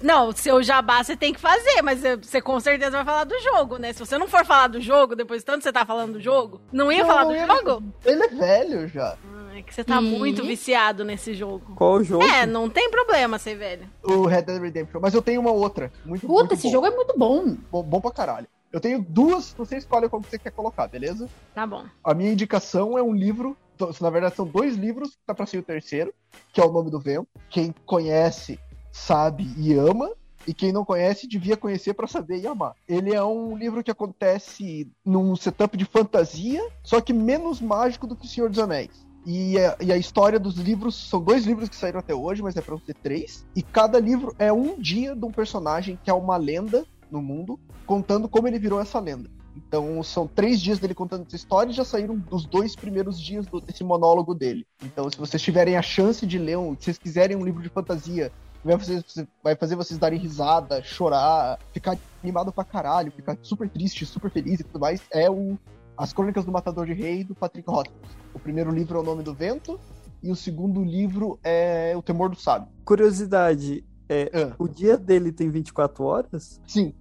[0.01, 3.77] não, seu jabá você tem que fazer, mas você- com certeza vai falar do jogo,
[3.77, 3.93] né?
[3.93, 6.59] Se você não for falar do jogo, depois de tanto você tá falando do jogo,
[6.71, 7.83] não ia Não, falar não do ia- jogo?
[8.03, 9.15] Ele é velho já.
[9.31, 10.05] Ah, É que você tá Ih.
[10.17, 11.75] muito viciado nesse jogo.
[11.75, 12.23] Qual o jogo?
[12.23, 13.87] É, não tem problema ser velho.
[14.03, 14.99] O Red Dead Redemption.
[14.99, 15.91] Mas eu tenho uma outra.
[16.05, 16.71] Muito, Puta, muito esse bom.
[16.71, 17.55] jogo é muito bom.
[17.71, 17.83] bom.
[17.83, 18.47] Bom pra caralho.
[18.71, 21.27] Eu tenho duas, você escolhe como você quer colocar, beleza?
[21.55, 21.85] Tá bom.
[22.03, 23.55] A minha indicação é um livro,
[24.01, 26.13] na verdade são dois livros, que tá pra ser o terceiro,
[26.51, 27.27] que é O Nome do Vento.
[27.49, 28.59] Quem conhece,
[28.91, 30.11] sabe e ama,
[30.47, 32.73] e quem não conhece devia conhecer pra saber e amar.
[32.87, 38.15] Ele é um livro que acontece num setup de fantasia, só que menos mágico do
[38.15, 39.05] que O Senhor dos Anéis.
[39.25, 42.55] E a, e a história dos livros, são dois livros que saíram até hoje, mas
[42.55, 43.45] é pra ser três.
[43.53, 47.59] E cada livro é um dia de um personagem que é uma lenda no mundo,
[47.85, 49.29] contando como ele virou essa lenda.
[49.67, 53.45] Então são três dias dele contando essa história e já saíram dos dois primeiros dias
[53.45, 54.65] do- desse monólogo dele.
[54.83, 57.69] Então, se vocês tiverem a chance de ler, um, se vocês quiserem um livro de
[57.69, 58.31] fantasia,
[58.61, 59.03] que vai fazer,
[59.43, 64.59] vai fazer vocês darem risada, chorar, ficar animado pra caralho, ficar super triste, super feliz
[64.59, 65.57] e tudo mais, é o
[65.97, 68.11] As Crônicas do Matador de Rei, do Patrick Rothfuss.
[68.33, 69.79] O primeiro livro é O Nome do Vento
[70.21, 72.67] e o segundo livro é O Temor do Sábio.
[72.85, 76.61] Curiosidade, Ah, o dia dele tem 24 horas?
[76.65, 76.93] sim,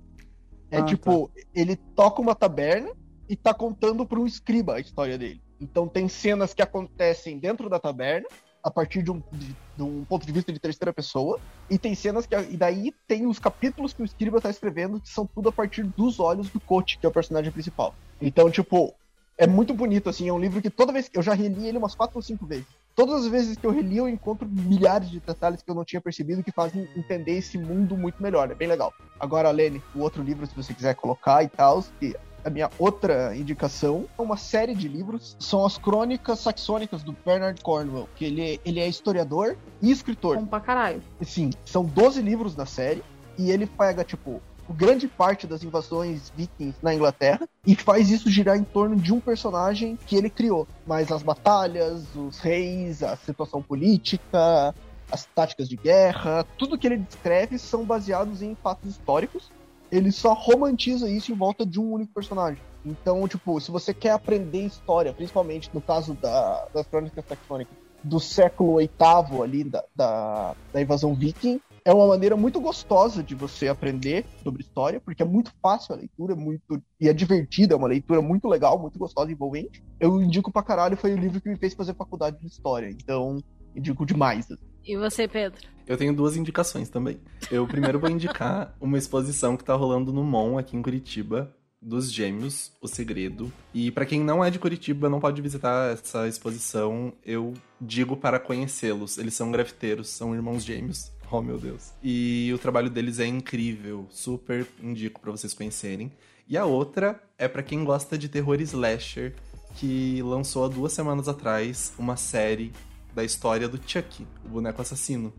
[0.70, 2.90] É Ah, tipo, ele toca uma taberna
[3.28, 5.40] e tá contando para um escriba a história dele.
[5.60, 8.28] Então tem cenas que acontecem dentro da taberna,
[8.62, 11.38] a partir de um, de, de um ponto de vista de terceira pessoa,
[11.70, 12.34] e tem cenas que.
[12.34, 15.84] E daí tem os capítulos que o escriba tá escrevendo, que são tudo a partir
[15.84, 17.94] dos olhos do Coach, que é o personagem principal.
[18.20, 18.94] Então, tipo,
[19.38, 21.78] é muito bonito, assim, é um livro que toda vez que eu já reli ele
[21.78, 22.66] umas quatro ou cinco vezes.
[22.96, 26.00] Todas as vezes que eu reli, eu encontro milhares de detalhes que eu não tinha
[26.00, 28.50] percebido que fazem entender esse mundo muito melhor.
[28.50, 28.94] É bem legal.
[29.20, 33.36] Agora, Lene, o outro livro, se você quiser colocar e tal, que a minha outra
[33.36, 35.36] indicação é uma série de livros.
[35.38, 40.38] São as Crônicas Saxônicas do Bernard Cornwell, que ele é, ele é historiador e escritor.
[40.38, 41.02] Bom pra caralho.
[41.20, 43.04] Sim, são 12 livros da série
[43.36, 44.40] e ele pega, tipo,
[44.72, 49.20] grande parte das invasões vikings na Inglaterra e faz isso girar em torno de um
[49.20, 50.66] personagem que ele criou.
[50.86, 54.74] Mas as batalhas, os reis, a situação política,
[55.10, 59.50] as táticas de guerra, tudo que ele descreve são baseados em fatos históricos.
[59.90, 62.60] Ele só romantiza isso em volta de um único personagem.
[62.84, 68.20] Então, tipo, se você quer aprender história, principalmente no caso da, das crônicas tectônicas, do
[68.20, 73.68] século VIII ali, da, da, da invasão viking, é uma maneira muito gostosa de você
[73.68, 77.76] aprender sobre história, porque é muito fácil a leitura, é muito e é divertida, é
[77.76, 79.84] uma leitura muito legal, muito gostosa e envolvente.
[80.00, 83.38] Eu indico pra caralho, foi o livro que me fez fazer faculdade de história, então
[83.72, 84.50] indico demais.
[84.50, 84.64] assim.
[84.84, 85.60] E você, Pedro?
[85.86, 87.20] Eu tenho duas indicações também.
[87.52, 92.12] Eu primeiro vou indicar uma exposição que tá rolando no MON aqui em Curitiba, dos
[92.12, 93.52] Gêmeos, O Segredo.
[93.72, 98.40] E pra quem não é de Curitiba, não pode visitar essa exposição, eu digo para
[98.40, 99.18] conhecê-los.
[99.18, 101.12] Eles são grafiteiros, são irmãos gêmeos.
[101.30, 101.92] Oh, meu Deus.
[102.02, 106.12] E o trabalho deles é incrível, super indico pra vocês conhecerem.
[106.48, 109.34] E a outra é pra quem gosta de terror slasher,
[109.74, 112.72] que lançou há duas semanas atrás uma série
[113.14, 115.32] da história do Chuck, o boneco assassino.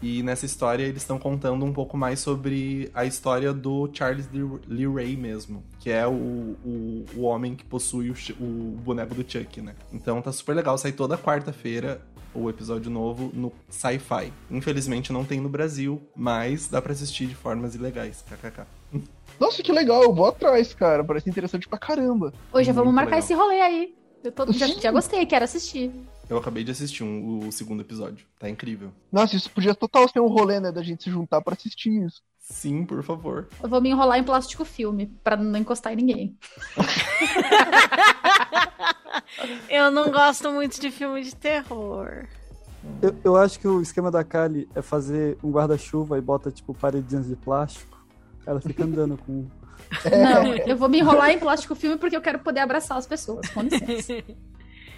[0.00, 4.28] E nessa história eles estão contando um pouco mais sobre a história do Charles
[4.66, 9.22] Lee Ray mesmo, que é o, o, o homem que possui o, o boneco do
[9.22, 9.76] Chuck, né?
[9.92, 12.02] Então tá super legal, sai toda quarta-feira
[12.34, 14.32] o episódio novo no Sci-Fi.
[14.50, 18.24] Infelizmente não tem no Brasil, mas dá pra assistir de formas ilegais.
[18.28, 18.66] KKK.
[19.40, 21.02] Nossa, que legal, eu vou atrás, cara.
[21.02, 22.32] Parece interessante pra caramba.
[22.52, 23.18] Hoje já vamos marcar legal.
[23.20, 23.94] esse rolê aí.
[24.22, 25.90] Eu tô- já, já gostei, quero assistir.
[26.30, 28.24] Eu acabei de assistir um- o segundo episódio.
[28.38, 28.92] Tá incrível.
[29.10, 32.22] Nossa, isso podia total ser um rolê, né, da gente se juntar pra assistir isso.
[32.52, 33.48] Sim, por favor.
[33.62, 36.36] Eu vou me enrolar em plástico filme, pra não encostar em ninguém.
[39.70, 42.26] Eu não gosto muito de filme de terror.
[43.00, 46.74] Eu, eu acho que o esquema da Kali é fazer um guarda-chuva e bota, tipo,
[46.74, 47.96] paredinhas de plástico.
[48.44, 49.46] Ela fica andando com.
[50.04, 53.48] Não, eu vou me enrolar em plástico filme porque eu quero poder abraçar as pessoas,
[53.48, 54.12] com licença.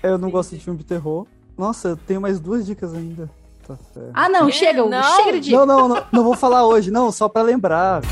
[0.03, 1.27] É, Eu não gosto de filme de terror.
[1.57, 3.31] Nossa, eu tenho mais duas dicas ainda.
[3.67, 4.11] Tá certo.
[4.13, 5.17] Ah, não, chega, Hugo, Não.
[5.25, 5.53] chega de.
[5.53, 8.03] Não, não, não, não vou falar hoje, não, só pra lembrar.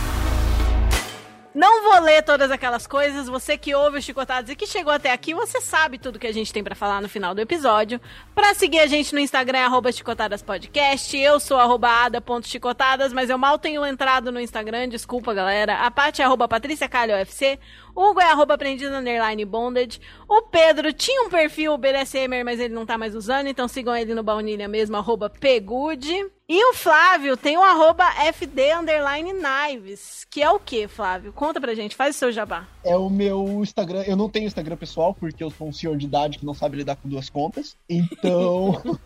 [1.54, 3.28] Não vou ler todas aquelas coisas.
[3.28, 6.32] Você que ouve os chicotados e que chegou até aqui, você sabe tudo que a
[6.32, 8.00] gente tem pra falar no final do episódio.
[8.34, 11.14] Pra seguir a gente no Instagram é arroba chicotadaspodcast.
[11.18, 15.80] Eu sou arroba ada.chicotadas, mas eu mal tenho entrado no Instagram, desculpa, galera.
[15.80, 17.58] A Paty é arroba Patrícia Calho UFC.
[17.58, 20.00] O Hugo é arroba aprendiz underline bondage.
[20.28, 24.14] O Pedro tinha um perfil BDSMer, mas ele não tá mais usando, então sigam ele
[24.14, 26.26] no baunilha mesmo, arroba pegude.
[26.48, 31.32] E o Flávio tem o arroba FD underline knives, que é o que, Flávio?
[31.32, 32.68] Conta pra gente, faz o seu jabá.
[32.84, 34.02] É o meu Instagram.
[34.02, 36.76] Eu não tenho Instagram pessoal, porque eu sou um senhor de idade que não sabe
[36.76, 37.74] lidar com duas contas.
[37.88, 38.82] Então.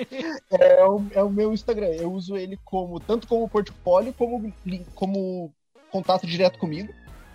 [0.50, 1.88] é, o, é o meu Instagram.
[1.88, 4.52] Eu uso ele como tanto como portfólio como,
[4.94, 5.52] como
[5.90, 6.92] contato direto comigo.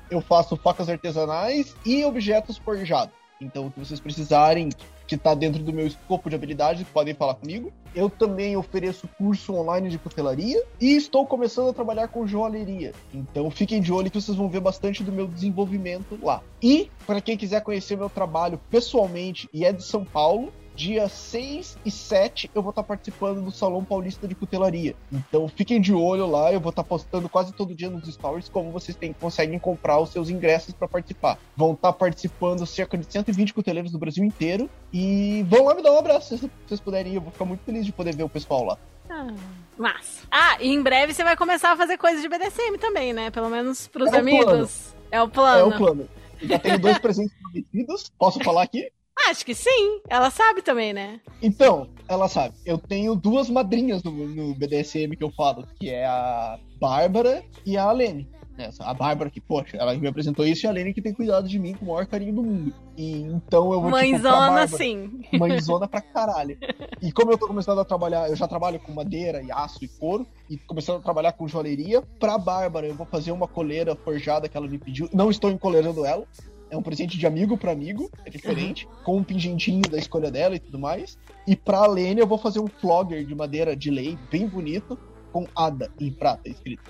[0.10, 3.14] Eu faço facas artesanais e objetos forjados.
[3.41, 4.69] Então, se vocês precisarem,
[5.07, 7.72] que está dentro do meu escopo de habilidades, podem falar comigo.
[7.94, 12.94] Eu também ofereço curso online de cutelaria e estou começando a trabalhar com joalheria.
[13.14, 16.41] Então, fiquem de olho que vocês vão ver bastante do meu desenvolvimento lá.
[16.61, 21.78] E, para quem quiser conhecer meu trabalho pessoalmente e é de São Paulo, dia 6
[21.86, 24.96] e 7 eu vou estar participando do Salão Paulista de Cutelaria.
[25.12, 28.72] Então fiquem de olho lá, eu vou estar postando quase todo dia nos stories como
[28.72, 31.40] vocês têm, conseguem comprar os seus ingressos para participar.
[31.56, 35.92] Vão estar participando cerca de 120 cuteleiros do Brasil inteiro e vão lá me dar
[35.92, 38.30] um abraço se vocês puderem ir, eu vou ficar muito feliz de poder ver o
[38.30, 38.78] pessoal lá.
[39.10, 39.34] Ah,
[39.78, 40.26] massa.
[40.32, 43.30] Ah, e em breve você vai começar a fazer coisas de BDSM também, né?
[43.32, 44.94] Pelo menos pros É amigos.
[45.12, 45.72] É o plano.
[45.72, 46.10] É o plano.
[46.42, 48.92] Já tenho dois presentes prometidos, posso falar aqui?
[49.30, 50.02] Acho que sim.
[50.10, 51.20] Ela sabe também, né?
[51.42, 56.06] Então, ela sabe, eu tenho duas madrinhas no, no BDSM que eu falo, que é
[56.06, 58.30] a Bárbara e a Alene.
[58.58, 58.70] né?
[58.80, 61.58] A Bárbara que, poxa, ela me apresentou isso e a Lene que tem cuidado de
[61.58, 62.74] mim com o maior carinho do mundo.
[62.96, 65.22] E então eu vou tipo, Mãezona, Bárbara, sim.
[65.34, 66.58] mãezona pra caralho.
[67.02, 69.88] E como eu tô começando a trabalhar, eu já trabalho com madeira e aço e
[69.88, 74.48] couro, e começando a trabalhar com joalheria, pra Bárbara eu vou fazer uma coleira forjada
[74.50, 75.08] que ela me pediu.
[75.14, 76.26] Não estou encolerando ela.
[76.70, 80.56] É um presente de amigo pra amigo, é diferente, com um pingentinho da escolha dela
[80.56, 81.18] e tudo mais.
[81.48, 84.98] E pra Lene eu vou fazer um flogger de madeira de lei, bem bonito,
[85.32, 86.90] com Ada em prata escrito.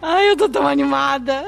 [0.00, 1.44] Ai, eu tô tão animada.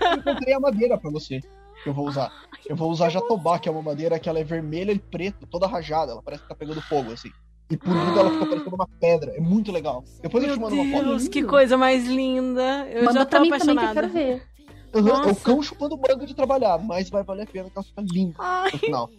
[0.00, 1.40] Eu encontrei a madeira pra você,
[1.82, 2.30] que eu vou usar.
[2.66, 5.66] Eu vou usar jatobá, que é uma madeira que ela é vermelha e preta, toda
[5.66, 7.30] rajada, ela parece que tá pegando fogo, assim.
[7.70, 10.04] E por dentro ela fica parecendo uma pedra, é muito legal.
[10.22, 11.08] Depois eu te Meu mando uma foto.
[11.08, 12.86] Deus, que coisa mais linda.
[12.90, 14.00] Eu Manda já tô pra mim também que eu apaixonada.
[14.00, 14.53] quero ver.
[14.94, 17.84] Uhum, é o cão chupando manga de trabalhar, mas vai valer a pena que ela
[17.84, 19.10] fica linda Ai, no final.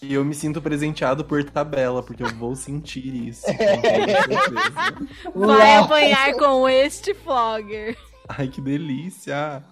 [0.00, 3.40] E eu me sinto presenteado por tabela, porque eu vou sentir isso.
[3.42, 4.28] certeza.
[5.34, 7.96] vai apanhar com este flogger.
[8.28, 9.64] Ai, que delícia!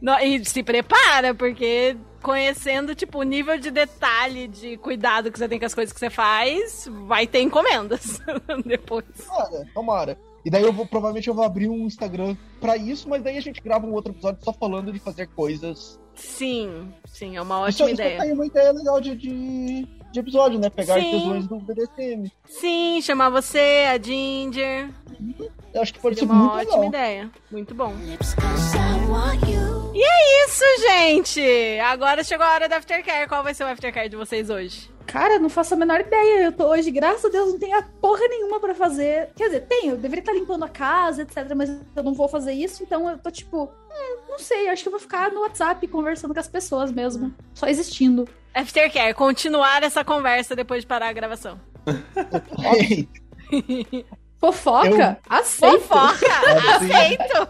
[0.00, 5.48] Não, e se prepara, porque conhecendo, tipo, o nível de detalhe, de cuidado que você
[5.48, 8.20] tem com as coisas que você faz, vai ter encomendas
[8.64, 9.04] depois.
[9.26, 10.18] Tomara, tomara.
[10.44, 13.40] E daí eu vou, provavelmente eu vou abrir um Instagram pra isso, mas daí a
[13.40, 15.98] gente grava um outro episódio só falando de fazer coisas.
[16.14, 18.22] Sim, sim, é uma Isso, ótima isso ideia.
[18.22, 20.68] aí é uma ideia legal de, de, de episódio, né?
[20.70, 21.06] Pegar Sim.
[21.06, 22.30] artesãos do BDSM.
[22.46, 24.90] Sim, chamar você, a Ginger.
[25.74, 26.88] Eu acho que pode Seria ser uma muito ótima legal.
[26.88, 27.30] ideia.
[27.50, 27.92] Muito bom.
[29.08, 29.92] Want you.
[30.46, 31.78] Isso, gente!
[31.80, 33.28] Agora chegou a hora do aftercare.
[33.28, 34.88] Qual vai ser o aftercare de vocês hoje?
[35.04, 36.44] Cara, não faço a menor ideia.
[36.44, 39.30] Eu tô hoje, graças a Deus, não tenho a porra nenhuma pra fazer.
[39.36, 41.52] Quer dizer, tenho, eu deveria estar limpando a casa, etc.
[41.56, 44.88] Mas eu não vou fazer isso, então eu tô tipo, hum, não sei, acho que
[44.88, 47.34] eu vou ficar no WhatsApp conversando com as pessoas mesmo.
[47.52, 48.28] Só existindo.
[48.54, 51.60] Aftercare, continuar essa conversa depois de parar a gravação.
[54.52, 55.18] Fofoca?
[55.28, 55.80] Aceito.
[55.80, 56.26] Fofoca!
[56.76, 57.48] Aceito!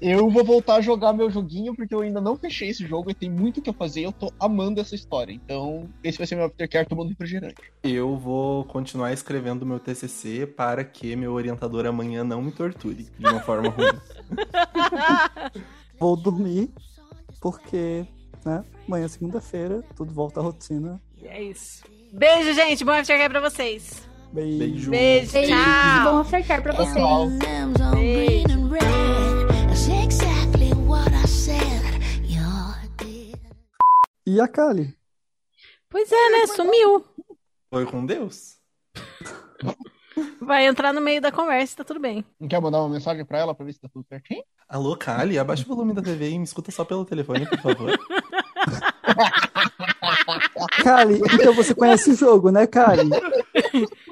[0.00, 3.14] Eu vou voltar a jogar meu joguinho, porque eu ainda não fechei esse jogo e
[3.14, 4.02] tem muito o que eu fazer.
[4.02, 5.32] Eu tô amando essa história.
[5.32, 7.60] Então, esse vai ser meu aftercare tomando refrigerante.
[7.82, 13.26] Eu vou continuar escrevendo meu TCC para que meu orientador amanhã não me torture de
[13.26, 13.90] uma forma ruim.
[15.98, 16.70] Vou dormir,
[17.40, 18.06] porque,
[18.44, 18.64] né?
[18.86, 21.00] Amanhã, segunda-feira, tudo volta à rotina.
[21.22, 21.82] é isso.
[22.12, 22.84] Beijo, gente.
[22.84, 24.08] Bom aftercare pra vocês.
[24.32, 24.58] Beijo.
[24.58, 24.90] Beijo.
[24.90, 25.52] Beijo, Beijo.
[25.52, 26.12] tchau.
[26.12, 26.94] Bom aftercare pra vocês.
[27.88, 28.50] Dead.
[34.30, 34.94] E a Kali?
[35.88, 36.46] Pois é, né?
[36.46, 37.04] Sumiu.
[37.68, 38.58] Foi com Deus?
[40.40, 42.24] Vai entrar no meio da conversa, tá tudo bem.
[42.38, 44.44] Não quer mandar uma mensagem pra ela pra ver se tá tudo certinho?
[44.68, 47.98] Alô, Kali, abaixa o volume da TV e me escuta só pelo telefone, por favor.
[50.84, 53.10] Kali, então você conhece o jogo, né, Kali?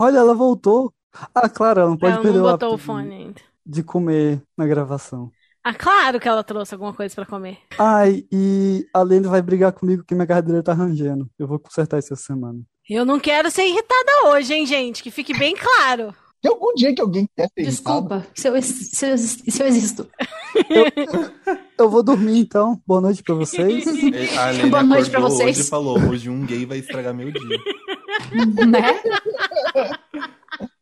[0.00, 0.92] Olha, ela voltou.
[1.34, 3.40] Ah, claro, ela não pode Ela perder não o botou o hábito fone ainda.
[3.66, 5.30] de comer na gravação.
[5.64, 7.58] Ah, claro que ela trouxe alguma coisa pra comer.
[7.78, 11.28] Ai, e a Lenda vai brigar comigo que minha cadeira tá rangendo.
[11.38, 12.60] Eu vou consertar isso essa semana.
[12.88, 15.02] Eu não quero ser irritada hoje, hein, gente?
[15.02, 16.14] Que fique bem claro.
[16.40, 18.08] Tem algum dia que alguém quer ser irritado?
[18.08, 20.08] Desculpa, se eu, se, eu, se eu existo.
[21.76, 22.80] Eu vou dormir então.
[22.86, 23.84] Boa noite pra vocês.
[24.38, 25.58] A Boa noite pra acordou vocês.
[25.58, 27.58] hoje e falou, hoje um gay vai estragar meu dia.
[28.66, 29.00] né?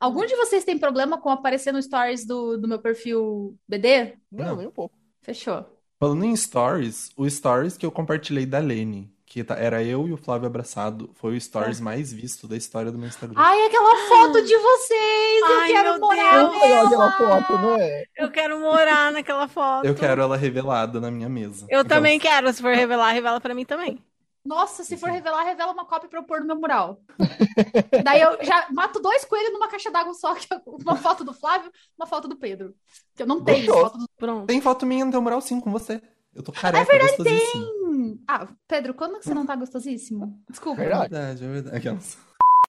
[0.00, 4.14] Algum de vocês tem problema com aparecer no stories do, do meu perfil BD?
[4.30, 4.56] Não, Não.
[4.56, 4.94] nem um pouco.
[5.22, 5.64] Fechou.
[5.98, 10.12] Falando em stories, o stories que eu compartilhei da Lene, que tá- era eu e
[10.12, 13.34] o Flávio abraçado, foi o stories mais visto da história do meu Instagram.
[13.40, 15.42] Ai, aquela foto de vocês!
[15.46, 16.54] Ai, eu quero morar Deus.
[16.56, 17.12] Aquela nela!
[17.12, 18.04] foto, não é?
[18.18, 19.86] Eu quero morar naquela foto.
[19.86, 21.64] Eu quero ela revelada na minha mesa.
[21.70, 22.52] Eu Então, também quero.
[22.52, 23.98] Se for revelar, revela pra mim também.
[24.44, 27.00] Nossa, se for revelar, revela uma cópia pra eu pôr no meu mural.
[28.04, 31.32] Daí eu já mato dois coelhos numa caixa d'água só, que é uma foto do
[31.32, 32.74] Flávio, uma foto do Pedro.
[33.14, 34.06] Que eu não tenho foto do...
[34.18, 34.46] Pronto.
[34.46, 36.02] Tem foto minha no teu mural sim com você.
[36.34, 37.64] Eu tô É careca, verdade, gostosíssimo.
[37.86, 38.18] Hum.
[38.28, 40.38] Ah, Pedro, quando que você não tá gostosíssimo?
[40.50, 40.82] Desculpa.
[40.82, 41.10] É Verdade.
[41.14, 41.76] verdade, é verdade.
[41.76, 42.18] Aquelas.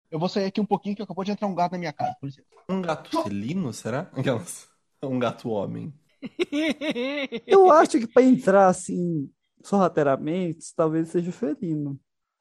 [0.10, 2.16] Eu vou sair aqui um pouquinho que acabou de entrar um gato na minha casa,
[2.22, 2.46] por exemplo.
[2.70, 4.10] Um gato felino, será?
[4.14, 4.68] Aquelas.
[5.04, 5.94] Um gato homem.
[7.46, 9.30] Eu acho que pra entrar assim,
[9.66, 12.00] sorrateiramente, talvez seja felino.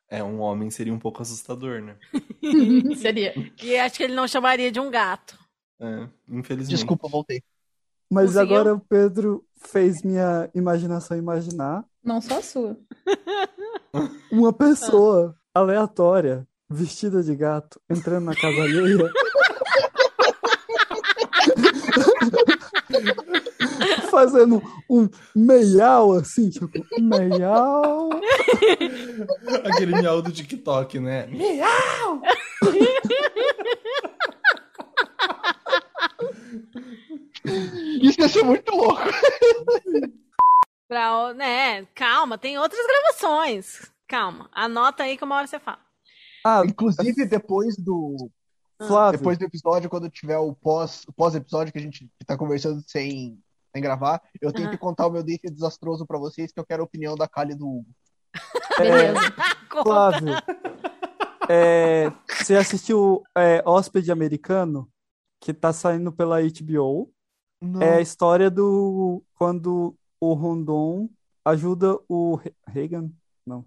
[0.09, 1.97] É, um homem seria um pouco assustador, né?
[2.99, 3.33] Seria.
[3.63, 5.37] E acho que ele não chamaria de um gato.
[5.81, 6.77] É, infelizmente.
[6.77, 7.43] Desculpa, voltei.
[8.11, 8.57] Mas Conseguiu?
[8.57, 12.77] agora o Pedro fez minha imaginação imaginar Não só a sua.
[14.31, 19.11] uma pessoa aleatória, vestida de gato, entrando na casa alheia.
[24.15, 26.69] Fazendo um meiau assim, tipo,
[27.01, 28.11] meiau.
[29.67, 31.29] Aquele miau do TikTok, né?
[38.19, 39.03] ia ser muito louco.
[40.87, 43.91] Pra, o- né, calma, tem outras gravações.
[44.07, 45.79] Calma, anota aí que uma hora você fala.
[46.45, 48.31] Ah, Inclusive, depois do,
[48.87, 52.83] Flávio, depois do episódio, quando tiver o pós, o pós-episódio que a gente tá conversando
[52.87, 53.39] sem,
[53.75, 56.83] sem gravar, eu tenho que contar o meu date desastroso pra vocês, que eu quero
[56.83, 57.87] a opinião da Kali e do Hugo.
[58.79, 59.21] Beleza.
[59.69, 59.83] Conta.
[59.85, 60.35] Flávio,
[61.49, 64.89] é, você assistiu é, Hóspede Americano,
[65.41, 67.11] que tá saindo pela HBO?
[67.61, 67.83] Não.
[67.83, 71.09] É a história do quando o Rondon
[71.45, 73.11] ajuda o Re- Reagan.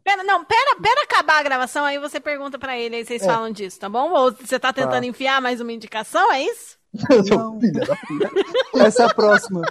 [0.03, 3.25] Pera, não, pera, pera acabar a gravação, aí você pergunta pra ele, aí vocês É.
[3.25, 4.09] falam disso, tá bom?
[4.11, 5.05] Ou você tá tentando Tá.
[5.05, 6.77] enfiar mais uma indicação, é isso?
[7.29, 7.59] Não.
[7.59, 8.31] filho da filha.
[8.75, 9.61] Essa é a próxima.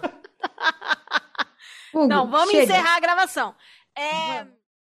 [1.95, 2.65] Hugo, Não, vamos chega.
[2.65, 3.55] encerrar a gravação.
[3.97, 4.47] É,